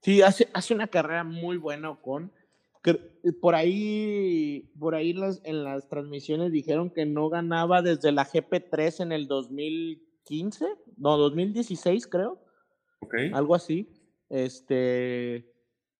Sí, 0.00 0.22
hace, 0.22 0.48
hace 0.54 0.74
una 0.74 0.86
carrera 0.86 1.22
muy 1.22 1.58
buena 1.58 1.90
Ocon. 1.90 2.32
Por 3.40 3.54
ahí, 3.54 4.72
por 4.78 4.94
ahí 4.94 5.12
las, 5.12 5.40
en 5.44 5.62
las 5.62 5.88
transmisiones 5.88 6.50
dijeron 6.50 6.90
que 6.90 7.06
no 7.06 7.28
ganaba 7.28 7.80
desde 7.80 8.10
la 8.10 8.26
GP3 8.26 9.02
en 9.02 9.12
el 9.12 9.28
2015, 9.28 10.66
no, 10.96 11.16
2016 11.16 12.08
creo. 12.08 12.42
Okay. 13.00 13.30
Algo 13.32 13.54
así. 13.54 13.88
Este, 14.28 15.52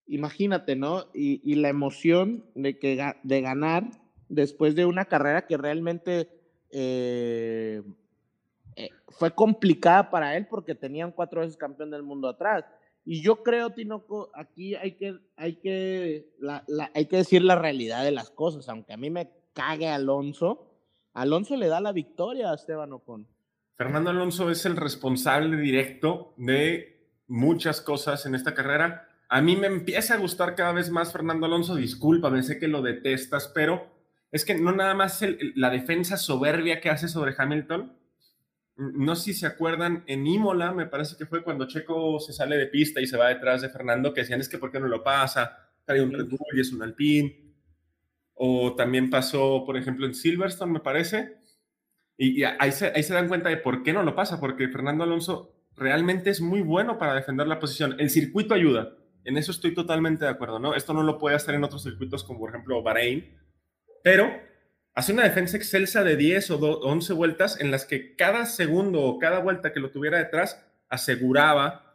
imagínate, 0.07 0.75
¿no? 0.75 1.05
Y, 1.14 1.40
y, 1.45 1.57
la 1.57 1.68
emoción 1.68 2.45
de, 2.55 2.79
que, 2.79 3.01
de 3.23 3.40
ganar 3.40 3.90
después 4.29 4.75
de 4.75 4.87
una 4.87 5.05
carrera 5.05 5.47
que 5.47 5.57
realmente 5.57 6.29
eh, 6.71 7.83
eh, 8.77 8.88
fue 9.09 9.35
complicada 9.35 10.11
para 10.11 10.37
él 10.37 10.47
porque 10.49 10.75
tenían 10.75 11.12
cuatro 11.12 11.42
veces 11.42 11.57
campeón 11.57 11.90
del 11.90 12.03
mundo 12.03 12.29
atrás. 12.29 12.64
Y 13.05 13.23
yo 13.23 13.43
creo, 13.43 13.71
Tinoco, 13.71 14.31
aquí 14.35 14.75
hay 14.75 14.93
que, 14.93 15.19
hay 15.37 15.57
que, 15.57 16.35
la, 16.38 16.62
la, 16.69 16.91
hay 16.95 17.07
que 17.07 17.17
decir 17.17 17.43
la 17.43 17.57
realidad 17.57 18.05
de 18.05 18.12
las 18.12 18.31
cosas, 18.31 18.69
aunque 18.69 18.93
a 18.93 18.97
mí 18.97 19.11
me 19.11 19.31
cague 19.53 19.88
Alonso, 19.88 20.73
Alonso 21.15 21.57
le 21.57 21.69
da 21.69 21.81
la 21.81 21.93
victoria 21.93 22.51
a 22.51 22.55
Esteban 22.55 22.93
Ocon. 22.93 23.27
Fernando 23.77 24.11
Alonso 24.11 24.51
es 24.51 24.65
el 24.65 24.77
responsable 24.77 25.57
directo 25.57 26.35
de 26.37 27.11
muchas 27.27 27.81
cosas 27.81 28.25
en 28.27 28.35
esta 28.35 28.55
carrera. 28.55 29.09
A 29.29 29.41
mí 29.43 29.57
me 29.57 29.67
empieza 29.67 30.15
a 30.15 30.19
gustar 30.19 30.55
cada 30.55 30.73
vez 30.73 30.91
más 30.91 31.12
Fernando 31.12 31.47
Alonso, 31.47 31.75
discúlpame, 31.75 32.43
sé 32.43 32.59
que 32.59 32.69
lo 32.69 32.83
detestas, 32.83 33.51
pero 33.55 33.91
es 34.31 34.45
que 34.45 34.55
no 34.55 34.73
nada 34.73 34.95
más 34.95 35.21
el, 35.23 35.53
la 35.57 35.71
defensa 35.71 36.17
soberbia 36.17 36.81
que 36.81 36.91
hace 36.91 37.09
sobre 37.09 37.35
Hamilton, 37.37 37.93
no 38.95 39.14
sé 39.14 39.33
si 39.33 39.35
se 39.35 39.47
acuerdan, 39.47 40.05
en 40.07 40.27
Imola, 40.27 40.73
me 40.73 40.87
parece 40.87 41.16
que 41.16 41.27
fue 41.27 41.42
cuando 41.42 41.66
Checo 41.66 42.18
se 42.21 42.33
sale 42.33 42.57
de 42.57 42.66
pista 42.66 43.01
y 43.01 43.07
se 43.07 43.16
va 43.16 43.29
detrás 43.29 43.62
de 43.62 43.68
Fernando, 43.68 44.12
que 44.12 44.23
decían, 44.23 44.40
es 44.40 44.49
que 44.49 44.59
¿por 44.59 44.71
qué 44.71 44.81
no 44.81 44.88
lo 44.88 45.03
pasa? 45.03 45.71
Trae 45.85 46.03
un 46.03 46.12
Red 46.12 46.27
Bull 46.27 46.57
y 46.57 46.61
es 46.61 46.73
un 46.73 46.83
Alpine. 46.83 47.55
O 48.35 48.75
también 48.75 49.11
pasó, 49.11 49.64
por 49.64 49.77
ejemplo, 49.77 50.07
en 50.07 50.14
Silverstone, 50.14 50.73
me 50.73 50.81
parece. 50.81 51.38
Y, 52.16 52.40
y 52.40 52.45
ahí, 52.45 52.73
se, 52.73 52.92
ahí 52.95 53.03
se 53.03 53.14
dan 53.14 53.29
cuenta 53.29 53.49
de 53.49 53.57
por 53.57 53.83
qué 53.83 53.92
no 53.92 54.03
lo 54.03 54.14
pasa, 54.14 54.40
porque 54.40 54.68
Fernando 54.68 55.05
Alonso 55.05 55.55
realmente 55.77 56.31
es 56.31 56.40
muy 56.40 56.61
bueno 56.61 56.99
para 56.99 57.14
defender 57.14 57.47
la 57.47 57.59
posición. 57.59 57.97
El 57.99 58.11
circuito 58.11 58.55
ayuda, 58.55 58.97
en 59.25 59.37
eso 59.37 59.53
estoy 59.53 59.75
totalmente 59.75 60.25
de 60.25 60.31
acuerdo, 60.31 60.59
¿no? 60.59 60.75
Esto 60.75 60.95
no 60.95 61.03
lo 61.03 61.18
puede 61.18 61.37
hacer 61.37 61.55
en 61.55 61.64
otros 61.64 61.83
circuitos 61.83 62.25
como, 62.25 62.40
por 62.40 62.51
ejemplo, 62.51 62.83
Bahrein, 62.83 63.38
pero 64.03 64.31
hace 64.94 65.12
una 65.12 65.24
defensa 65.24 65.57
excelsa 65.57 66.05
de 66.05 66.16
10 66.16 66.50
o 66.50 66.59
11 66.59 67.12
vueltas 67.14 67.61
en 67.61 67.70
las 67.70 67.85
que 67.85 68.14
cada 68.16 68.46
segundo 68.46 69.02
o 69.02 69.18
cada 69.18 69.40
vuelta 69.40 69.72
que 69.72 69.81
lo 69.81 69.90
tuviera 69.90 70.18
detrás 70.18 70.64
aseguraba 70.88 71.94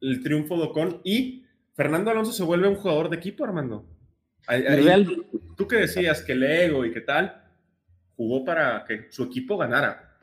el 0.00 0.22
triunfo 0.22 0.56
de 0.56 0.64
Ocon 0.64 1.00
y 1.04 1.44
Fernando 1.74 2.10
Alonso 2.10 2.32
se 2.32 2.44
vuelve 2.44 2.68
un 2.68 2.76
jugador 2.76 3.08
de 3.08 3.16
equipo, 3.16 3.44
Armando. 3.44 3.84
Ahí, 4.46 4.64
ahí, 4.66 5.06
tú 5.56 5.68
que 5.68 5.76
decías 5.76 6.22
que 6.22 6.32
el 6.32 6.42
ego 6.42 6.84
y 6.84 6.92
qué 6.92 7.00
tal, 7.00 7.44
jugó 8.16 8.44
para 8.44 8.84
que 8.84 9.06
su 9.10 9.24
equipo 9.24 9.56
ganara. 9.56 10.18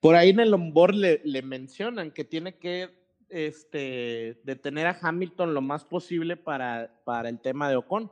Por 0.00 0.14
ahí 0.14 0.30
en 0.30 0.40
el 0.40 0.54
onboard 0.54 0.94
le, 0.94 1.20
le 1.24 1.42
mencionan 1.42 2.12
que 2.12 2.24
tiene 2.24 2.58
que 2.58 2.90
este, 3.28 4.40
detener 4.44 4.86
a 4.86 4.98
Hamilton 5.00 5.52
lo 5.52 5.60
más 5.60 5.84
posible 5.84 6.36
para, 6.36 7.02
para 7.04 7.28
el 7.28 7.40
tema 7.40 7.68
de 7.68 7.76
Ocon. 7.76 8.10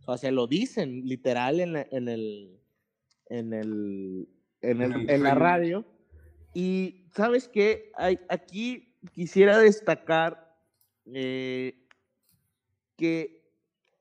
O 0.00 0.04
sea, 0.04 0.16
se 0.18 0.30
lo 0.30 0.46
dicen 0.46 1.06
literal 1.06 1.60
en, 1.60 1.86
en 1.90 2.08
el, 2.08 2.60
en, 3.28 3.52
el, 3.52 4.28
en, 4.62 4.82
el, 4.82 5.10
en 5.10 5.22
la 5.22 5.34
radio. 5.34 5.84
Y 6.54 7.06
sabes 7.14 7.48
qué, 7.48 7.92
aquí 8.28 8.94
quisiera 9.12 9.58
destacar 9.58 10.56
eh, 11.12 11.86
que 12.96 13.42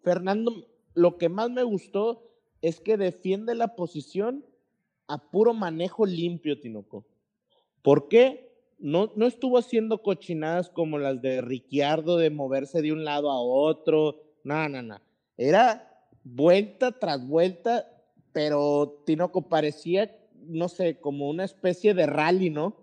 Fernando, 0.04 0.68
lo 0.94 1.18
que 1.18 1.30
más 1.30 1.50
me 1.50 1.64
gustó 1.64 2.32
es 2.62 2.80
que 2.80 2.98
defiende 2.98 3.56
la 3.56 3.76
posición 3.76 4.46
a 5.08 5.30
puro 5.30 5.54
manejo 5.54 6.06
limpio, 6.06 6.60
Tinoco. 6.60 7.06
¿Por 7.82 8.08
qué? 8.08 8.52
No, 8.80 9.12
no 9.16 9.28
estuvo 9.28 9.58
haciendo 9.58 10.02
cochinadas 10.02 10.70
como 10.70 10.98
las 10.98 11.22
de 11.22 11.42
Ricciardo 11.42 12.18
de 12.18 12.30
moverse 12.30 12.82
de 12.82 12.92
un 12.92 13.06
lado 13.06 13.30
a 13.32 13.40
otro. 13.40 14.22
No, 14.44 14.68
no, 14.70 14.82
no. 14.82 15.00
Era 15.38 15.92
vuelta 16.24 16.92
tras 16.92 17.28
vuelta 17.28 17.86
pero 18.36 19.02
Tinoco 19.06 19.48
parecía, 19.48 20.14
no 20.46 20.68
sé, 20.68 21.00
como 21.00 21.30
una 21.30 21.46
especie 21.46 21.94
de 21.94 22.06
rally, 22.06 22.50
¿no? 22.50 22.76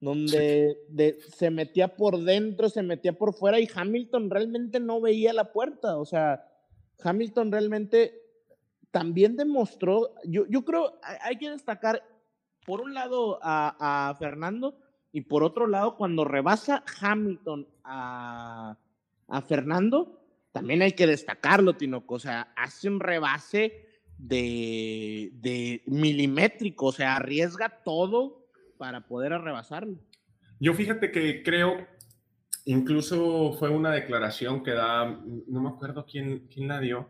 Donde 0.00 0.78
sí. 0.86 0.94
de, 0.94 1.18
se 1.36 1.50
metía 1.50 1.96
por 1.96 2.20
dentro, 2.20 2.68
se 2.68 2.84
metía 2.84 3.18
por 3.18 3.34
fuera 3.34 3.58
y 3.58 3.68
Hamilton 3.74 4.30
realmente 4.30 4.78
no 4.78 5.00
veía 5.00 5.32
la 5.32 5.52
puerta. 5.52 5.98
O 5.98 6.04
sea, 6.04 6.46
Hamilton 7.02 7.50
realmente 7.50 8.22
también 8.92 9.34
demostró, 9.34 10.14
yo, 10.22 10.46
yo 10.46 10.64
creo, 10.64 11.00
hay 11.02 11.38
que 11.38 11.50
destacar, 11.50 12.04
por 12.64 12.80
un 12.80 12.94
lado, 12.94 13.40
a, 13.42 14.10
a 14.10 14.14
Fernando 14.14 14.78
y 15.10 15.22
por 15.22 15.42
otro 15.42 15.66
lado, 15.66 15.96
cuando 15.96 16.24
rebasa 16.24 16.84
Hamilton 17.00 17.66
a, 17.82 18.78
a 19.26 19.42
Fernando, 19.42 20.22
también 20.52 20.82
hay 20.82 20.92
que 20.92 21.08
destacarlo, 21.08 21.72
Tinoco. 21.72 22.14
O 22.14 22.20
sea, 22.20 22.52
hace 22.54 22.88
un 22.88 23.00
rebase 23.00 23.89
de, 24.22 25.30
de, 25.34 25.82
milimétrico, 25.86 26.86
o 26.86 26.92
sea, 26.92 27.16
arriesga 27.16 27.82
todo 27.84 28.46
para 28.76 29.06
poder 29.06 29.32
rebasarlo. 29.32 29.98
Yo 30.58 30.74
fíjate 30.74 31.10
que 31.10 31.42
creo, 31.42 31.86
incluso 32.66 33.54
fue 33.58 33.70
una 33.70 33.90
declaración 33.90 34.62
que 34.62 34.72
da, 34.72 35.06
no 35.46 35.60
me 35.62 35.70
acuerdo 35.70 36.04
quién, 36.04 36.48
quién 36.52 36.68
la 36.68 36.80
dio, 36.80 37.08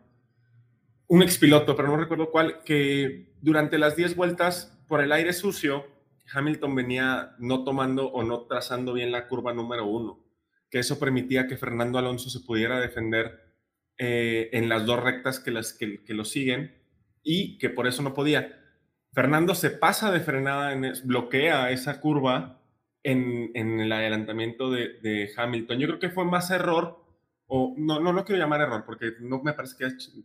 un 1.09 1.23
expiloto, 1.23 1.75
pero 1.75 1.89
no 1.89 1.97
recuerdo 1.97 2.31
cuál, 2.31 2.63
que 2.63 3.35
durante 3.41 3.79
las 3.79 3.97
10 3.97 4.15
vueltas 4.15 4.79
por 4.87 5.01
el 5.01 5.11
aire 5.11 5.33
sucio, 5.33 5.85
Hamilton 6.33 6.75
venía 6.77 7.35
no 7.41 7.65
tomando 7.65 8.07
o 8.13 8.23
no 8.23 8.43
trazando 8.43 8.93
bien 8.93 9.11
la 9.11 9.27
curva 9.27 9.53
número 9.53 9.87
uno, 9.87 10.25
que 10.71 10.79
eso 10.79 11.01
permitía 11.01 11.49
que 11.49 11.57
Fernando 11.57 11.99
Alonso 11.99 12.31
se 12.31 12.47
pudiera 12.47 12.79
defender 12.79 13.41
eh, 13.99 14.51
en 14.53 14.69
las 14.69 14.87
dos 14.87 15.03
rectas 15.03 15.41
que, 15.41 15.51
las, 15.51 15.73
que 15.73 16.15
lo 16.15 16.25
siguen 16.25 16.80
y 17.23 17.59
que 17.59 17.71
por 17.71 17.87
eso 17.87 18.03
no 18.03 18.15
podía. 18.15 18.57
Fernando 19.13 19.55
se 19.55 19.71
pasa 19.71 20.11
de 20.11 20.21
frenada, 20.21 20.73
en, 20.73 20.93
bloquea 21.05 21.71
esa 21.71 22.01
curva 22.01 22.61
en, 23.03 23.51
en 23.55 23.81
el 23.81 23.93
adelantamiento 23.93 24.71
de, 24.71 25.01
de, 25.01 25.31
Hamilton. 25.37 25.79
Yo 25.79 25.89
creo 25.89 25.99
que 25.99 26.11
fue 26.11 26.25
más 26.25 26.51
error, 26.51 27.05
o 27.47 27.75
no, 27.77 28.01
no 28.01 28.13
lo 28.13 28.25
quiero 28.25 28.41
llamar 28.41 28.61
error, 28.61 28.85
porque 28.85 29.13
no 29.21 29.43
me 29.43 29.53
parece 29.53 29.77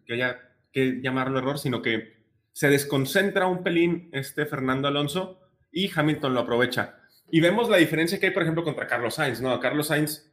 que, 0.06 0.14
haya 0.14 0.40
que 0.72 1.02
llamarlo 1.02 1.40
error, 1.40 1.58
sino 1.58 1.82
que 1.82 2.26
se 2.52 2.70
desconcentra 2.70 3.48
un 3.48 3.64
pelín 3.64 4.10
este 4.14 4.46
Fernando 4.46 4.88
Alonso 4.88 5.42
y 5.72 5.92
Hamilton 5.94 6.34
lo 6.34 6.42
aprovecha. 6.42 7.00
Y 7.32 7.42
vemos 7.42 7.70
la 7.70 7.78
diferencia 7.78 8.20
que 8.20 8.28
hay, 8.28 8.32
por 8.32 8.44
ejemplo, 8.44 8.64
contra 8.64 8.88
Carlos 8.88 9.16
Sainz, 9.16 9.42
¿no? 9.42 9.60
Carlos 9.60 9.88
Sainz, 9.88 10.32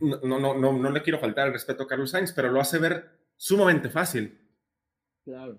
no, 0.00 0.38
no, 0.38 0.54
no, 0.54 0.72
no 0.72 0.90
le 0.90 1.02
quiero 1.02 1.20
faltar 1.20 1.46
el 1.46 1.52
respeto 1.52 1.84
a 1.84 1.86
Carlos 1.86 2.10
Sainz, 2.10 2.32
pero 2.32 2.50
lo 2.50 2.60
hace 2.60 2.78
ver 2.78 3.20
sumamente 3.36 3.88
fácil. 3.88 4.39
Claro. 5.24 5.58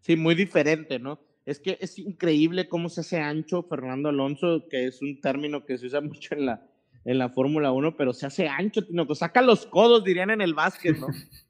Sí, 0.00 0.16
muy 0.16 0.34
diferente, 0.34 0.98
¿no? 0.98 1.20
Es 1.46 1.60
que 1.60 1.78
es 1.80 1.98
increíble 1.98 2.68
cómo 2.68 2.88
se 2.88 3.02
hace 3.02 3.20
ancho 3.20 3.62
Fernando 3.62 4.08
Alonso, 4.08 4.66
que 4.68 4.86
es 4.86 5.02
un 5.02 5.20
término 5.20 5.64
que 5.64 5.78
se 5.78 5.86
usa 5.86 6.00
mucho 6.02 6.34
en 6.34 6.46
la, 6.46 6.66
en 7.04 7.18
la 7.18 7.28
Fórmula 7.28 7.72
1, 7.72 7.96
pero 7.96 8.12
se 8.12 8.26
hace 8.26 8.48
ancho, 8.48 8.82
no, 8.90 9.06
que 9.06 9.14
saca 9.14 9.42
los 9.42 9.66
codos, 9.66 10.04
dirían 10.04 10.30
en 10.30 10.40
el 10.40 10.54
básquet, 10.54 10.98
¿no? 10.98 11.08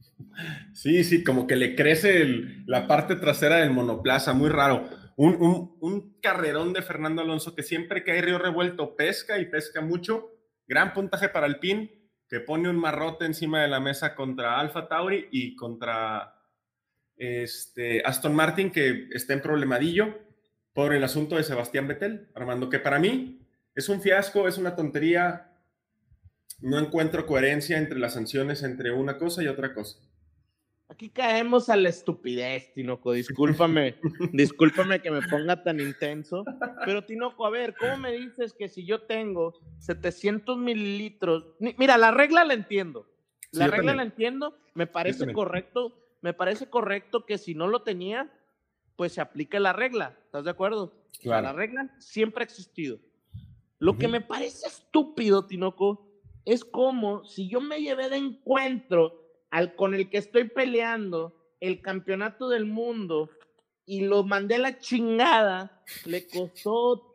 Sí, 0.72 1.04
sí, 1.04 1.22
como 1.22 1.46
que 1.46 1.56
le 1.56 1.74
crece 1.74 2.22
el, 2.22 2.64
la 2.66 2.86
parte 2.86 3.16
trasera 3.16 3.56
del 3.56 3.70
monoplaza, 3.70 4.32
muy 4.32 4.48
raro. 4.48 4.88
Un, 5.16 5.34
un, 5.40 5.76
un, 5.80 6.18
carrerón 6.20 6.72
de 6.72 6.82
Fernando 6.82 7.22
Alonso 7.22 7.54
que 7.54 7.62
siempre 7.62 8.02
que 8.02 8.12
hay 8.12 8.20
río 8.20 8.38
revuelto 8.38 8.96
pesca 8.96 9.38
y 9.38 9.46
pesca 9.46 9.80
mucho. 9.80 10.30
Gran 10.66 10.92
puntaje 10.92 11.28
para 11.28 11.46
el 11.46 11.58
PIN, 11.58 11.90
que 12.28 12.40
pone 12.40 12.68
un 12.68 12.76
marrote 12.76 13.26
encima 13.26 13.62
de 13.62 13.68
la 13.68 13.80
mesa 13.80 14.14
contra 14.14 14.58
Alfa 14.58 14.88
Tauri 14.88 15.28
y 15.30 15.54
contra 15.54 16.33
este, 17.16 18.02
Aston 18.04 18.34
Martin, 18.34 18.70
que 18.70 19.08
está 19.12 19.32
en 19.32 19.42
problemadillo 19.42 20.18
por 20.72 20.92
el 20.92 21.04
asunto 21.04 21.36
de 21.36 21.44
Sebastián 21.44 21.86
Vettel, 21.88 22.28
Armando, 22.34 22.68
que 22.68 22.80
para 22.80 22.98
mí 22.98 23.46
es 23.74 23.88
un 23.88 24.00
fiasco, 24.00 24.48
es 24.48 24.58
una 24.58 24.76
tontería. 24.76 25.50
No 26.60 26.78
encuentro 26.78 27.26
coherencia 27.26 27.78
entre 27.78 27.98
las 27.98 28.14
sanciones 28.14 28.62
entre 28.62 28.92
una 28.92 29.18
cosa 29.18 29.42
y 29.42 29.48
otra 29.48 29.74
cosa. 29.74 29.98
Aquí 30.88 31.08
caemos 31.08 31.70
a 31.70 31.76
la 31.76 31.88
estupidez, 31.88 32.72
Tinoco. 32.74 33.12
Discúlpame, 33.12 33.96
discúlpame 34.32 35.00
que 35.00 35.10
me 35.10 35.22
ponga 35.22 35.62
tan 35.62 35.80
intenso. 35.80 36.44
Pero, 36.84 37.04
Tinoco, 37.04 37.46
a 37.46 37.50
ver, 37.50 37.74
¿cómo 37.74 37.96
me 37.96 38.12
dices 38.12 38.52
que 38.52 38.68
si 38.68 38.84
yo 38.84 39.02
tengo 39.02 39.54
700 39.78 40.58
mililitros? 40.58 41.46
Mira, 41.58 41.96
la 41.98 42.10
regla 42.10 42.44
la 42.44 42.54
entiendo. 42.54 43.08
La 43.50 43.64
sí, 43.64 43.70
regla 43.70 43.94
la 43.94 44.02
entiendo. 44.02 44.56
Me 44.74 44.86
parece 44.86 45.32
correcto. 45.32 46.03
Me 46.24 46.32
parece 46.32 46.70
correcto 46.70 47.26
que 47.26 47.36
si 47.36 47.54
no 47.54 47.66
lo 47.66 47.82
tenía, 47.82 48.32
pues 48.96 49.12
se 49.12 49.20
aplique 49.20 49.60
la 49.60 49.74
regla. 49.74 50.16
¿Estás 50.24 50.46
de 50.46 50.52
acuerdo? 50.52 50.94
Claro. 51.20 51.40
O 51.40 51.42
sea, 51.42 51.42
la 51.42 51.52
regla 51.52 51.94
siempre 51.98 52.42
ha 52.42 52.46
existido. 52.46 52.98
Lo 53.78 53.90
uh 53.90 53.94
-huh. 53.94 53.98
que 53.98 54.08
me 54.08 54.22
parece 54.22 54.66
estúpido, 54.66 55.44
Tinoco, 55.46 56.08
es 56.46 56.64
como 56.64 57.26
si 57.26 57.50
yo 57.50 57.60
me 57.60 57.82
llevé 57.82 58.08
de 58.08 58.16
encuentro 58.16 59.20
al 59.50 59.74
con 59.74 59.94
el 59.94 60.08
que 60.08 60.16
estoy 60.16 60.44
peleando 60.48 61.36
el 61.60 61.82
campeonato 61.82 62.48
del 62.48 62.64
mundo 62.64 63.28
y 63.84 64.00
lo 64.06 64.24
mandé 64.24 64.54
a 64.54 64.60
la 64.60 64.78
chingada, 64.78 65.84
le 66.06 66.26
costó 66.26 67.12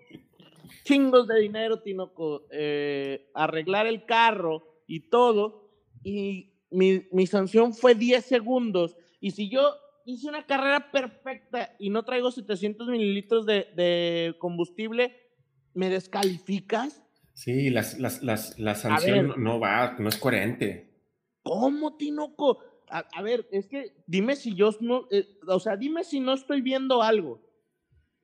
chingos 0.84 1.28
de 1.28 1.40
dinero, 1.40 1.80
Tinoco, 1.80 2.44
eh, 2.52 3.32
arreglar 3.34 3.88
el 3.88 4.06
carro 4.06 4.84
y 4.86 5.10
todo, 5.10 5.68
y 6.04 6.49
mi, 6.72 7.08
mi 7.12 7.28
sanción 7.28 7.74
fue 7.74 7.96
10 7.96 8.24
segundos. 8.26 8.96
Y 9.20 9.32
si 9.32 9.50
yo 9.50 9.76
hice 10.06 10.28
una 10.28 10.46
carrera 10.46 10.92
perfecta 10.92 11.76
y 11.80 11.90
no 11.90 12.04
traigo 12.04 12.32
700 12.32 12.88
mililitros 12.88 13.46
de, 13.46 13.68
de 13.76 14.36
combustible, 14.40 15.16
¿me 15.74 15.90
descalificas? 15.90 17.04
Sí, 17.34 17.70
las, 17.70 18.00
las, 18.00 18.22
las, 18.22 18.60
la 18.60 18.76
sanción 18.76 19.34
no 19.38 19.60
va, 19.60 19.96
no 20.00 20.10
es 20.10 20.18
coherente. 20.18 20.90
¿Cómo, 21.44 21.96
Tinoco? 21.96 22.60
A, 22.90 23.06
a 23.14 23.22
ver, 23.22 23.48
es 23.52 23.68
que 23.68 23.94
dime 24.08 24.36
si 24.36 24.56
yo 24.56 24.72
no, 24.82 25.08
eh, 25.12 25.38
o 25.48 25.60
sea, 25.60 25.78
dime 25.78 26.04
si 26.04 26.20
no 26.20 26.34
estoy 26.34 26.62
viendo 26.62 27.02
algo. 27.02 27.42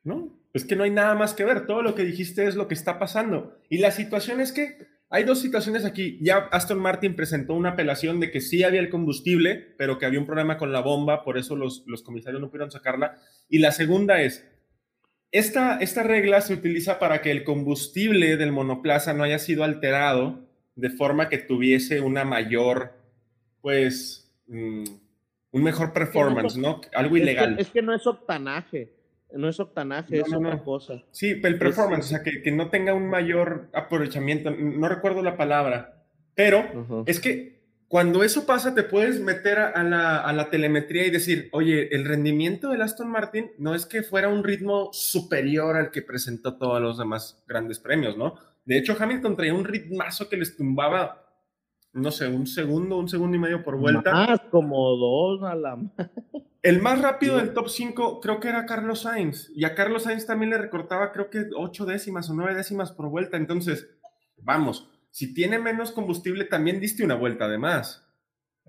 No, 0.04 0.38
es 0.54 0.66
que 0.66 0.76
no 0.76 0.84
hay 0.84 0.92
nada 0.92 1.16
más 1.16 1.34
que 1.34 1.46
ver. 1.46 1.66
Todo 1.66 1.82
lo 1.82 1.96
que 1.96 2.04
dijiste 2.04 2.48
es 2.48 2.56
lo 2.56 2.68
que 2.68 2.74
está 2.74 3.00
pasando. 3.00 3.58
Y 3.70 3.78
la 3.78 3.92
situación 3.92 4.40
es 4.42 4.52
que 4.52 4.78
hay 5.16 5.24
dos 5.24 5.40
situaciones 5.40 5.86
aquí. 5.86 6.18
Ya 6.20 6.50
Aston 6.52 6.78
Martin 6.78 7.16
presentó 7.16 7.54
una 7.54 7.70
apelación 7.70 8.20
de 8.20 8.32
que 8.32 8.42
sí 8.42 8.64
había 8.64 8.82
el 8.82 8.90
combustible, 8.90 9.74
pero 9.78 9.98
que 9.98 10.06
había 10.06 10.20
un 10.20 10.26
problema 10.26 10.58
con 10.58 10.74
la 10.74 10.82
bomba, 10.82 11.24
por 11.24 11.38
eso 11.38 11.56
los, 11.56 11.86
los 11.88 12.04
comisarios 12.04 12.42
no 12.42 12.50
pudieron 12.50 12.70
sacarla. 12.70 13.18
Y 13.48 13.60
la 13.60 13.72
segunda 13.72 14.22
es, 14.22 14.46
esta, 15.32 15.78
esta 15.78 16.04
regla 16.04 16.42
se 16.42 16.54
utiliza 16.54 17.00
para 17.00 17.22
que 17.22 17.32
el 17.32 17.46
combustible 17.46 18.36
del 18.36 18.52
monoplaza 18.52 19.14
no 19.14 19.24
haya 19.24 19.40
sido 19.40 19.64
alterado 19.64 20.50
de 20.76 20.90
forma 20.90 21.30
que 21.30 21.38
tuviese 21.38 22.02
una 22.02 22.26
mayor, 22.26 22.92
pues, 23.62 24.30
mm, 24.48 24.84
un 25.52 25.64
mejor 25.64 25.94
performance, 25.94 26.58
¿no? 26.58 26.82
Algo 26.94 27.16
ilegal. 27.16 27.52
Es 27.52 27.56
que, 27.56 27.62
es 27.62 27.70
que 27.70 27.82
no 27.82 27.96
es 27.96 28.06
octanaje. 28.06 28.92
No 29.34 29.50
es 29.50 29.60
octanaje, 29.60 30.18
No, 30.18 30.22
es 30.26 30.32
no, 30.32 30.38
otra 30.40 30.56
no. 30.56 30.64
cosa. 30.64 31.04
Sí, 31.12 31.40
el 31.44 31.58
performance, 31.60 32.06
o 32.06 32.10
sea, 32.10 32.24
que, 32.24 32.42
que 32.42 32.52
no 32.52 32.70
tenga 32.70 32.94
un 32.94 33.10
mayor 33.10 33.70
aprovechamiento, 33.74 34.52
no 34.52 34.88
recuerdo 34.88 35.22
la 35.24 35.36
palabra, 35.36 36.04
pero 36.36 36.60
Ujú. 36.74 37.04
es 37.06 37.20
que 37.20 37.56
cuando 37.88 38.24
eso 38.24 38.46
pasa 38.46 38.74
te 38.74 38.84
puedes 38.84 39.20
meter 39.22 39.60
a, 39.60 39.70
a 39.70 39.84
la, 39.84 40.18
a 40.18 40.34
la 40.34 40.50
telemetría 40.50 41.06
y 41.06 41.12
decir, 41.12 41.50
oye, 41.52 41.94
el 41.96 42.06
rendimiento 42.06 42.70
del 42.70 42.82
Aston 42.82 43.10
Martin 43.10 43.52
no 43.58 43.76
es 43.76 43.86
que 43.86 44.04
fuera 44.04 44.28
un 44.30 44.44
ritmo 44.44 44.90
superior 44.92 45.76
al 45.76 45.92
que 45.92 46.02
presentó 46.02 46.58
todos 46.58 46.82
los 46.82 46.98
demás 46.98 47.44
grandes 47.48 47.80
premios, 47.80 48.18
¿no? 48.18 48.36
De 48.66 48.78
hecho, 48.78 48.96
Hamilton 49.00 49.36
traía 49.36 49.54
un 49.54 49.66
ritmazo 49.66 50.28
que 50.30 50.38
les 50.38 50.58
tumbaba, 50.58 51.24
no 51.94 52.10
sé, 52.12 52.28
un 52.28 52.48
segundo, 52.48 52.98
un 52.98 53.08
segundo 53.08 53.38
y 53.38 53.40
medio 53.40 53.64
por 53.64 53.78
vuelta. 53.78 54.12
Más, 54.12 54.40
como 54.50 54.96
dos 54.98 55.44
a 55.44 55.54
la 55.56 55.78
El 56.66 56.82
más 56.82 57.00
rápido 57.02 57.38
del 57.38 57.54
top 57.54 57.70
5 57.70 58.20
creo 58.22 58.40
que 58.40 58.50
era 58.50 58.66
Carlos 58.66 59.02
Sainz. 59.02 59.52
Y 59.56 59.66
a 59.66 59.76
Carlos 59.76 60.04
Sainz 60.04 60.26
también 60.26 60.50
le 60.50 60.58
recortaba 60.58 61.12
creo 61.12 61.30
que 61.30 61.46
8 61.56 61.86
décimas 61.86 62.30
o 62.30 62.34
9 62.34 62.56
décimas 62.56 62.92
por 62.92 63.08
vuelta. 63.10 63.38
Entonces, 63.38 63.88
vamos, 64.38 64.90
si 65.12 65.34
tiene 65.34 65.60
menos 65.60 65.92
combustible 65.92 66.46
también 66.46 66.80
diste 66.80 67.04
una 67.04 67.16
vuelta 67.16 67.48
de 67.48 67.58
más. 67.60 68.02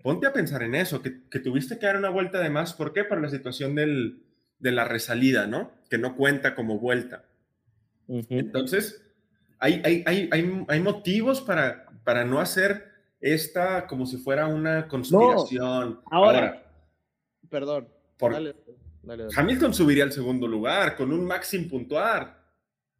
Ponte 0.02 0.26
a 0.26 0.32
pensar 0.32 0.62
en 0.62 0.74
eso, 0.74 1.00
que, 1.02 1.22
que 1.30 1.38
tuviste 1.40 1.78
que 1.78 1.86
dar 1.86 1.96
una 1.96 2.10
vuelta 2.10 2.38
de 2.40 2.50
más. 2.50 2.74
¿Por 2.74 2.92
qué? 2.92 3.02
Por 3.04 3.20
la 3.20 3.30
situación 3.30 3.74
del, 3.74 4.22
de 4.58 4.72
la 4.72 4.84
resalida, 4.84 5.46
¿no? 5.46 5.72
Que 5.90 5.98
no 5.98 6.16
cuenta 6.16 6.54
como 6.54 6.78
vuelta. 6.78 7.24
Entonces, 8.38 9.02
hay, 9.58 9.80
hay, 9.84 10.04
hay, 10.06 10.28
hay, 10.30 10.64
hay 10.68 10.80
motivos 10.80 11.40
para, 11.40 11.86
para 12.04 12.24
no 12.24 12.40
hacer 12.40 12.92
esta 13.20 13.86
como 13.86 14.04
si 14.06 14.18
fuera 14.18 14.46
una 14.46 14.86
conspiración. 14.86 16.00
ahora- 16.10 16.62
Perdón. 17.48 17.88
por, 18.18 18.32
Dale, 18.32 18.54
dale, 19.02 19.24
dale. 19.24 19.34
Hamilton 19.36 19.74
subiría 19.74 20.04
al 20.04 20.12
segundo 20.12 20.46
lugar 20.46 20.96
con 20.96 21.12
un 21.12 21.24
Max 21.24 21.48
sin 21.48 21.68
puntuar, 21.68 22.44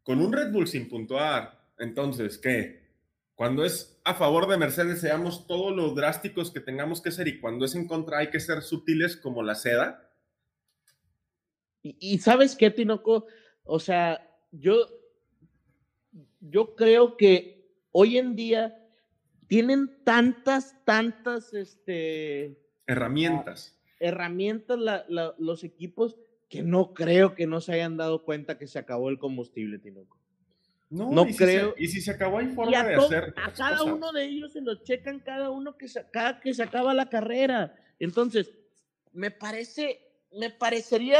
con 0.02 0.20
un 0.20 0.32
Red 0.32 0.52
Bull 0.52 0.68
sin 0.68 0.88
puntuar. 0.88 1.70
Entonces, 1.78 2.38
¿qué? 2.38 2.86
Cuando 3.34 3.64
es 3.64 4.00
a 4.04 4.14
favor 4.14 4.48
de 4.48 4.56
Mercedes, 4.56 5.00
seamos 5.00 5.46
todos 5.46 5.74
los 5.74 5.94
drásticos 5.94 6.50
que 6.50 6.60
tengamos 6.60 7.02
que 7.02 7.10
ser 7.10 7.28
y 7.28 7.38
cuando 7.38 7.66
es 7.66 7.74
en 7.74 7.86
contra 7.86 8.18
hay 8.18 8.30
que 8.30 8.40
ser 8.40 8.62
sutiles 8.62 9.16
como 9.16 9.42
la 9.42 9.54
seda. 9.54 10.10
Y, 11.82 11.96
y 12.00 12.18
sabes 12.18 12.56
qué, 12.56 12.70
Tinoco, 12.70 13.26
o 13.64 13.78
sea, 13.78 14.26
yo, 14.52 14.76
yo 16.40 16.74
creo 16.74 17.16
que 17.16 17.68
hoy 17.92 18.16
en 18.16 18.36
día 18.36 18.74
tienen 19.48 20.02
tantas, 20.04 20.74
tantas 20.84 21.52
este, 21.52 22.58
Herramientas. 22.86 23.75
Herramientas 24.00 24.78
la- 24.78 25.04
la- 25.08 25.34
los 25.38 25.64
equipos 25.64 26.16
que 26.48 26.62
no 26.62 26.94
creo 26.94 27.34
que 27.34 27.46
no 27.46 27.60
se 27.60 27.72
hayan 27.72 27.96
dado 27.96 28.22
cuenta 28.24 28.58
que 28.58 28.66
se 28.66 28.78
acabó 28.78 29.08
el 29.08 29.18
combustible, 29.18 29.78
Tinoco. 29.78 30.16
No, 30.88 31.10
no 31.10 31.26
y 31.26 31.32
si 31.32 31.38
creo- 31.38 31.74
se- 31.76 31.82
y 31.82 31.88
si 31.88 32.00
se 32.00 32.12
acabó, 32.12 32.38
hay 32.38 32.46
forma 32.48 32.84
de 32.84 32.94
hacer. 32.94 33.34
a 33.36 33.52
cada 33.52 33.78
cosas. 33.78 33.92
uno 33.94 34.12
de 34.12 34.24
ellos 34.24 34.52
se 34.52 34.60
lo 34.60 34.76
checan 34.84 35.18
cada 35.18 35.50
uno 35.50 35.76
que 35.76 35.88
se, 35.88 36.04
cada 36.12 36.38
que 36.40 36.54
se 36.54 36.62
acaba 36.62 36.94
la 36.94 37.10
carrera. 37.10 37.74
Entonces, 37.98 38.52
me 39.12 39.32
parece, 39.32 40.00
me 40.32 40.50
parecería 40.50 41.18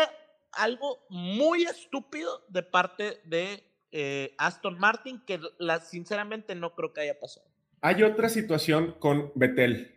algo 0.53 1.05
muy 1.11 1.65
estúpido 1.65 2.45
de 2.49 2.63
parte 2.63 3.19
de 3.25 3.65
eh, 3.91 4.35
Aston 4.39 4.79
Martin 4.79 5.21
que 5.27 5.41
la, 5.59 5.81
sinceramente 5.81 6.55
no 6.55 6.75
creo 6.75 6.93
que 6.93 7.01
haya 7.01 7.19
pasado. 7.19 7.47
Hay 7.81 8.03
otra 8.05 8.29
situación 8.29 8.95
con 9.01 9.33
Betel. 9.35 9.96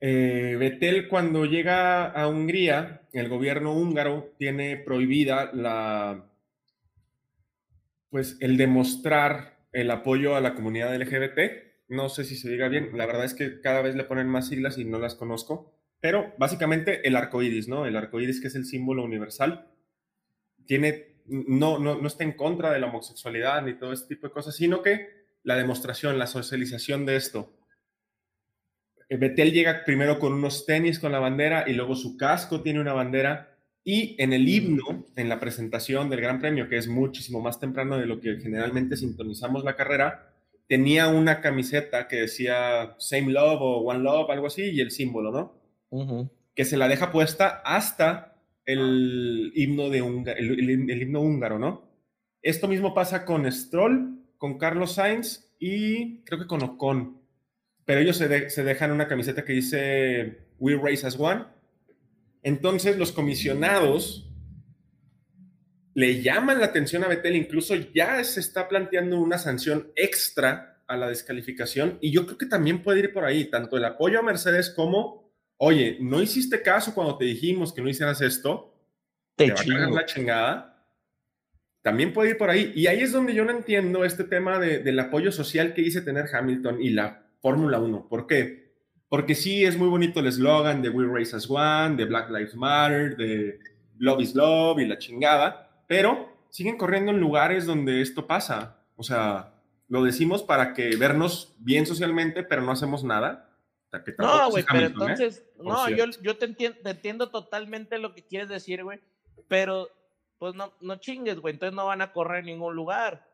Eh, 0.00 0.56
Betel 0.58 1.08
cuando 1.08 1.44
llega 1.44 2.06
a 2.06 2.28
Hungría, 2.28 3.02
el 3.12 3.28
gobierno 3.28 3.72
húngaro 3.74 4.34
tiene 4.38 4.76
prohibida 4.76 5.50
la, 5.52 6.30
pues 8.10 8.36
el 8.40 8.56
demostrar 8.56 9.58
el 9.72 9.90
apoyo 9.90 10.36
a 10.36 10.40
la 10.40 10.54
comunidad 10.54 10.94
LGBT. 10.94 11.38
No 11.88 12.08
sé 12.08 12.24
si 12.24 12.36
se 12.36 12.50
diga 12.50 12.68
bien, 12.68 12.90
la 12.94 13.06
verdad 13.06 13.24
es 13.24 13.34
que 13.34 13.60
cada 13.60 13.82
vez 13.82 13.94
le 13.94 14.04
ponen 14.04 14.28
más 14.28 14.48
siglas 14.48 14.78
y 14.78 14.84
no 14.84 14.98
las 14.98 15.14
conozco, 15.14 15.74
pero 16.00 16.34
básicamente 16.38 17.06
el 17.06 17.16
arco 17.16 17.42
iris, 17.42 17.66
¿no? 17.68 17.86
El 17.86 17.96
arco 17.96 18.20
iris 18.20 18.40
que 18.40 18.48
es 18.48 18.54
el 18.54 18.66
símbolo 18.66 19.04
universal, 19.04 19.70
tiene, 20.66 21.22
no, 21.26 21.78
no, 21.78 21.98
no 21.98 22.06
está 22.06 22.24
en 22.24 22.32
contra 22.32 22.70
de 22.70 22.78
la 22.78 22.88
homosexualidad 22.88 23.62
ni 23.62 23.78
todo 23.78 23.92
este 23.92 24.14
tipo 24.14 24.26
de 24.26 24.32
cosas, 24.32 24.54
sino 24.54 24.82
que 24.82 25.18
la 25.42 25.56
demostración, 25.56 26.18
la 26.18 26.26
socialización 26.26 27.06
de 27.06 27.16
esto. 27.16 27.57
Eh, 29.08 29.16
Betel 29.16 29.52
llega 29.52 29.84
primero 29.84 30.18
con 30.18 30.32
unos 30.32 30.66
tenis 30.66 30.98
con 30.98 31.12
la 31.12 31.18
bandera 31.18 31.64
y 31.68 31.72
luego 31.72 31.96
su 31.96 32.16
casco 32.16 32.62
tiene 32.62 32.80
una 32.80 32.92
bandera 32.92 33.54
y 33.84 34.14
en 34.22 34.32
el 34.34 34.46
himno, 34.48 35.06
en 35.16 35.28
la 35.28 35.40
presentación 35.40 36.10
del 36.10 36.20
Gran 36.20 36.40
Premio, 36.40 36.68
que 36.68 36.76
es 36.76 36.88
muchísimo 36.88 37.40
más 37.40 37.58
temprano 37.58 37.96
de 37.96 38.06
lo 38.06 38.20
que 38.20 38.36
generalmente 38.38 38.96
sintonizamos 38.96 39.64
la 39.64 39.76
carrera, 39.76 40.34
tenía 40.66 41.08
una 41.08 41.40
camiseta 41.40 42.06
que 42.06 42.16
decía 42.16 42.94
Same 42.98 43.32
Love 43.32 43.60
o 43.62 43.76
One 43.78 44.00
Love, 44.00 44.28
algo 44.30 44.48
así, 44.48 44.64
y 44.64 44.80
el 44.80 44.90
símbolo, 44.90 45.30
¿no? 45.32 45.54
Que 46.54 46.66
se 46.66 46.76
la 46.76 46.86
deja 46.88 47.10
puesta 47.10 47.62
hasta 47.64 48.34
el 48.66 49.52
himno, 49.54 49.88
de 49.88 50.02
Hunga- 50.02 50.34
el, 50.36 50.50
el- 50.70 50.90
el 50.90 51.02
himno 51.02 51.20
húngaro, 51.22 51.58
¿no? 51.58 51.88
Esto 52.42 52.68
mismo 52.68 52.92
pasa 52.94 53.24
con 53.24 53.50
Stroll, 53.50 54.18
con 54.36 54.58
Carlos 54.58 54.92
Sainz 54.92 55.50
y 55.58 56.18
creo 56.24 56.38
que 56.40 56.46
con 56.46 56.62
Ocon. 56.62 57.17
Pero 57.88 58.00
ellos 58.00 58.18
se, 58.18 58.28
de- 58.28 58.50
se 58.50 58.62
dejan 58.64 58.92
una 58.92 59.08
camiseta 59.08 59.46
que 59.46 59.54
dice 59.54 60.40
We 60.58 60.76
Race 60.76 61.06
as 61.06 61.18
One. 61.18 61.46
Entonces 62.42 62.98
los 62.98 63.12
comisionados 63.12 64.30
le 65.94 66.20
llaman 66.20 66.60
la 66.60 66.66
atención 66.66 67.02
a 67.02 67.08
Betel, 67.08 67.34
incluso 67.34 67.74
ya 67.94 68.22
se 68.24 68.40
está 68.40 68.68
planteando 68.68 69.18
una 69.18 69.38
sanción 69.38 69.90
extra 69.96 70.82
a 70.86 70.98
la 70.98 71.08
descalificación 71.08 71.96
y 72.02 72.12
yo 72.12 72.26
creo 72.26 72.36
que 72.36 72.44
también 72.46 72.82
puede 72.82 73.00
ir 73.00 73.12
por 73.14 73.24
ahí, 73.24 73.46
tanto 73.46 73.78
el 73.78 73.84
apoyo 73.86 74.18
a 74.18 74.22
Mercedes 74.22 74.68
como, 74.68 75.32
oye, 75.56 75.96
no 76.00 76.20
hiciste 76.20 76.60
caso 76.60 76.94
cuando 76.94 77.16
te 77.16 77.24
dijimos 77.24 77.72
que 77.72 77.80
no 77.80 77.88
hicieras 77.88 78.20
esto, 78.20 78.74
te, 79.34 79.48
va 79.50 79.54
a 79.54 79.64
cagar 79.64 79.90
la 79.94 80.04
chingada. 80.04 80.86
También 81.82 82.12
puede 82.12 82.30
ir 82.32 82.36
por 82.36 82.50
ahí. 82.50 82.70
Y 82.74 82.86
ahí 82.86 83.00
es 83.00 83.12
donde 83.12 83.32
yo 83.32 83.46
no 83.46 83.52
entiendo 83.52 84.04
este 84.04 84.24
tema 84.24 84.58
de- 84.58 84.80
del 84.80 84.98
apoyo 85.00 85.32
social 85.32 85.72
que 85.72 85.80
dice 85.80 86.02
tener 86.02 86.26
Hamilton 86.30 86.82
y 86.82 86.90
la 86.90 87.24
Fórmula 87.40 87.78
1. 87.78 88.08
¿Por 88.08 88.26
qué? 88.26 88.72
Porque 89.08 89.34
sí 89.34 89.64
es 89.64 89.76
muy 89.76 89.88
bonito 89.88 90.20
el 90.20 90.26
eslogan 90.26 90.82
de 90.82 90.90
We 90.90 91.06
Race 91.06 91.34
as 91.34 91.48
One, 91.48 91.96
de 91.96 92.04
Black 92.04 92.30
Lives 92.30 92.54
Matter, 92.54 93.16
de 93.16 93.58
Love 93.98 94.20
is 94.20 94.34
Love 94.34 94.80
y 94.80 94.86
la 94.86 94.98
chingada, 94.98 95.84
pero 95.86 96.28
siguen 96.50 96.76
corriendo 96.76 97.10
en 97.10 97.20
lugares 97.20 97.66
donde 97.66 98.02
esto 98.02 98.26
pasa. 98.26 98.76
O 98.96 99.02
sea, 99.02 99.54
lo 99.88 100.04
decimos 100.04 100.42
para 100.42 100.74
que 100.74 100.96
vernos 100.96 101.54
bien 101.58 101.86
socialmente, 101.86 102.42
pero 102.42 102.62
no 102.62 102.72
hacemos 102.72 103.04
nada. 103.04 103.48
Que 104.04 104.14
No, 104.18 104.50
güey, 104.50 104.64
pero 104.64 104.86
Hamilton, 104.86 105.10
entonces, 105.10 105.46
no, 105.58 105.88
yo 105.88 106.36
te, 106.36 106.44
entiendo, 106.44 106.78
te 106.82 106.90
entiendo 106.90 107.30
totalmente 107.30 107.98
lo 107.98 108.14
que 108.14 108.22
quieres 108.22 108.50
decir, 108.50 108.84
güey, 108.84 109.00
pero 109.48 109.88
pues 110.38 110.54
no, 110.54 110.74
no 110.82 110.96
chingues, 110.96 111.40
güey, 111.40 111.54
entonces 111.54 111.74
no 111.74 111.86
van 111.86 112.02
a 112.02 112.12
correr 112.12 112.40
en 112.40 112.46
ningún 112.46 112.76
lugar. 112.76 113.27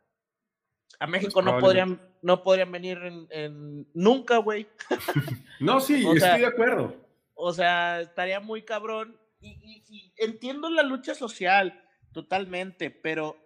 A 0.99 1.07
México 1.07 1.43
no 1.43 1.59
podrían, 1.59 2.01
no 2.23 2.43
podrían 2.43 2.73
venir 2.73 2.99
en, 3.31 3.87
nunca, 3.95 4.39
güey. 4.39 4.67
no, 5.61 5.81
sí, 5.81 6.07
estoy 6.07 6.41
de 6.41 6.47
acuerdo. 6.47 6.97
O 7.35 7.53
sea, 7.53 8.01
estaría 8.01 8.41
muy 8.41 8.63
cabrón. 8.63 9.19
Y, 9.41 10.13
entiendo 10.17 10.71
la 10.71 10.83
lucha 10.83 11.15
social 11.15 11.83
totalmente, 12.13 12.91
pero 12.91 13.37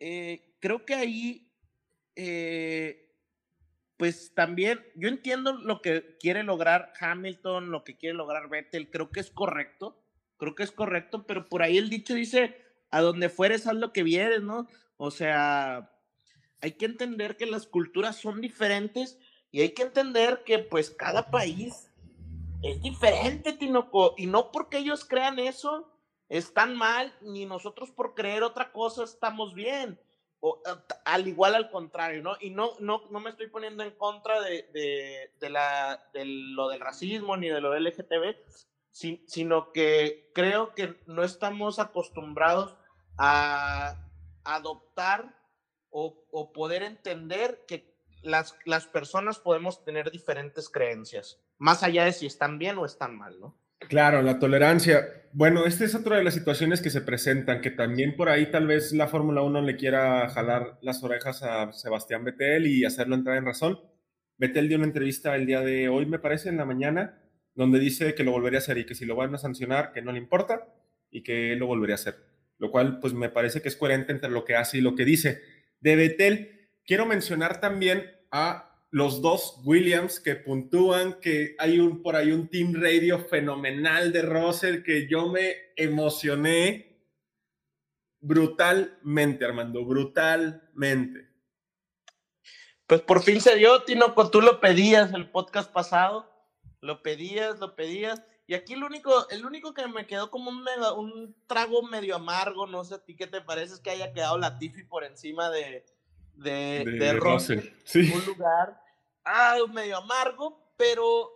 eh, 0.00 0.56
creo 0.58 0.84
que 0.84 0.94
ahí, 0.94 1.52
eh, 2.16 3.14
pues 3.96 4.34
también, 4.34 4.80
yo 4.96 5.08
entiendo 5.08 5.52
lo 5.52 5.82
que 5.82 6.16
quiere 6.18 6.42
lograr 6.42 6.92
Hamilton, 6.98 7.70
lo 7.70 7.84
que 7.84 7.96
quiere 7.96 8.16
lograr 8.16 8.48
Vettel, 8.48 8.90
creo 8.90 9.10
que 9.10 9.20
es 9.20 9.30
correcto, 9.30 10.02
creo 10.36 10.54
que 10.54 10.64
es 10.64 10.72
correcto, 10.72 11.26
pero 11.26 11.48
por 11.48 11.62
ahí 11.62 11.78
el 11.78 11.90
dicho 11.90 12.14
dice, 12.14 12.56
a 12.90 13.00
donde 13.00 13.28
fueres, 13.28 13.66
haz 13.66 13.74
lo 13.74 13.92
que 13.92 14.02
vieres, 14.02 14.42
¿no? 14.42 14.66
O 14.96 15.10
sea, 15.10 15.89
hay 16.60 16.72
que 16.72 16.86
entender 16.86 17.36
que 17.36 17.46
las 17.46 17.66
culturas 17.66 18.16
son 18.16 18.40
diferentes 18.40 19.18
y 19.50 19.62
hay 19.62 19.70
que 19.70 19.82
entender 19.82 20.42
que 20.44 20.58
pues 20.58 20.90
cada 20.90 21.30
país 21.30 21.90
es 22.62 22.82
diferente, 22.82 23.52
Tinoco, 23.54 24.14
y 24.16 24.26
no 24.26 24.52
porque 24.52 24.78
ellos 24.78 25.04
crean 25.04 25.38
eso 25.38 25.90
están 26.28 26.76
mal, 26.76 27.12
ni 27.22 27.44
nosotros 27.44 27.90
por 27.90 28.14
creer 28.14 28.42
otra 28.42 28.72
cosa 28.72 29.04
estamos 29.04 29.54
bien. 29.54 30.00
O, 30.42 30.62
al 31.04 31.28
igual 31.28 31.54
al 31.54 31.70
contrario, 31.70 32.22
¿no? 32.22 32.36
Y 32.40 32.50
no, 32.50 32.72
no, 32.78 33.02
no 33.10 33.20
me 33.20 33.28
estoy 33.28 33.48
poniendo 33.48 33.82
en 33.82 33.90
contra 33.90 34.40
de, 34.40 35.30
de, 35.38 35.50
la, 35.50 36.08
de 36.14 36.24
lo 36.24 36.68
del 36.68 36.80
racismo 36.80 37.36
ni 37.36 37.48
de 37.48 37.60
lo 37.60 37.72
del 37.72 37.84
LGTB, 37.84 38.36
sino 38.90 39.72
que 39.72 40.30
creo 40.34 40.74
que 40.74 40.98
no 41.06 41.24
estamos 41.24 41.78
acostumbrados 41.78 42.74
a 43.18 43.96
adoptar 44.44 45.39
o, 45.90 46.52
poder 46.52 46.82
entender 46.82 47.60
que 47.66 47.94
las, 48.22 48.56
las 48.64 48.86
personas 48.86 49.38
podemos 49.38 49.84
tener 49.84 50.10
diferentes 50.10 50.68
creencias, 50.68 51.40
más 51.58 51.82
allá 51.82 52.04
de 52.04 52.12
si 52.12 52.26
están 52.26 52.58
bien 52.58 52.78
o 52.78 52.86
están 52.86 53.16
mal, 53.16 53.38
¿no? 53.40 53.56
Claro, 53.88 54.22
la 54.22 54.38
tolerancia. 54.38 55.08
Bueno, 55.32 55.64
esta 55.64 55.84
es 55.84 55.94
otra 55.94 56.18
de 56.18 56.24
las 56.24 56.34
situaciones 56.34 56.82
que 56.82 56.90
se 56.90 57.00
presentan, 57.00 57.60
que 57.60 57.70
también 57.70 58.14
por 58.14 58.28
ahí 58.28 58.50
tal 58.50 58.66
vez 58.66 58.92
la 58.92 59.08
Fórmula 59.08 59.42
1 59.42 59.62
le 59.62 59.76
quiera 59.76 60.28
jalar 60.28 60.78
las 60.82 61.02
orejas 61.02 61.42
a 61.42 61.72
Sebastián 61.72 62.24
Vettel 62.24 62.66
y 62.66 62.84
hacerlo 62.84 63.14
entrar 63.14 63.36
en 63.36 63.46
razón. 63.46 63.80
Vettel 64.36 64.68
dio 64.68 64.76
una 64.76 64.86
entrevista 64.86 65.34
el 65.34 65.46
día 65.46 65.60
de 65.60 65.88
hoy, 65.88 66.06
me 66.06 66.18
parece, 66.18 66.50
en 66.50 66.58
la 66.58 66.64
mañana, 66.64 67.20
donde 67.54 67.78
dice 67.78 68.14
que 68.14 68.24
lo 68.24 68.32
volvería 68.32 68.58
a 68.58 68.62
hacer 68.62 68.78
y 68.78 68.86
que 68.86 68.94
si 68.94 69.06
lo 69.06 69.16
van 69.16 69.34
a 69.34 69.38
sancionar, 69.38 69.92
que 69.92 70.02
no 70.02 70.12
le 70.12 70.18
importa 70.18 70.68
y 71.10 71.22
que 71.22 71.56
lo 71.56 71.66
volvería 71.66 71.94
a 71.94 71.96
hacer. 71.96 72.16
Lo 72.58 72.70
cual, 72.70 73.00
pues 73.00 73.14
me 73.14 73.30
parece 73.30 73.62
que 73.62 73.68
es 73.68 73.76
coherente 73.76 74.12
entre 74.12 74.30
lo 74.30 74.44
que 74.44 74.56
hace 74.56 74.78
y 74.78 74.82
lo 74.82 74.94
que 74.94 75.04
dice 75.04 75.40
de 75.80 75.96
Betel. 75.96 76.70
Quiero 76.84 77.06
mencionar 77.06 77.60
también 77.60 78.10
a 78.30 78.70
los 78.90 79.22
dos 79.22 79.60
Williams 79.64 80.20
que 80.20 80.34
puntúan, 80.34 81.20
que 81.20 81.54
hay 81.58 81.78
un, 81.78 82.02
por 82.02 82.16
ahí 82.16 82.32
un 82.32 82.48
team 82.48 82.74
radio 82.74 83.18
fenomenal 83.18 84.12
de 84.12 84.22
Russell 84.22 84.82
que 84.82 85.08
yo 85.08 85.28
me 85.28 85.54
emocioné 85.76 86.90
brutalmente, 88.20 89.44
Armando, 89.44 89.84
brutalmente. 89.84 91.28
Pues 92.86 93.00
por 93.02 93.22
fin 93.22 93.40
se 93.40 93.54
dio, 93.56 93.82
Tino, 93.84 94.12
tú 94.30 94.40
lo 94.40 94.60
pedías 94.60 95.12
el 95.14 95.30
podcast 95.30 95.72
pasado, 95.72 96.28
lo 96.80 97.02
pedías, 97.02 97.60
lo 97.60 97.76
pedías, 97.76 98.20
y 98.50 98.54
aquí 98.54 98.72
el 98.72 98.82
único, 98.82 99.28
el 99.28 99.46
único 99.46 99.72
que 99.72 99.86
me 99.86 100.08
quedó 100.08 100.28
como 100.28 100.50
un, 100.50 100.66
un 100.96 101.36
trago 101.46 101.84
medio 101.84 102.16
amargo, 102.16 102.66
no 102.66 102.82
sé 102.82 102.96
a 102.96 103.04
ti 103.04 103.14
qué 103.14 103.28
te 103.28 103.40
parece, 103.40 103.74
es 103.74 103.80
que 103.80 103.90
haya 103.90 104.12
quedado 104.12 104.38
Latifi 104.38 104.82
por 104.82 105.04
encima 105.04 105.50
de, 105.50 105.86
de, 106.34 106.84
de, 106.84 107.70
Sí. 107.84 108.12
Un 108.12 108.26
lugar 108.26 108.82
ah, 109.24 109.56
medio 109.72 109.98
amargo, 109.98 110.60
pero 110.76 111.30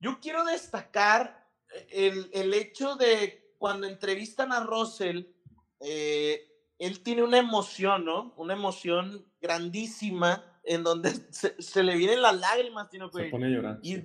yo 0.00 0.18
quiero 0.18 0.46
destacar 0.46 1.46
el, 1.90 2.30
el 2.32 2.54
hecho 2.54 2.96
de 2.96 3.54
cuando 3.58 3.86
entrevistan 3.86 4.50
a 4.50 4.60
Russell, 4.60 5.26
eh, 5.80 6.50
él 6.78 7.02
tiene 7.02 7.22
una 7.22 7.36
emoción, 7.36 8.06
¿no? 8.06 8.32
Una 8.38 8.54
emoción 8.54 9.30
grandísima 9.42 10.51
en 10.64 10.84
donde 10.84 11.12
se, 11.30 11.82
le 11.82 11.96
vienen 11.96 12.22
las 12.22 12.38
lágrimas, 12.38 12.88
Tinoco. 12.90 13.18
Se 13.18 13.24
pone 13.26 13.46
a 13.46 13.50
llorar. 13.50 13.78
Y 13.82 14.04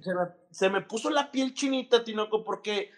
se 0.51 0.69
me, 0.69 0.81
puso 0.81 1.09
la 1.09 1.31
piel 1.31 1.53
chinita, 1.53 2.03
Tinoco, 2.03 2.43
porque 2.43 2.91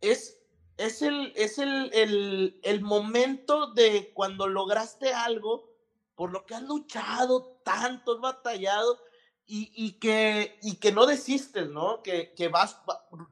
es, 0.00 0.40
es, 0.76 1.02
el, 1.02 1.32
es 1.36 1.58
el, 1.58 2.60
el, 2.62 2.80
momento 2.80 3.72
de 3.72 4.12
cuando 4.14 4.48
lograste 4.48 5.12
algo 5.12 5.72
por 6.14 6.30
lo 6.30 6.46
que 6.46 6.54
has 6.54 6.62
luchado 6.62 7.60
tanto, 7.64 8.14
has 8.14 8.20
batallado 8.20 9.00
y, 9.46 9.70
y, 9.74 9.98
que, 9.98 10.58
y 10.62 10.76
que 10.76 10.92
no 10.92 11.06
desistes, 11.06 11.68
¿no? 11.68 12.02
Que, 12.02 12.32
que 12.34 12.48
vas, 12.48 12.80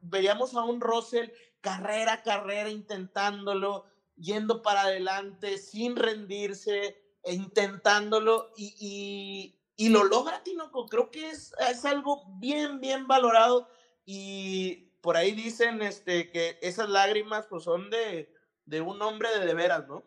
veíamos 0.01 0.55
a 0.55 0.65
un 0.65 0.81
Russell 0.81 1.31
carrera 1.61 2.23
carrera 2.23 2.69
intentándolo, 2.69 3.87
yendo 4.17 4.63
para 4.63 4.83
adelante, 4.83 5.59
sin 5.59 5.97
rendirse, 5.97 6.99
e 7.23 7.35
intentándolo 7.35 8.51
y, 8.57 8.75
y 8.81 9.62
lo 9.89 10.05
logra 10.05 10.43
Tinoco. 10.43 10.87
Creo 10.87 11.11
que 11.11 11.31
es, 11.31 11.53
es 11.71 11.85
algo 11.85 12.25
bien, 12.39 12.81
bien 12.81 13.07
valorado 13.07 13.69
y 14.05 14.91
por 15.01 15.17
ahí 15.17 15.33
dicen 15.33 15.83
este, 15.83 16.31
que 16.31 16.59
esas 16.63 16.89
lágrimas 16.89 17.47
pues, 17.49 17.65
son 17.65 17.91
de, 17.91 18.33
de 18.67 18.81
un 18.81 19.01
hombre 19.03 19.29
de 19.39 19.47
de 19.47 19.55
veras, 19.55 19.89
¿no? 19.89 20.05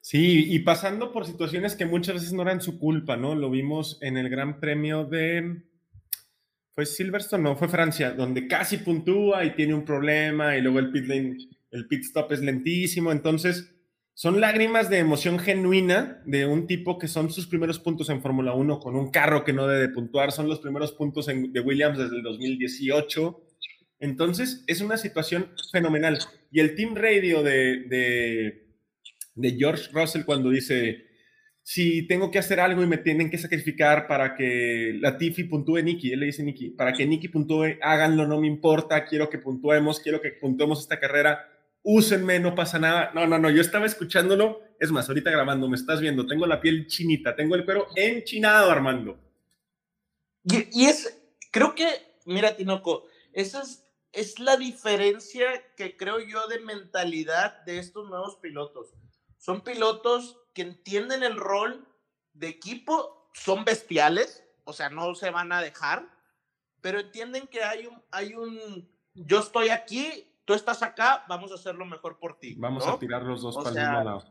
Sí, 0.00 0.54
y 0.54 0.60
pasando 0.60 1.12
por 1.12 1.26
situaciones 1.26 1.74
que 1.74 1.84
muchas 1.84 2.14
veces 2.14 2.32
no 2.32 2.42
eran 2.42 2.60
su 2.60 2.78
culpa, 2.78 3.16
¿no? 3.16 3.34
Lo 3.34 3.50
vimos 3.50 3.98
en 4.02 4.16
el 4.16 4.28
Gran 4.28 4.60
Premio 4.60 5.04
de... 5.04 5.64
Fue 6.76 6.86
Silverstone, 6.86 7.42
no, 7.42 7.56
fue 7.56 7.68
Francia, 7.68 8.12
donde 8.12 8.46
casi 8.46 8.76
puntúa 8.76 9.44
y 9.44 9.56
tiene 9.56 9.74
un 9.74 9.84
problema 9.84 10.56
y 10.56 10.60
luego 10.60 10.78
el 10.78 10.92
pit, 10.92 11.06
lane, 11.06 11.36
el 11.70 11.88
pit 11.88 12.04
stop 12.04 12.30
es 12.32 12.40
lentísimo, 12.40 13.10
entonces 13.10 13.75
son 14.18 14.40
lágrimas 14.40 14.88
de 14.88 14.96
emoción 14.96 15.38
genuina 15.38 16.22
de 16.24 16.46
un 16.46 16.66
tipo 16.66 16.98
que 16.98 17.06
son 17.06 17.30
sus 17.30 17.46
primeros 17.46 17.78
puntos 17.78 18.08
en 18.08 18.22
Fórmula 18.22 18.54
1 18.54 18.80
con 18.80 18.96
un 18.96 19.10
carro 19.10 19.44
que 19.44 19.52
no 19.52 19.66
debe 19.66 19.90
puntuar, 19.90 20.32
son 20.32 20.48
los 20.48 20.60
primeros 20.60 20.92
puntos 20.92 21.26
de 21.26 21.60
Williams 21.60 21.98
desde 21.98 22.16
el 22.16 22.22
2018. 22.22 23.42
Entonces, 24.00 24.64
es 24.68 24.80
una 24.80 24.96
situación 24.96 25.50
fenomenal. 25.70 26.18
Y 26.50 26.60
el 26.60 26.74
team 26.74 26.94
radio 26.94 27.42
de, 27.42 28.64
de, 29.34 29.50
George 29.58 29.90
Russell 29.92 30.24
cuando 30.24 30.48
dice, 30.48 31.04
si 31.62 32.06
tengo 32.06 32.30
que 32.30 32.38
hacer 32.38 32.58
algo 32.58 32.82
y 32.82 32.86
me 32.86 32.96
tienen 32.96 33.28
que 33.28 33.36
sacrificar 33.36 34.06
para 34.06 34.34
que 34.34 34.96
la 34.98 35.18
Tiffy 35.18 35.44
puntúe 35.44 35.82
Nicky, 35.82 36.12
él 36.12 36.20
le 36.20 36.26
dice 36.26 36.42
Nicky, 36.42 36.70
para 36.70 36.94
que 36.94 37.04
Nicky 37.04 37.28
puntúe, 37.28 37.76
háganlo, 37.82 38.26
no 38.26 38.40
me 38.40 38.46
importa, 38.46 39.04
quiero 39.04 39.28
que 39.28 39.36
puntuemos, 39.36 40.00
quiero 40.00 40.22
que 40.22 40.30
puntuemos 40.30 40.80
esta 40.80 40.98
carrera 40.98 41.52
úsenme, 41.86 42.40
no 42.40 42.54
pasa 42.54 42.78
nada. 42.80 43.12
No, 43.14 43.26
no, 43.26 43.38
no, 43.38 43.48
yo 43.48 43.60
estaba 43.60 43.86
escuchándolo. 43.86 44.60
Es 44.80 44.90
más, 44.90 45.08
ahorita 45.08 45.30
grabando, 45.30 45.68
me 45.68 45.76
estás 45.76 46.00
viendo, 46.00 46.26
tengo 46.26 46.46
la 46.46 46.60
piel 46.60 46.86
chinita, 46.88 47.34
tengo 47.34 47.54
el 47.54 47.64
cuero 47.64 47.86
enchinado, 47.94 48.70
Armando. 48.70 49.18
Y, 50.42 50.84
es, 50.84 51.16
creo 51.50 51.74
que, 51.74 51.88
mira, 52.26 52.56
Tinoco, 52.56 53.06
esa 53.32 53.62
es, 53.62 53.84
es 54.12 54.38
la 54.38 54.56
diferencia 54.56 55.46
que 55.76 55.96
creo 55.96 56.18
yo 56.18 56.46
de 56.48 56.60
mentalidad 56.60 57.62
de 57.64 57.78
estos 57.78 58.08
nuevos 58.08 58.36
pilotos. 58.36 58.92
Son 59.38 59.62
pilotos 59.62 60.38
que 60.54 60.62
entienden 60.62 61.22
el 61.22 61.36
rol 61.36 61.86
de 62.34 62.48
equipo, 62.48 63.30
son 63.32 63.64
bestiales, 63.64 64.44
o 64.64 64.72
sea, 64.72 64.90
no 64.90 65.14
se 65.14 65.30
van 65.30 65.52
a 65.52 65.62
dejar, 65.62 66.08
pero 66.80 67.00
entienden 67.00 67.46
que 67.46 67.62
hay 67.62 67.86
un, 67.86 68.02
hay 68.10 68.34
un, 68.34 68.88
yo 69.14 69.38
estoy 69.38 69.70
aquí, 69.70 70.35
tú 70.46 70.54
estás 70.54 70.82
acá, 70.82 71.24
vamos 71.28 71.52
a 71.52 71.56
hacerlo 71.56 71.84
mejor 71.84 72.18
por 72.18 72.38
ti. 72.38 72.54
Vamos 72.56 72.86
a 72.86 72.98
tirar 72.98 73.22
los 73.22 73.42
dos 73.42 73.56
para 73.56 73.68
el 73.68 73.76
mismo 73.76 74.04
lado. 74.04 74.24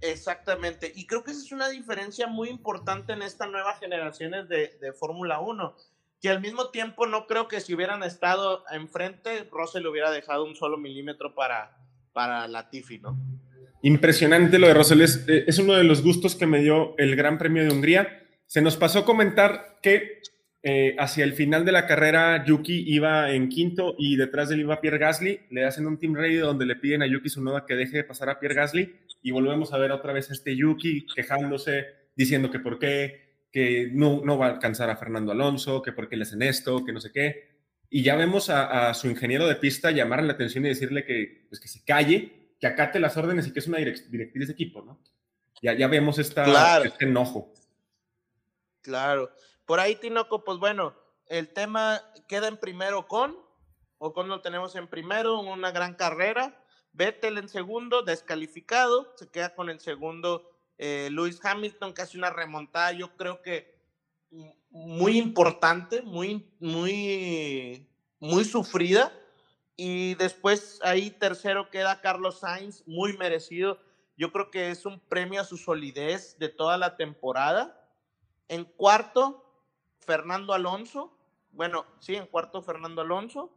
Exactamente, 0.00 0.92
y 0.94 1.06
creo 1.06 1.24
que 1.24 1.30
esa 1.30 1.40
es 1.40 1.52
una 1.52 1.68
diferencia 1.70 2.26
muy 2.26 2.50
importante 2.50 3.14
en 3.14 3.22
esta 3.22 3.46
nueva 3.46 3.76
generaciones 3.76 4.48
de, 4.48 4.76
de 4.78 4.92
Fórmula 4.92 5.40
1, 5.40 5.74
que 6.20 6.28
al 6.28 6.42
mismo 6.42 6.68
tiempo 6.68 7.06
no 7.06 7.26
creo 7.26 7.48
que 7.48 7.60
si 7.60 7.74
hubieran 7.74 8.02
estado 8.02 8.64
enfrente, 8.70 9.48
Russell 9.50 9.82
le 9.82 9.88
hubiera 9.88 10.10
dejado 10.10 10.44
un 10.44 10.56
solo 10.56 10.76
milímetro 10.76 11.34
para, 11.34 11.78
para 12.12 12.46
Latifi, 12.48 12.98
¿no? 12.98 13.16
Impresionante 13.82 14.58
lo 14.58 14.66
de 14.66 14.74
Russell, 14.74 15.00
es, 15.00 15.26
eh, 15.28 15.44
es 15.46 15.58
uno 15.58 15.74
de 15.74 15.84
los 15.84 16.02
gustos 16.02 16.34
que 16.34 16.46
me 16.46 16.60
dio 16.60 16.94
el 16.98 17.16
Gran 17.16 17.38
Premio 17.38 17.62
de 17.62 17.70
Hungría. 17.70 18.26
Se 18.46 18.60
nos 18.60 18.76
pasó 18.76 19.04
comentar 19.04 19.78
que 19.82 20.20
eh, 20.66 20.96
hacia 20.98 21.24
el 21.24 21.34
final 21.34 21.66
de 21.66 21.72
la 21.72 21.86
carrera, 21.86 22.42
Yuki 22.42 22.84
iba 22.86 23.30
en 23.30 23.50
quinto 23.50 23.94
y 23.98 24.16
detrás 24.16 24.48
de 24.48 24.54
él 24.54 24.62
iba 24.62 24.80
Pierre 24.80 24.96
Gasly. 24.96 25.40
Le 25.50 25.66
hacen 25.66 25.86
un 25.86 25.98
team 25.98 26.14
radio 26.14 26.46
donde 26.46 26.64
le 26.64 26.76
piden 26.76 27.02
a 27.02 27.06
Yuki 27.06 27.28
Tsunoda 27.28 27.66
que 27.66 27.74
deje 27.74 27.98
de 27.98 28.04
pasar 28.04 28.30
a 28.30 28.40
Pierre 28.40 28.54
Gasly 28.54 29.00
y 29.20 29.30
volvemos 29.30 29.74
a 29.74 29.78
ver 29.78 29.92
otra 29.92 30.14
vez 30.14 30.30
a 30.30 30.32
este 30.32 30.56
Yuki 30.56 31.04
quejándose, 31.14 31.84
diciendo 32.16 32.50
que 32.50 32.60
por 32.60 32.78
qué, 32.78 33.44
que 33.52 33.90
no, 33.92 34.22
no 34.24 34.38
va 34.38 34.46
a 34.46 34.50
alcanzar 34.52 34.88
a 34.88 34.96
Fernando 34.96 35.32
Alonso, 35.32 35.82
que 35.82 35.92
por 35.92 36.08
qué 36.08 36.16
le 36.16 36.22
hacen 36.22 36.40
esto, 36.40 36.82
que 36.82 36.94
no 36.94 37.00
sé 37.00 37.12
qué. 37.12 37.58
Y 37.90 38.02
ya 38.02 38.16
vemos 38.16 38.48
a, 38.48 38.94
su 38.94 39.08
ingeniero 39.08 39.46
de 39.46 39.56
pista 39.56 39.90
llamarle 39.90 40.28
la 40.28 40.32
atención 40.32 40.64
y 40.64 40.70
decirle 40.70 41.04
que, 41.04 41.44
pues, 41.46 41.60
que 41.60 41.68
se 41.68 41.84
calle, 41.84 42.54
que 42.58 42.66
acate 42.66 42.98
las 43.00 43.18
órdenes 43.18 43.46
y 43.46 43.52
que 43.52 43.58
es 43.58 43.66
una 43.66 43.78
directriz 43.78 44.46
de 44.46 44.52
equipo, 44.54 44.80
¿no? 44.80 44.98
Ya, 45.60 45.74
ya 45.74 45.88
vemos 45.88 46.18
esta, 46.18 46.82
este 46.82 47.04
enojo. 47.04 47.52
Claro. 48.80 49.30
Por 49.66 49.80
ahí, 49.80 49.96
Tinoco, 49.96 50.44
pues 50.44 50.58
bueno, 50.58 50.94
el 51.26 51.52
tema 51.52 52.02
queda 52.28 52.48
en 52.48 52.58
primero 52.58 53.06
con, 53.06 53.36
o 53.98 54.12
con 54.12 54.28
lo 54.28 54.40
tenemos 54.40 54.76
en 54.76 54.88
primero, 54.88 55.40
una 55.40 55.70
gran 55.70 55.94
carrera. 55.94 56.60
Vettel 56.92 57.38
en 57.38 57.48
segundo, 57.48 58.02
descalificado, 58.02 59.12
se 59.16 59.28
queda 59.30 59.54
con 59.54 59.70
el 59.70 59.80
segundo 59.80 60.50
eh, 60.78 61.08
Lewis 61.10 61.40
Hamilton, 61.44 61.92
casi 61.92 62.18
una 62.18 62.30
remontada, 62.30 62.92
yo 62.92 63.16
creo 63.16 63.42
que 63.42 63.74
muy 64.70 65.18
importante, 65.18 66.02
muy, 66.02 66.52
muy, 66.58 67.88
muy 68.18 68.44
sufrida. 68.44 69.12
Y 69.76 70.14
después 70.16 70.78
ahí 70.82 71.10
tercero 71.10 71.70
queda 71.70 72.00
Carlos 72.00 72.40
Sainz, 72.40 72.82
muy 72.86 73.16
merecido. 73.16 73.78
Yo 74.16 74.30
creo 74.30 74.50
que 74.50 74.70
es 74.70 74.86
un 74.86 75.00
premio 75.00 75.40
a 75.40 75.44
su 75.44 75.56
solidez 75.56 76.38
de 76.38 76.48
toda 76.48 76.78
la 76.78 76.96
temporada. 76.96 77.80
En 78.48 78.64
cuarto, 78.64 79.43
Fernando 80.04 80.52
Alonso. 80.52 81.16
Bueno, 81.52 81.86
sí, 82.00 82.16
en 82.16 82.26
cuarto, 82.26 82.62
Fernando 82.62 83.02
Alonso. 83.02 83.52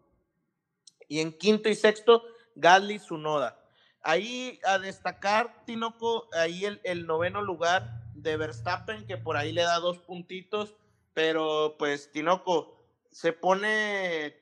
Y 1.08 1.20
en 1.20 1.38
quinto 1.38 1.70
y 1.70 1.76
sexto, 1.76 2.24
Gasly 2.56 3.00
Sunoda. 3.00 3.60
Ahí 4.02 4.60
a 4.64 4.80
destacar, 4.80 5.66
Tinoco, 5.66 6.28
ahí 6.34 6.66
el, 6.66 6.80
el, 6.84 7.06
noveno 7.06 7.42
lugar 7.42 8.02
de 8.14 8.38
Verstappen, 8.38 9.06
que 9.06 9.18
por 9.18 9.38
ahí 9.38 9.52
le 9.52 9.64
da 9.64 9.80
dos 9.80 10.00
puntitos, 10.00 10.76
pero 11.14 11.76
pues 11.78 12.12
Tinoco 12.12 12.78
se 13.12 13.34
pone, 13.34 14.38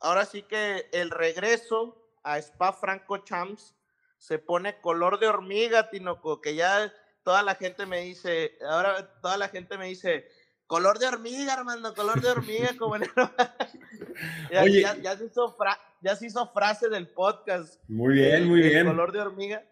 ahora 0.00 0.24
sí 0.24 0.42
que 0.42 0.88
el 0.92 1.10
regreso 1.10 1.96
a 2.22 2.38
Spa 2.38 2.72
Franco 2.72 3.18
Champs 3.18 3.74
se 4.18 4.38
pone 4.38 4.80
color 4.80 5.20
de 5.20 5.28
hormiga, 5.28 5.90
Tinoco, 5.90 6.40
que 6.40 6.54
ya 6.54 6.92
toda 7.22 7.42
la 7.42 7.54
gente 7.54 7.86
me 7.86 8.00
dice, 8.00 8.56
ahora 8.68 9.20
toda 9.20 9.36
la 9.36 9.48
gente 9.48 9.76
me 9.76 9.86
dice, 9.86 10.28
color 10.74 10.98
de 10.98 11.06
hormiga, 11.06 11.54
Armando, 11.54 11.94
color 11.94 12.20
de 12.20 12.30
hormiga, 12.30 12.70
como 12.76 12.96
ya, 14.50 14.66
ya, 15.00 15.16
se 15.16 15.26
hizo 15.26 15.56
ya 16.02 16.16
se 16.16 16.26
hizo 16.26 16.48
frase 16.52 16.88
del 16.88 17.06
podcast. 17.06 17.80
Muy 17.86 18.14
bien, 18.14 18.48
muy 18.48 18.60
bien. 18.60 18.84
Color 18.84 19.12
de 19.12 19.20
hormiga. 19.20 19.64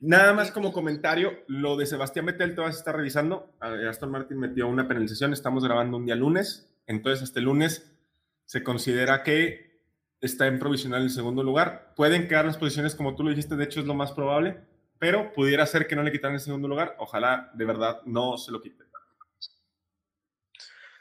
Nada 0.00 0.32
más 0.32 0.50
como 0.50 0.72
comentario, 0.72 1.34
lo 1.46 1.76
de 1.76 1.86
Sebastián 1.86 2.26
Vettel 2.26 2.56
te 2.56 2.62
vas 2.62 2.74
a 2.74 2.78
estar 2.80 2.96
revisando. 2.96 3.54
Aston 3.60 4.10
Martin 4.10 4.40
metió 4.40 4.66
una 4.66 4.88
penalización, 4.88 5.32
estamos 5.32 5.62
grabando 5.62 5.98
un 5.98 6.06
día 6.06 6.16
lunes, 6.16 6.68
entonces 6.88 7.22
este 7.22 7.40
lunes 7.40 7.96
se 8.44 8.64
considera 8.64 9.22
que 9.22 9.84
está 10.20 10.48
en 10.48 10.58
provisional 10.58 11.02
en 11.02 11.10
segundo 11.10 11.44
lugar. 11.44 11.92
Pueden 11.94 12.26
quedar 12.26 12.44
las 12.44 12.58
posiciones 12.58 12.96
como 12.96 13.14
tú 13.14 13.22
lo 13.22 13.30
dijiste, 13.30 13.54
de 13.54 13.62
hecho 13.62 13.78
es 13.78 13.86
lo 13.86 13.94
más 13.94 14.10
probable, 14.10 14.58
pero 14.98 15.32
pudiera 15.32 15.64
ser 15.64 15.86
que 15.86 15.94
no 15.94 16.02
le 16.02 16.10
quitaran 16.10 16.34
el 16.34 16.40
segundo 16.40 16.66
lugar. 16.66 16.96
Ojalá 16.98 17.52
de 17.54 17.64
verdad 17.64 18.00
no 18.04 18.36
se 18.36 18.50
lo 18.50 18.60
quiten. 18.60 18.85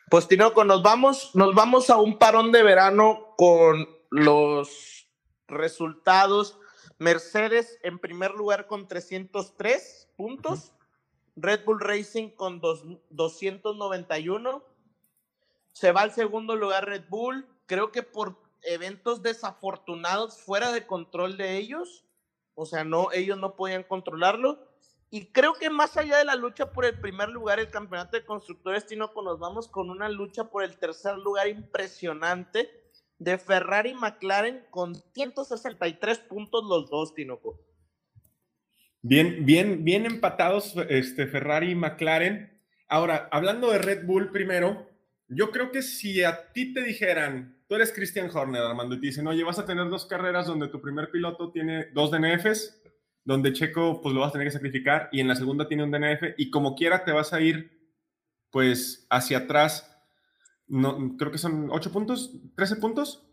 Pues 0.10 0.28
Tinoco, 0.28 0.64
nos 0.64 0.84
vamos, 0.84 1.32
nos 1.34 1.56
vamos 1.56 1.90
a 1.90 1.98
un 1.98 2.20
parón 2.20 2.52
de 2.52 2.62
verano 2.62 3.34
con 3.38 3.90
los 4.12 5.10
resultados. 5.48 6.60
Mercedes 7.00 7.80
en 7.82 7.98
primer 7.98 8.32
lugar 8.32 8.68
con 8.68 8.88
303 8.88 10.10
puntos. 10.16 10.74
Red 11.36 11.66
Bull 11.66 11.80
Racing 11.80 12.30
con 12.30 12.62
291. 12.62 14.64
Se 15.74 15.92
va 15.92 16.02
al 16.02 16.14
segundo 16.14 16.56
lugar 16.56 16.86
Red 16.86 17.06
Bull. 17.10 17.48
Creo 17.66 17.92
que 17.92 18.04
por 18.04 18.38
eventos 18.62 19.24
desafortunados 19.24 20.38
fuera 20.38 20.72
de 20.72 20.86
control 20.86 21.36
de 21.36 21.58
ellos. 21.58 22.06
O 22.54 22.68
sea, 22.68 22.84
no, 22.84 23.12
ellos 23.12 23.40
no 23.40 23.56
podían 23.56 23.84
controlarlo. 23.84 24.60
Y 25.10 25.32
creo 25.32 25.54
que 25.54 25.70
más 25.70 25.98
allá 25.98 26.18
de 26.18 26.26
la 26.26 26.36
lucha 26.36 26.72
por 26.72 26.86
el 26.86 27.00
primer 27.00 27.30
lugar, 27.30 27.60
el 27.60 27.70
campeonato 27.70 28.18
de 28.18 28.26
constructores, 28.26 28.86
Tinoco, 28.86 29.22
nos 29.22 29.40
vamos 29.40 29.68
con 29.68 29.90
una 29.90 30.10
lucha 30.10 30.46
por 30.46 30.64
el 30.64 30.78
tercer 30.78 31.18
lugar 31.18 31.48
impresionante 31.48 32.70
de 33.18 33.38
Ferrari 33.38 33.92
y 33.92 33.94
McLaren 33.94 34.66
con 34.70 34.96
163 34.96 36.20
puntos 36.20 36.64
los 36.66 36.90
dos, 36.90 37.14
Tinoco. 37.14 37.60
Bien, 39.02 39.46
bien, 39.46 39.84
bien 39.84 40.06
empatados 40.06 40.76
este, 40.90 41.28
Ferrari 41.28 41.72
y 41.72 41.76
McLaren. 41.76 42.60
Ahora, 42.88 43.30
hablando 43.32 43.72
de 43.72 43.78
Red 43.78 44.06
Bull 44.06 44.32
primero, 44.32 44.90
yo 45.28 45.52
creo 45.52 45.72
que 45.72 45.82
si 45.82 46.24
a 46.24 46.52
ti 46.52 46.74
te 46.74 46.84
dijeran, 46.84 47.58
tú 47.68 47.76
eres 47.76 47.94
Christian 47.94 48.30
Horner, 48.34 48.64
Armando, 48.64 48.96
y 48.96 49.00
te 49.00 49.08
dicen, 49.08 49.28
oye, 49.28 49.44
vas 49.44 49.60
a 49.60 49.66
tener 49.66 49.90
dos 49.90 50.06
carreras 50.06 50.48
donde 50.48 50.68
tu 50.68 50.82
primer 50.82 51.10
piloto 51.12 51.52
tiene 51.52 51.86
dos 51.94 52.12
DNFs, 52.12 52.82
donde 53.26 53.52
Checo 53.52 54.02
pues 54.02 54.16
lo 54.16 54.22
vas 54.22 54.30
a 54.30 54.34
tener 54.34 54.48
que 54.48 54.54
sacrificar, 54.54 55.10
y 55.12 55.20
en 55.20 55.28
la 55.28 55.36
segunda 55.36 55.68
tiene 55.68 55.84
un 55.84 55.92
DNF, 55.92 56.36
y 56.38 56.50
como 56.50 56.76
quiera 56.76 57.04
te 57.04 57.12
vas 57.12 57.34
a 57.34 57.42
ir 57.42 57.76
pues 58.52 59.06
hacia 59.10 59.40
atrás 59.40 59.92
no, 60.68 61.16
creo 61.18 61.32
que 61.32 61.38
son 61.38 61.70
8 61.72 61.92
puntos, 61.92 62.32
13 62.56 62.78
puntos. 62.78 63.24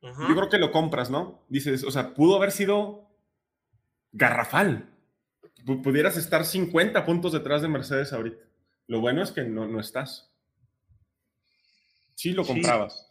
Yo 0.00 0.34
creo 0.34 0.48
que 0.48 0.58
lo 0.58 0.72
compras, 0.72 1.10
¿no? 1.10 1.44
Dices, 1.48 1.84
o 1.84 1.90
sea, 1.92 2.14
pudo 2.14 2.36
haber 2.36 2.50
sido 2.50 3.08
garrafal. 4.10 4.88
pudieras 5.84 6.16
estar 6.16 6.44
50 6.44 7.06
puntos 7.06 7.32
detrás 7.32 7.62
de 7.62 7.68
Mercedes 7.68 8.12
ahorita. 8.12 8.42
Lo 8.88 9.00
bueno 9.00 9.22
es 9.22 9.30
que 9.30 9.44
no, 9.44 9.68
no 9.68 9.78
estás. 9.78 10.34
Sí 12.16 12.32
lo 12.32 12.44
comprabas. 12.44 13.08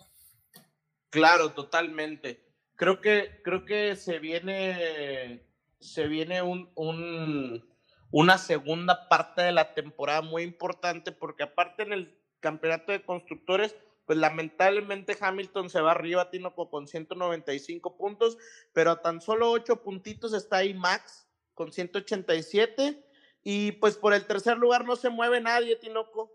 Claro, 1.09 1.53
totalmente. 1.53 2.45
Creo 2.75 2.99
que, 2.99 3.39
creo 3.41 3.63
que 3.63 3.95
se 3.95 4.19
viene, 4.19 5.45
se 5.81 6.07
viene 6.07 6.41
un, 6.41 6.71
un, 6.75 7.67
una 8.11 8.37
segunda 8.37 9.09
parte 9.09 9.41
de 9.41 9.51
la 9.51 9.73
temporada 9.73 10.21
muy 10.21 10.43
importante 10.43 11.11
porque 11.11 11.43
aparte 11.43 11.83
en 11.83 11.93
el 11.93 12.17
campeonato 12.39 12.91
de 12.91 13.03
constructores, 13.03 13.75
pues 14.05 14.17
lamentablemente 14.17 15.17
Hamilton 15.19 15.69
se 15.69 15.81
va 15.81 15.91
arriba, 15.91 16.29
Tinoco, 16.29 16.69
con 16.69 16.87
195 16.87 17.97
puntos, 17.97 18.37
pero 18.73 18.91
a 18.91 19.01
tan 19.01 19.21
solo 19.21 19.51
8 19.51 19.83
puntitos 19.83 20.33
está 20.33 20.57
ahí 20.57 20.73
Max 20.73 21.27
con 21.53 21.71
187. 21.71 23.05
Y 23.43 23.73
pues 23.73 23.97
por 23.97 24.13
el 24.13 24.25
tercer 24.25 24.57
lugar 24.57 24.85
no 24.85 24.95
se 24.95 25.09
mueve 25.09 25.41
nadie, 25.41 25.75
Tinoco. 25.75 26.31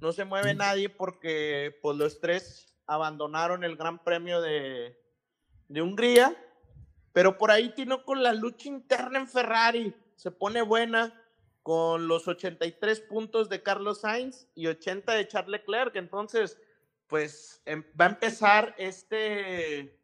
No 0.00 0.12
se 0.12 0.24
mueve 0.24 0.54
nadie 0.54 0.88
porque 0.88 1.78
pues 1.80 1.96
los 1.96 2.20
tres 2.20 2.74
abandonaron 2.86 3.64
el 3.64 3.76
Gran 3.76 4.02
Premio 4.02 4.40
de, 4.40 4.96
de 5.68 5.82
Hungría. 5.82 6.36
Pero 7.14 7.38
por 7.38 7.52
ahí, 7.52 7.70
Tinoco, 7.70 8.16
la 8.16 8.34
lucha 8.34 8.68
interna 8.68 9.20
en 9.20 9.28
Ferrari 9.28 9.94
se 10.16 10.32
pone 10.32 10.62
buena 10.62 11.14
con 11.62 12.08
los 12.08 12.26
83 12.26 13.00
puntos 13.02 13.48
de 13.48 13.62
Carlos 13.62 14.00
Sainz 14.00 14.48
y 14.56 14.66
80 14.66 15.14
de 15.14 15.28
Charles 15.28 15.60
Leclerc. 15.60 15.94
Entonces, 15.94 16.58
pues 17.06 17.62
em, 17.66 17.84
va 17.98 18.06
a 18.06 18.10
empezar 18.10 18.74
este, 18.78 19.96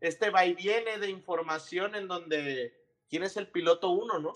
este 0.00 0.30
va 0.30 0.46
y 0.46 0.54
viene 0.54 0.98
de 0.98 1.10
información 1.10 1.94
en 1.94 2.08
donde 2.08 2.72
quién 3.10 3.22
es 3.22 3.36
el 3.36 3.48
piloto 3.48 3.90
uno, 3.90 4.18
¿no? 4.18 4.32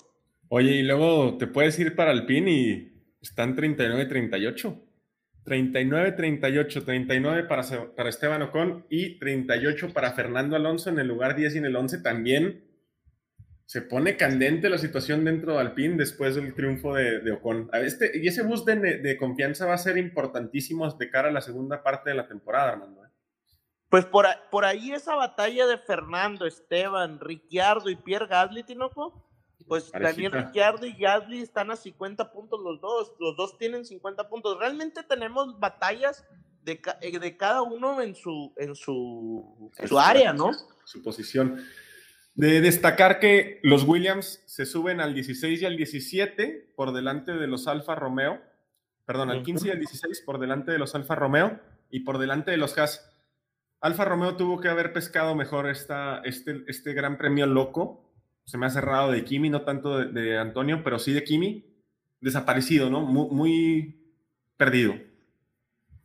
Oye, 0.50 0.72
y 0.72 0.82
luego 0.82 1.38
te 1.38 1.46
puedes 1.46 1.78
ir 1.78 1.96
para 1.96 2.12
el 2.12 2.26
PIN 2.26 2.48
y 2.48 2.92
están 3.22 3.56
39-38. 3.56 4.78
39-38, 5.45 6.84
39 6.84 7.45
para, 7.45 7.62
para 7.95 8.09
Esteban 8.09 8.43
Ocon 8.43 8.86
y 8.88 9.18
38 9.18 9.93
para 9.93 10.12
Fernando 10.12 10.57
Alonso 10.57 10.91
en 10.91 10.99
el 10.99 11.09
lugar 11.09 11.34
10 11.36 11.55
y 11.55 11.59
en 11.59 11.64
el 11.66 11.76
11 11.76 11.99
también 11.99 12.70
se 13.70 13.82
pone 13.82 14.16
candente 14.16 14.68
la 14.68 14.78
situación 14.78 15.24
dentro 15.24 15.53
de 15.53 15.61
Alpine 15.61 15.97
después 15.97 16.34
del 16.34 16.55
triunfo 16.55 16.97
de, 16.97 17.30
Ocon. 17.30 17.70
Este, 17.72 18.11
y 18.18 18.26
ese 18.26 18.43
boost 18.43 18.68
de, 18.68 19.16
confianza 19.16 19.64
va 19.64 19.74
a 19.74 19.78
ser 19.78 19.97
importantísimo 19.97 20.91
de 20.91 21.09
cara 21.09 21.28
a 21.28 21.32
la 21.32 21.41
segunda 21.41 21.80
parte 21.80 22.11
de 22.11 22.16
la 22.16 22.26
temporada, 22.26 22.72
Armando. 22.72 23.05
¿eh? 23.05 23.09
Pues 23.88 24.07
por, 24.07 24.26
por 24.51 24.64
ahí 24.64 24.91
esa 24.91 25.14
batalla 25.14 25.68
de 25.68 25.78
Fernando, 25.78 26.47
Esteban, 26.47 27.20
Ricciardo 27.20 27.91
y 27.91 27.95
Pierre 27.95 28.26
Gasly, 28.26 28.64
Tinoco, 28.64 29.30
pues 29.70 29.92
Daniel 29.92 30.32
Ricciardo 30.32 30.84
y 30.84 30.94
Gasly 30.94 31.42
están 31.42 31.70
a 31.70 31.76
50 31.76 32.32
puntos 32.32 32.58
los 32.60 32.80
dos, 32.80 33.12
los 33.20 33.36
dos 33.36 33.56
tienen 33.56 33.84
50 33.84 34.28
puntos. 34.28 34.58
Realmente 34.58 35.04
tenemos 35.04 35.60
batallas 35.60 36.26
de, 36.64 36.80
eh, 37.00 37.16
de 37.16 37.36
cada 37.36 37.62
uno 37.62 38.02
en 38.02 38.16
su, 38.16 38.52
en 38.56 38.74
su, 38.74 39.70
en 39.78 39.86
su 39.86 39.96
área, 39.96 40.32
¿no? 40.32 40.50
Su 40.82 41.04
posición. 41.04 41.64
De 42.34 42.60
destacar 42.60 43.20
que 43.20 43.60
los 43.62 43.84
Williams 43.84 44.42
se 44.44 44.66
suben 44.66 45.00
al 45.00 45.14
16 45.14 45.62
y 45.62 45.64
al 45.64 45.76
17 45.76 46.72
por 46.74 46.92
delante 46.92 47.34
de 47.34 47.46
los 47.46 47.68
Alfa 47.68 47.94
Romeo, 47.94 48.42
perdón, 49.04 49.30
al 49.30 49.44
15 49.44 49.68
y 49.68 49.70
al 49.70 49.78
16 49.78 50.22
por 50.22 50.40
delante 50.40 50.72
de 50.72 50.78
los 50.78 50.96
Alfa 50.96 51.14
Romeo 51.14 51.60
y 51.90 52.00
por 52.00 52.18
delante 52.18 52.50
de 52.50 52.56
los 52.56 52.76
Haas. 52.76 53.08
Alfa 53.80 54.04
Romeo 54.04 54.36
tuvo 54.36 54.60
que 54.60 54.66
haber 54.66 54.92
pescado 54.92 55.36
mejor 55.36 55.70
esta, 55.70 56.22
este, 56.24 56.64
este 56.66 56.92
gran 56.92 57.16
premio 57.16 57.46
loco. 57.46 58.09
Se 58.51 58.59
me 58.59 58.66
ha 58.66 58.70
cerrado 58.70 59.12
de 59.12 59.24
Kimi, 59.24 59.48
no 59.48 59.62
tanto 59.62 59.98
de, 59.98 60.36
Antonio, 60.36 60.82
pero 60.82 60.98
sí 60.98 61.12
de 61.12 61.22
Kimi. 61.22 61.64
Desaparecido, 62.20 62.90
¿no? 62.90 63.03
Muy, 63.03 63.28
muy 63.30 64.12
perdido. 64.57 64.96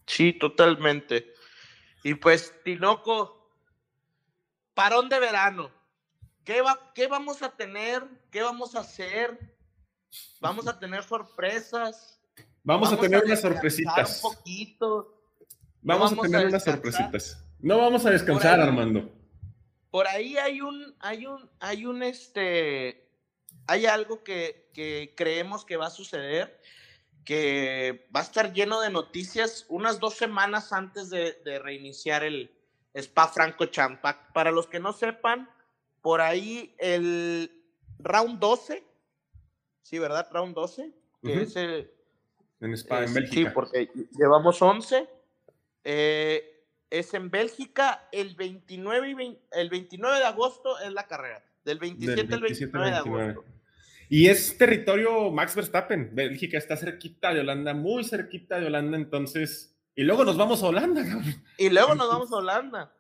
Sí, 0.06 0.32
totalmente. 0.32 1.34
Y 2.04 2.14
pues, 2.14 2.54
Tinoco, 2.64 3.52
parón 4.76 5.10
de 5.10 5.20
verano 5.20 5.72
¿Qué, 6.44 6.62
va, 6.62 6.92
¿Qué 6.94 7.08
vamos 7.08 7.42
a 7.42 7.50
tener? 7.50 8.04
¿Qué 8.30 8.44
vamos 8.44 8.76
a 8.76 8.82
hacer? 8.82 9.40
vamos 10.40 10.68
a 10.68 10.78
tener 10.78 11.04
sorpresas. 11.04 12.22
Vamos, 12.64 12.94
a 12.94 12.98
tener 12.98 13.26
unas 13.26 13.42
sorpresitas. 13.42 14.24
Un 14.24 14.36
poquito. 14.36 15.20
Vamos, 15.82 16.12
vamos 16.12 16.26
a 16.26 16.30
tener 16.30 16.46
a 16.46 16.50
unas 16.50 16.64
sorpresitas. 16.64 17.44
No 17.60 17.80
vamos 17.80 18.06
a 18.06 18.12
descansar. 18.12 18.60
Armando. 18.60 19.12
Por 19.96 20.08
ahí 20.08 20.38
hay 20.38 20.60
un, 20.60 20.94
hay 21.00 21.26
un, 21.26 21.50
hay 21.62 21.86
un, 21.86 22.04
este, 22.04 23.08
hay 23.66 23.86
algo 23.86 24.26
que, 24.26 24.70
que 24.74 25.14
creemos 25.16 25.64
que 25.64 25.78
va 25.78 25.86
a 25.88 25.90
suceder, 25.90 26.60
que 27.24 28.06
va 28.14 28.20
a 28.20 28.24
estar 28.24 28.52
lleno 28.52 28.82
de 28.82 28.90
noticias 28.90 29.66
unas 29.70 30.02
dos 30.02 30.16
semanas 30.16 30.74
antes 30.74 31.10
de, 31.10 31.40
de 31.46 31.60
reiniciar 31.60 32.26
el 32.26 32.54
Spa 32.94 33.30
Franco 33.30 33.68
Champac. 33.68 34.34
Para 34.34 34.52
los 34.52 34.68
que 34.68 34.82
no 34.82 34.92
sepan, 34.92 35.50
por 36.02 36.20
ahí 36.20 36.76
el 36.78 37.50
round 38.00 38.38
12, 38.40 38.84
sí, 39.82 39.98
¿verdad? 39.98 40.28
Round 40.30 40.54
12, 40.56 40.92
que 41.24 41.42
es 41.44 41.56
el, 41.56 41.90
En 42.60 42.74
Spa, 42.74 42.98
en 42.98 43.04
es- 43.06 43.14
Bélgica. 43.14 43.50
Sí, 43.50 43.54
porque 43.54 43.90
llevamos 44.12 44.62
11. 44.62 45.08
Eh, 45.86 46.52
es 46.90 47.14
en 47.14 47.30
Bélgica 47.30 48.08
el 48.12 48.36
29, 48.36 49.10
y 49.10 49.14
vein- 49.14 49.40
el 49.52 49.70
29 49.70 50.18
de 50.20 50.26
agosto 50.26 50.80
es 50.80 50.92
la 50.92 51.08
carrera. 51.08 51.44
Del 51.64 51.80
27 51.80 52.24
Del 52.24 52.34
al 52.34 52.42
29 52.42 52.86
de 52.88 52.92
29. 52.94 53.24
agosto. 53.32 53.52
Y 54.08 54.28
es 54.28 54.58
territorio 54.58 55.32
Max 55.32 55.56
Verstappen. 55.56 56.12
Bélgica 56.14 56.58
está 56.60 56.78
cerquita 56.78 57.34
de 57.34 57.40
Holanda, 57.40 57.74
muy 57.74 58.04
cerquita 58.04 58.60
de 58.60 58.68
Holanda, 58.68 58.98
entonces. 58.98 59.76
Y 59.96 60.04
luego 60.04 60.24
nos 60.26 60.38
vamos 60.38 60.62
a 60.62 60.68
Holanda, 60.68 61.04
cabrón. 61.04 61.44
Y 61.58 61.70
luego 61.70 61.96
nos 61.96 62.08
vamos 62.08 62.32
a 62.32 62.36
Holanda. 62.36 62.94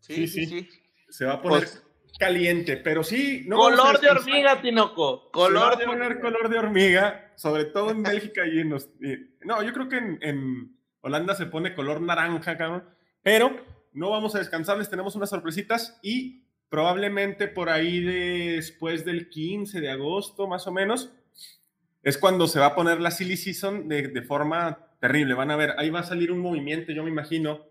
Sí, 0.00 0.26
Sí, 0.26 0.46
sí. 0.46 0.68
Se 1.08 1.24
va 1.24 1.34
a 1.34 1.42
poner 1.42 1.60
Pues- 1.60 1.82
caliente, 2.18 2.76
pero 2.76 3.02
sí. 3.02 3.44
No 3.46 3.56
color 3.56 3.98
de 4.00 4.10
hormiga, 4.10 4.60
Tinoco. 4.60 5.20
Se 5.20 5.26
va 5.26 5.30
Color 5.46 5.72
a 5.72 5.76
de 5.76 5.84
poner 5.86 6.02
hormiga. 6.12 6.20
color 6.20 6.48
de 6.50 6.58
hormiga, 6.58 7.32
sobre 7.36 7.64
todo 7.66 7.90
en 7.90 8.02
Bélgica 8.02 8.46
y 8.46 8.58
en 8.60 8.70
los. 8.70 8.90
y- 9.00 9.36
no, 9.46 9.62
yo 9.62 9.72
creo 9.72 9.88
que 9.88 9.96
en, 9.96 10.18
en 10.22 10.76
Holanda 11.00 11.34
se 11.34 11.46
pone 11.46 11.74
color 11.74 12.00
naranja, 12.02 12.56
cabrón. 12.58 12.84
Pero 13.26 13.56
no 13.92 14.10
vamos 14.10 14.36
a 14.36 14.38
descansar, 14.38 14.78
les 14.78 14.88
tenemos 14.88 15.16
unas 15.16 15.30
sorpresitas 15.30 15.98
y 16.00 16.44
probablemente 16.68 17.48
por 17.48 17.68
ahí 17.68 18.00
después 18.00 19.04
del 19.04 19.28
15 19.28 19.80
de 19.80 19.90
agosto, 19.90 20.46
más 20.46 20.68
o 20.68 20.70
menos, 20.70 21.10
es 22.04 22.18
cuando 22.18 22.46
se 22.46 22.60
va 22.60 22.66
a 22.66 22.74
poner 22.76 23.00
la 23.00 23.10
silly 23.10 23.36
season 23.36 23.88
de, 23.88 24.22
forma 24.22 24.92
terrible. 25.00 25.34
Van 25.34 25.50
a 25.50 25.56
ver, 25.56 25.74
ahí 25.76 25.90
va 25.90 25.98
a 25.98 26.04
salir 26.04 26.30
un 26.30 26.38
movimiento, 26.38 26.92
yo 26.92 27.02
me 27.02 27.10
imagino, 27.10 27.66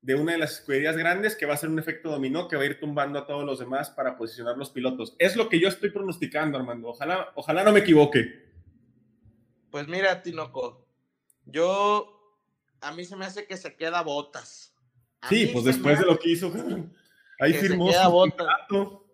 de 0.00 0.14
una 0.14 0.30
de 0.30 0.38
las 0.38 0.60
escuderías 0.60 0.96
grandes 0.96 1.34
que 1.34 1.44
va 1.44 1.54
a 1.54 1.56
ser 1.56 1.70
un 1.70 1.80
efecto 1.80 2.08
dominó 2.08 2.46
que 2.46 2.54
va 2.54 2.62
a 2.62 2.66
ir 2.66 2.78
tumbando 2.78 3.18
a 3.18 3.26
todos 3.26 3.44
los 3.44 3.58
demás 3.58 3.90
para 3.90 4.16
posicionar 4.16 4.56
los 4.56 4.70
pilotos. 4.70 5.16
Es 5.18 5.34
lo 5.34 5.48
que 5.48 5.58
yo 5.58 5.66
estoy 5.66 5.90
pronosticando, 5.90 6.56
Armando. 6.56 6.90
Ojalá, 6.90 7.32
ojalá 7.34 7.64
no 7.64 7.72
me 7.72 7.80
equivoque. 7.80 8.48
Pues 9.72 9.88
mira, 9.88 10.22
Tinoco. 10.22 10.86
Yo. 11.46 12.16
A 12.80 12.92
mí 12.92 13.04
se 13.04 13.16
me 13.16 13.26
hace 13.26 13.48
que 13.48 13.56
se 13.56 13.74
queda 13.74 14.02
botas. 14.02 14.69
Sí, 15.28 15.50
pues 15.52 15.64
después 15.64 15.98
de 15.98 16.06
lo 16.06 16.18
que 16.18 16.30
hizo, 16.30 16.50
ahí 17.40 17.52
que 17.52 17.58
firmó 17.58 17.92
su 17.92 18.10
contrato. 18.10 19.06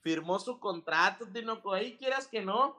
firmó 0.00 0.38
su 0.38 0.58
contrato, 0.58 1.26
Tinoco. 1.32 1.72
Ahí 1.72 1.96
quieras 1.96 2.26
que 2.26 2.40
no, 2.42 2.76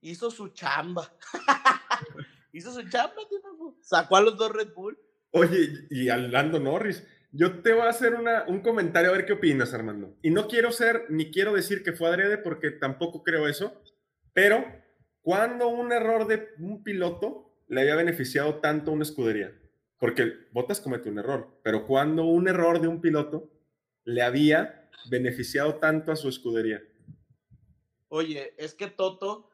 hizo 0.00 0.30
su 0.30 0.48
chamba. 0.48 1.10
hizo 2.52 2.72
su 2.72 2.88
chamba, 2.88 3.16
Tinoco. 3.28 3.76
Sacó 3.80 4.16
a 4.16 4.20
los 4.20 4.36
dos 4.36 4.52
Red 4.52 4.72
Bull. 4.74 4.98
Oye, 5.32 5.86
y 5.90 6.08
al 6.08 6.30
Lando 6.32 6.58
Norris, 6.58 7.06
yo 7.32 7.60
te 7.62 7.72
voy 7.72 7.82
a 7.82 7.90
hacer 7.90 8.14
una- 8.14 8.44
un 8.48 8.60
comentario 8.60 9.10
a 9.10 9.12
ver 9.12 9.24
qué 9.24 9.34
opinas, 9.34 9.72
Armando. 9.72 10.16
Y 10.22 10.30
no 10.30 10.48
quiero 10.48 10.72
ser, 10.72 11.06
ni 11.08 11.30
quiero 11.30 11.52
decir 11.52 11.82
que 11.82 11.92
fue 11.92 12.08
adrede 12.08 12.36
porque 12.38 12.72
tampoco 12.72 13.22
creo 13.22 13.46
eso, 13.48 13.80
pero 14.32 14.64
cuando 15.22 15.68
un 15.68 15.92
error 15.92 16.26
de 16.26 16.48
un 16.58 16.82
piloto 16.82 17.54
le 17.68 17.82
había 17.82 17.94
beneficiado 17.94 18.56
tanto 18.56 18.90
a 18.90 18.94
una 18.94 19.04
escudería? 19.04 19.52
Porque 20.00 20.48
Bottas 20.50 20.80
comete 20.80 21.08
un 21.10 21.18
error, 21.18 21.60
pero 21.62 21.86
cuando 21.86 22.24
un 22.24 22.48
error 22.48 22.80
de 22.80 22.88
un 22.88 23.00
piloto 23.00 23.50
le 24.04 24.22
había 24.22 24.90
beneficiado 25.10 25.76
tanto 25.76 26.10
a 26.10 26.16
su 26.16 26.28
escudería. 26.28 26.82
Oye, 28.08 28.54
es 28.56 28.74
que 28.74 28.88
Toto 28.88 29.50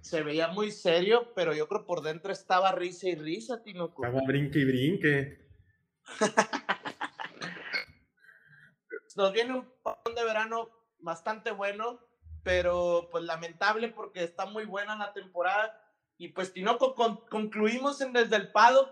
se 0.00 0.22
veía 0.22 0.48
muy 0.48 0.72
serio, 0.72 1.32
pero 1.36 1.54
yo 1.54 1.68
creo 1.68 1.84
por 1.86 2.02
dentro 2.02 2.32
estaba 2.32 2.72
risa 2.72 3.08
y 3.10 3.14
risa, 3.14 3.62
Tinoco. 3.62 4.04
Estaba 4.04 4.22
brinque 4.26 4.58
y 4.60 4.64
brinque. 4.64 5.48
Nos 9.14 9.32
viene 9.32 9.54
un 9.54 9.68
parón 9.82 10.14
de 10.16 10.24
verano 10.24 10.70
bastante 10.98 11.50
bueno, 11.50 12.00
pero 12.42 13.08
pues 13.12 13.24
lamentable 13.24 13.88
porque 13.88 14.24
está 14.24 14.46
muy 14.46 14.64
buena 14.64 14.96
la 14.96 15.12
temporada. 15.12 15.78
Y 16.16 16.28
pues 16.28 16.52
Tinoco, 16.52 16.94
con- 16.94 17.26
concluimos 17.28 18.00
en 18.00 18.12
desde 18.14 18.36
el 18.36 18.50
paddock 18.52 18.88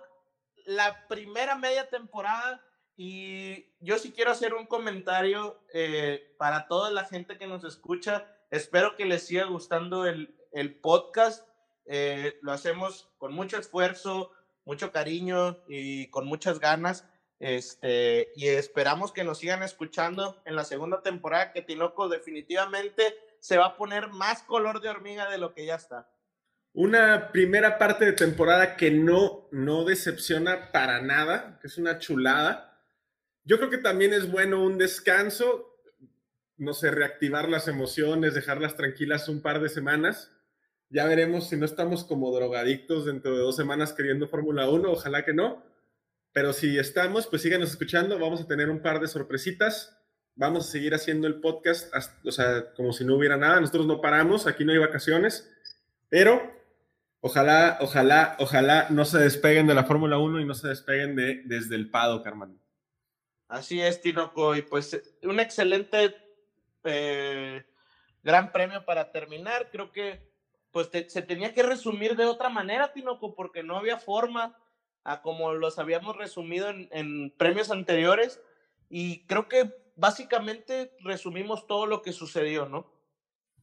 la 0.66 1.06
primera 1.08 1.56
media 1.56 1.88
temporada 1.88 2.62
y 2.96 3.66
yo 3.80 3.98
sí 3.98 4.12
quiero 4.12 4.30
hacer 4.30 4.54
un 4.54 4.66
comentario 4.66 5.58
eh, 5.72 6.34
para 6.36 6.68
toda 6.68 6.90
la 6.90 7.04
gente 7.04 7.38
que 7.38 7.46
nos 7.46 7.64
escucha. 7.64 8.26
Espero 8.50 8.96
que 8.96 9.06
les 9.06 9.26
siga 9.26 9.44
gustando 9.44 10.06
el, 10.06 10.34
el 10.52 10.74
podcast. 10.74 11.48
Eh, 11.86 12.38
lo 12.42 12.52
hacemos 12.52 13.08
con 13.18 13.32
mucho 13.32 13.58
esfuerzo, 13.58 14.32
mucho 14.64 14.92
cariño 14.92 15.58
y 15.66 16.08
con 16.08 16.26
muchas 16.26 16.60
ganas. 16.60 17.06
Este, 17.38 18.32
y 18.36 18.48
esperamos 18.48 19.12
que 19.12 19.24
nos 19.24 19.38
sigan 19.38 19.62
escuchando 19.62 20.40
en 20.44 20.54
la 20.54 20.64
segunda 20.64 21.02
temporada, 21.02 21.52
que 21.52 21.62
Tinoco 21.62 22.08
definitivamente 22.08 23.16
se 23.38 23.56
va 23.56 23.66
a 23.66 23.76
poner 23.76 24.08
más 24.08 24.42
color 24.42 24.82
de 24.82 24.90
hormiga 24.90 25.30
de 25.30 25.38
lo 25.38 25.54
que 25.54 25.64
ya 25.64 25.76
está. 25.76 26.10
Una 26.74 27.32
primera 27.32 27.78
parte 27.78 28.04
de 28.04 28.12
temporada 28.12 28.76
que 28.76 28.90
no, 28.90 29.39
no 29.52 29.84
decepciona 29.84 30.72
para 30.72 31.00
nada, 31.00 31.58
que 31.60 31.66
es 31.66 31.78
una 31.78 31.98
chulada. 31.98 32.78
Yo 33.44 33.58
creo 33.58 33.70
que 33.70 33.78
también 33.78 34.12
es 34.12 34.30
bueno 34.30 34.62
un 34.62 34.78
descanso, 34.78 35.66
no 36.56 36.74
sé, 36.74 36.90
reactivar 36.90 37.48
las 37.48 37.68
emociones, 37.68 38.34
dejarlas 38.34 38.76
tranquilas 38.76 39.28
un 39.28 39.40
par 39.42 39.60
de 39.60 39.68
semanas. 39.68 40.30
Ya 40.88 41.06
veremos 41.06 41.48
si 41.48 41.56
no 41.56 41.64
estamos 41.64 42.04
como 42.04 42.34
drogadictos 42.34 43.06
dentro 43.06 43.32
de 43.36 43.42
dos 43.42 43.56
semanas 43.56 43.92
queriendo 43.92 44.28
Fórmula 44.28 44.68
1, 44.68 44.90
ojalá 44.90 45.24
que 45.24 45.32
no. 45.32 45.64
Pero 46.32 46.52
si 46.52 46.78
estamos, 46.78 47.26
pues 47.26 47.42
síganos 47.42 47.70
escuchando, 47.70 48.18
vamos 48.18 48.40
a 48.40 48.46
tener 48.46 48.68
un 48.70 48.80
par 48.82 49.00
de 49.00 49.08
sorpresitas. 49.08 49.96
Vamos 50.36 50.68
a 50.68 50.70
seguir 50.70 50.94
haciendo 50.94 51.26
el 51.26 51.40
podcast, 51.40 51.92
hasta- 51.94 52.16
o 52.28 52.32
sea, 52.32 52.72
como 52.74 52.92
si 52.92 53.04
no 53.04 53.16
hubiera 53.16 53.36
nada. 53.36 53.60
Nosotros 53.60 53.86
no 53.86 54.00
paramos, 54.00 54.46
aquí 54.46 54.64
no 54.64 54.72
hay 54.72 54.78
vacaciones. 54.78 55.50
Pero 56.08 56.40
ojalá, 57.20 57.78
ojalá, 57.80 58.36
ojalá 58.38 58.86
no 58.90 59.04
se 59.04 59.18
despeguen 59.18 59.66
de 59.66 59.74
la 59.74 59.84
Fórmula 59.84 60.18
1 60.18 60.40
y 60.40 60.44
no 60.44 60.54
se 60.54 60.68
despeguen 60.68 61.16
de, 61.16 61.42
desde 61.44 61.76
el 61.76 61.90
Pado, 61.90 62.22
Carmán. 62.22 62.58
Así 63.48 63.80
es, 63.80 64.00
Tinoco, 64.00 64.54
y 64.54 64.62
pues 64.62 65.00
un 65.24 65.40
excelente 65.40 66.14
eh, 66.84 67.64
gran 68.22 68.52
premio 68.52 68.84
para 68.84 69.10
terminar. 69.10 69.68
Creo 69.70 69.90
que 69.92 70.28
pues 70.70 70.88
te- 70.90 71.10
se 71.10 71.22
tenía 71.22 71.52
que 71.52 71.64
resumir 71.64 72.16
de 72.16 72.26
otra 72.26 72.48
manera, 72.48 72.92
Tinoco, 72.92 73.34
porque 73.34 73.62
no 73.64 73.76
había 73.76 73.98
forma 73.98 74.56
a 75.02 75.20
como 75.22 75.52
los 75.54 75.78
habíamos 75.80 76.16
resumido 76.16 76.68
en, 76.70 76.88
en 76.92 77.30
premios 77.36 77.70
anteriores. 77.72 78.40
Y 78.88 79.26
creo 79.26 79.48
que 79.48 79.72
básicamente 79.96 80.92
resumimos 81.00 81.66
todo 81.66 81.86
lo 81.86 82.02
que 82.02 82.12
sucedió, 82.12 82.68
¿no? 82.68 82.92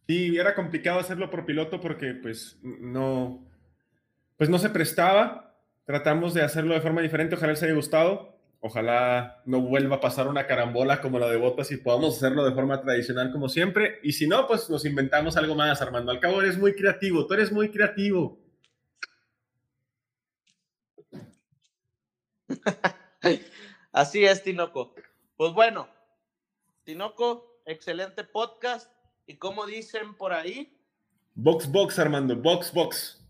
Sí, 0.07 0.37
era 0.37 0.53
complicado 0.55 0.99
hacerlo 0.99 1.29
por 1.29 1.45
piloto 1.45 1.79
porque 1.81 2.13
pues 2.13 2.59
no, 2.61 3.46
pues 4.37 4.49
no 4.49 4.59
se 4.59 4.69
prestaba. 4.69 5.55
Tratamos 5.85 6.33
de 6.33 6.41
hacerlo 6.41 6.73
de 6.73 6.81
forma 6.81 7.01
diferente, 7.01 7.35
ojalá 7.35 7.53
les 7.53 7.63
haya 7.63 7.73
gustado. 7.73 8.37
Ojalá 8.59 9.41
no 9.45 9.61
vuelva 9.61 9.97
a 9.97 10.01
pasar 10.01 10.27
una 10.27 10.47
carambola 10.47 10.99
como 10.99 11.19
la 11.19 11.29
de 11.29 11.37
Botas 11.37 11.71
y 11.71 11.77
podamos 11.77 12.17
hacerlo 12.17 12.43
de 12.43 12.53
forma 12.53 12.81
tradicional 12.81 13.31
como 13.31 13.49
siempre. 13.49 13.99
Y 14.03 14.13
si 14.13 14.27
no, 14.27 14.47
pues 14.47 14.69
nos 14.69 14.83
inventamos 14.83 15.37
algo 15.37 15.53
más, 15.55 15.81
Armando. 15.81 16.11
Al 16.11 16.19
cabo 16.19 16.41
eres 16.41 16.57
muy 16.57 16.73
creativo, 16.73 17.27
tú 17.27 17.35
eres 17.35 17.51
muy 17.51 17.69
creativo. 17.69 18.39
Así 23.91 24.25
es, 24.25 24.43
Tinoco. 24.43 24.95
Pues 25.35 25.53
bueno, 25.53 25.87
Tinoco, 26.83 27.61
excelente 27.65 28.23
podcast. 28.23 28.91
Y 29.27 29.35
como 29.35 29.65
dicen 29.65 30.15
por 30.15 30.33
ahí, 30.33 30.73
Box, 31.39 31.71
box, 31.71 31.99
Armando, 31.99 32.35
box, 32.35 32.73
box. 32.73 33.23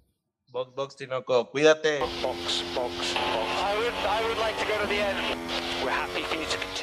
Box 0.52 0.72
Box 0.76 0.96
Tinoco, 0.96 1.52
cuídate. 1.52 2.00
Box, 2.00 2.14
box, 2.24 2.64
box. 2.74 3.16
I 3.18 3.76
would, 3.78 3.94
I 4.08 4.26
would 4.28 4.38
like 4.38 4.58
to 4.58 4.66
go 4.66 4.80
to 4.80 4.88
the 4.88 4.96
end. 4.96 5.38
We're 5.84 5.90
happy 5.90 6.22
for 6.24 6.36
you 6.36 6.46
to. 6.46 6.77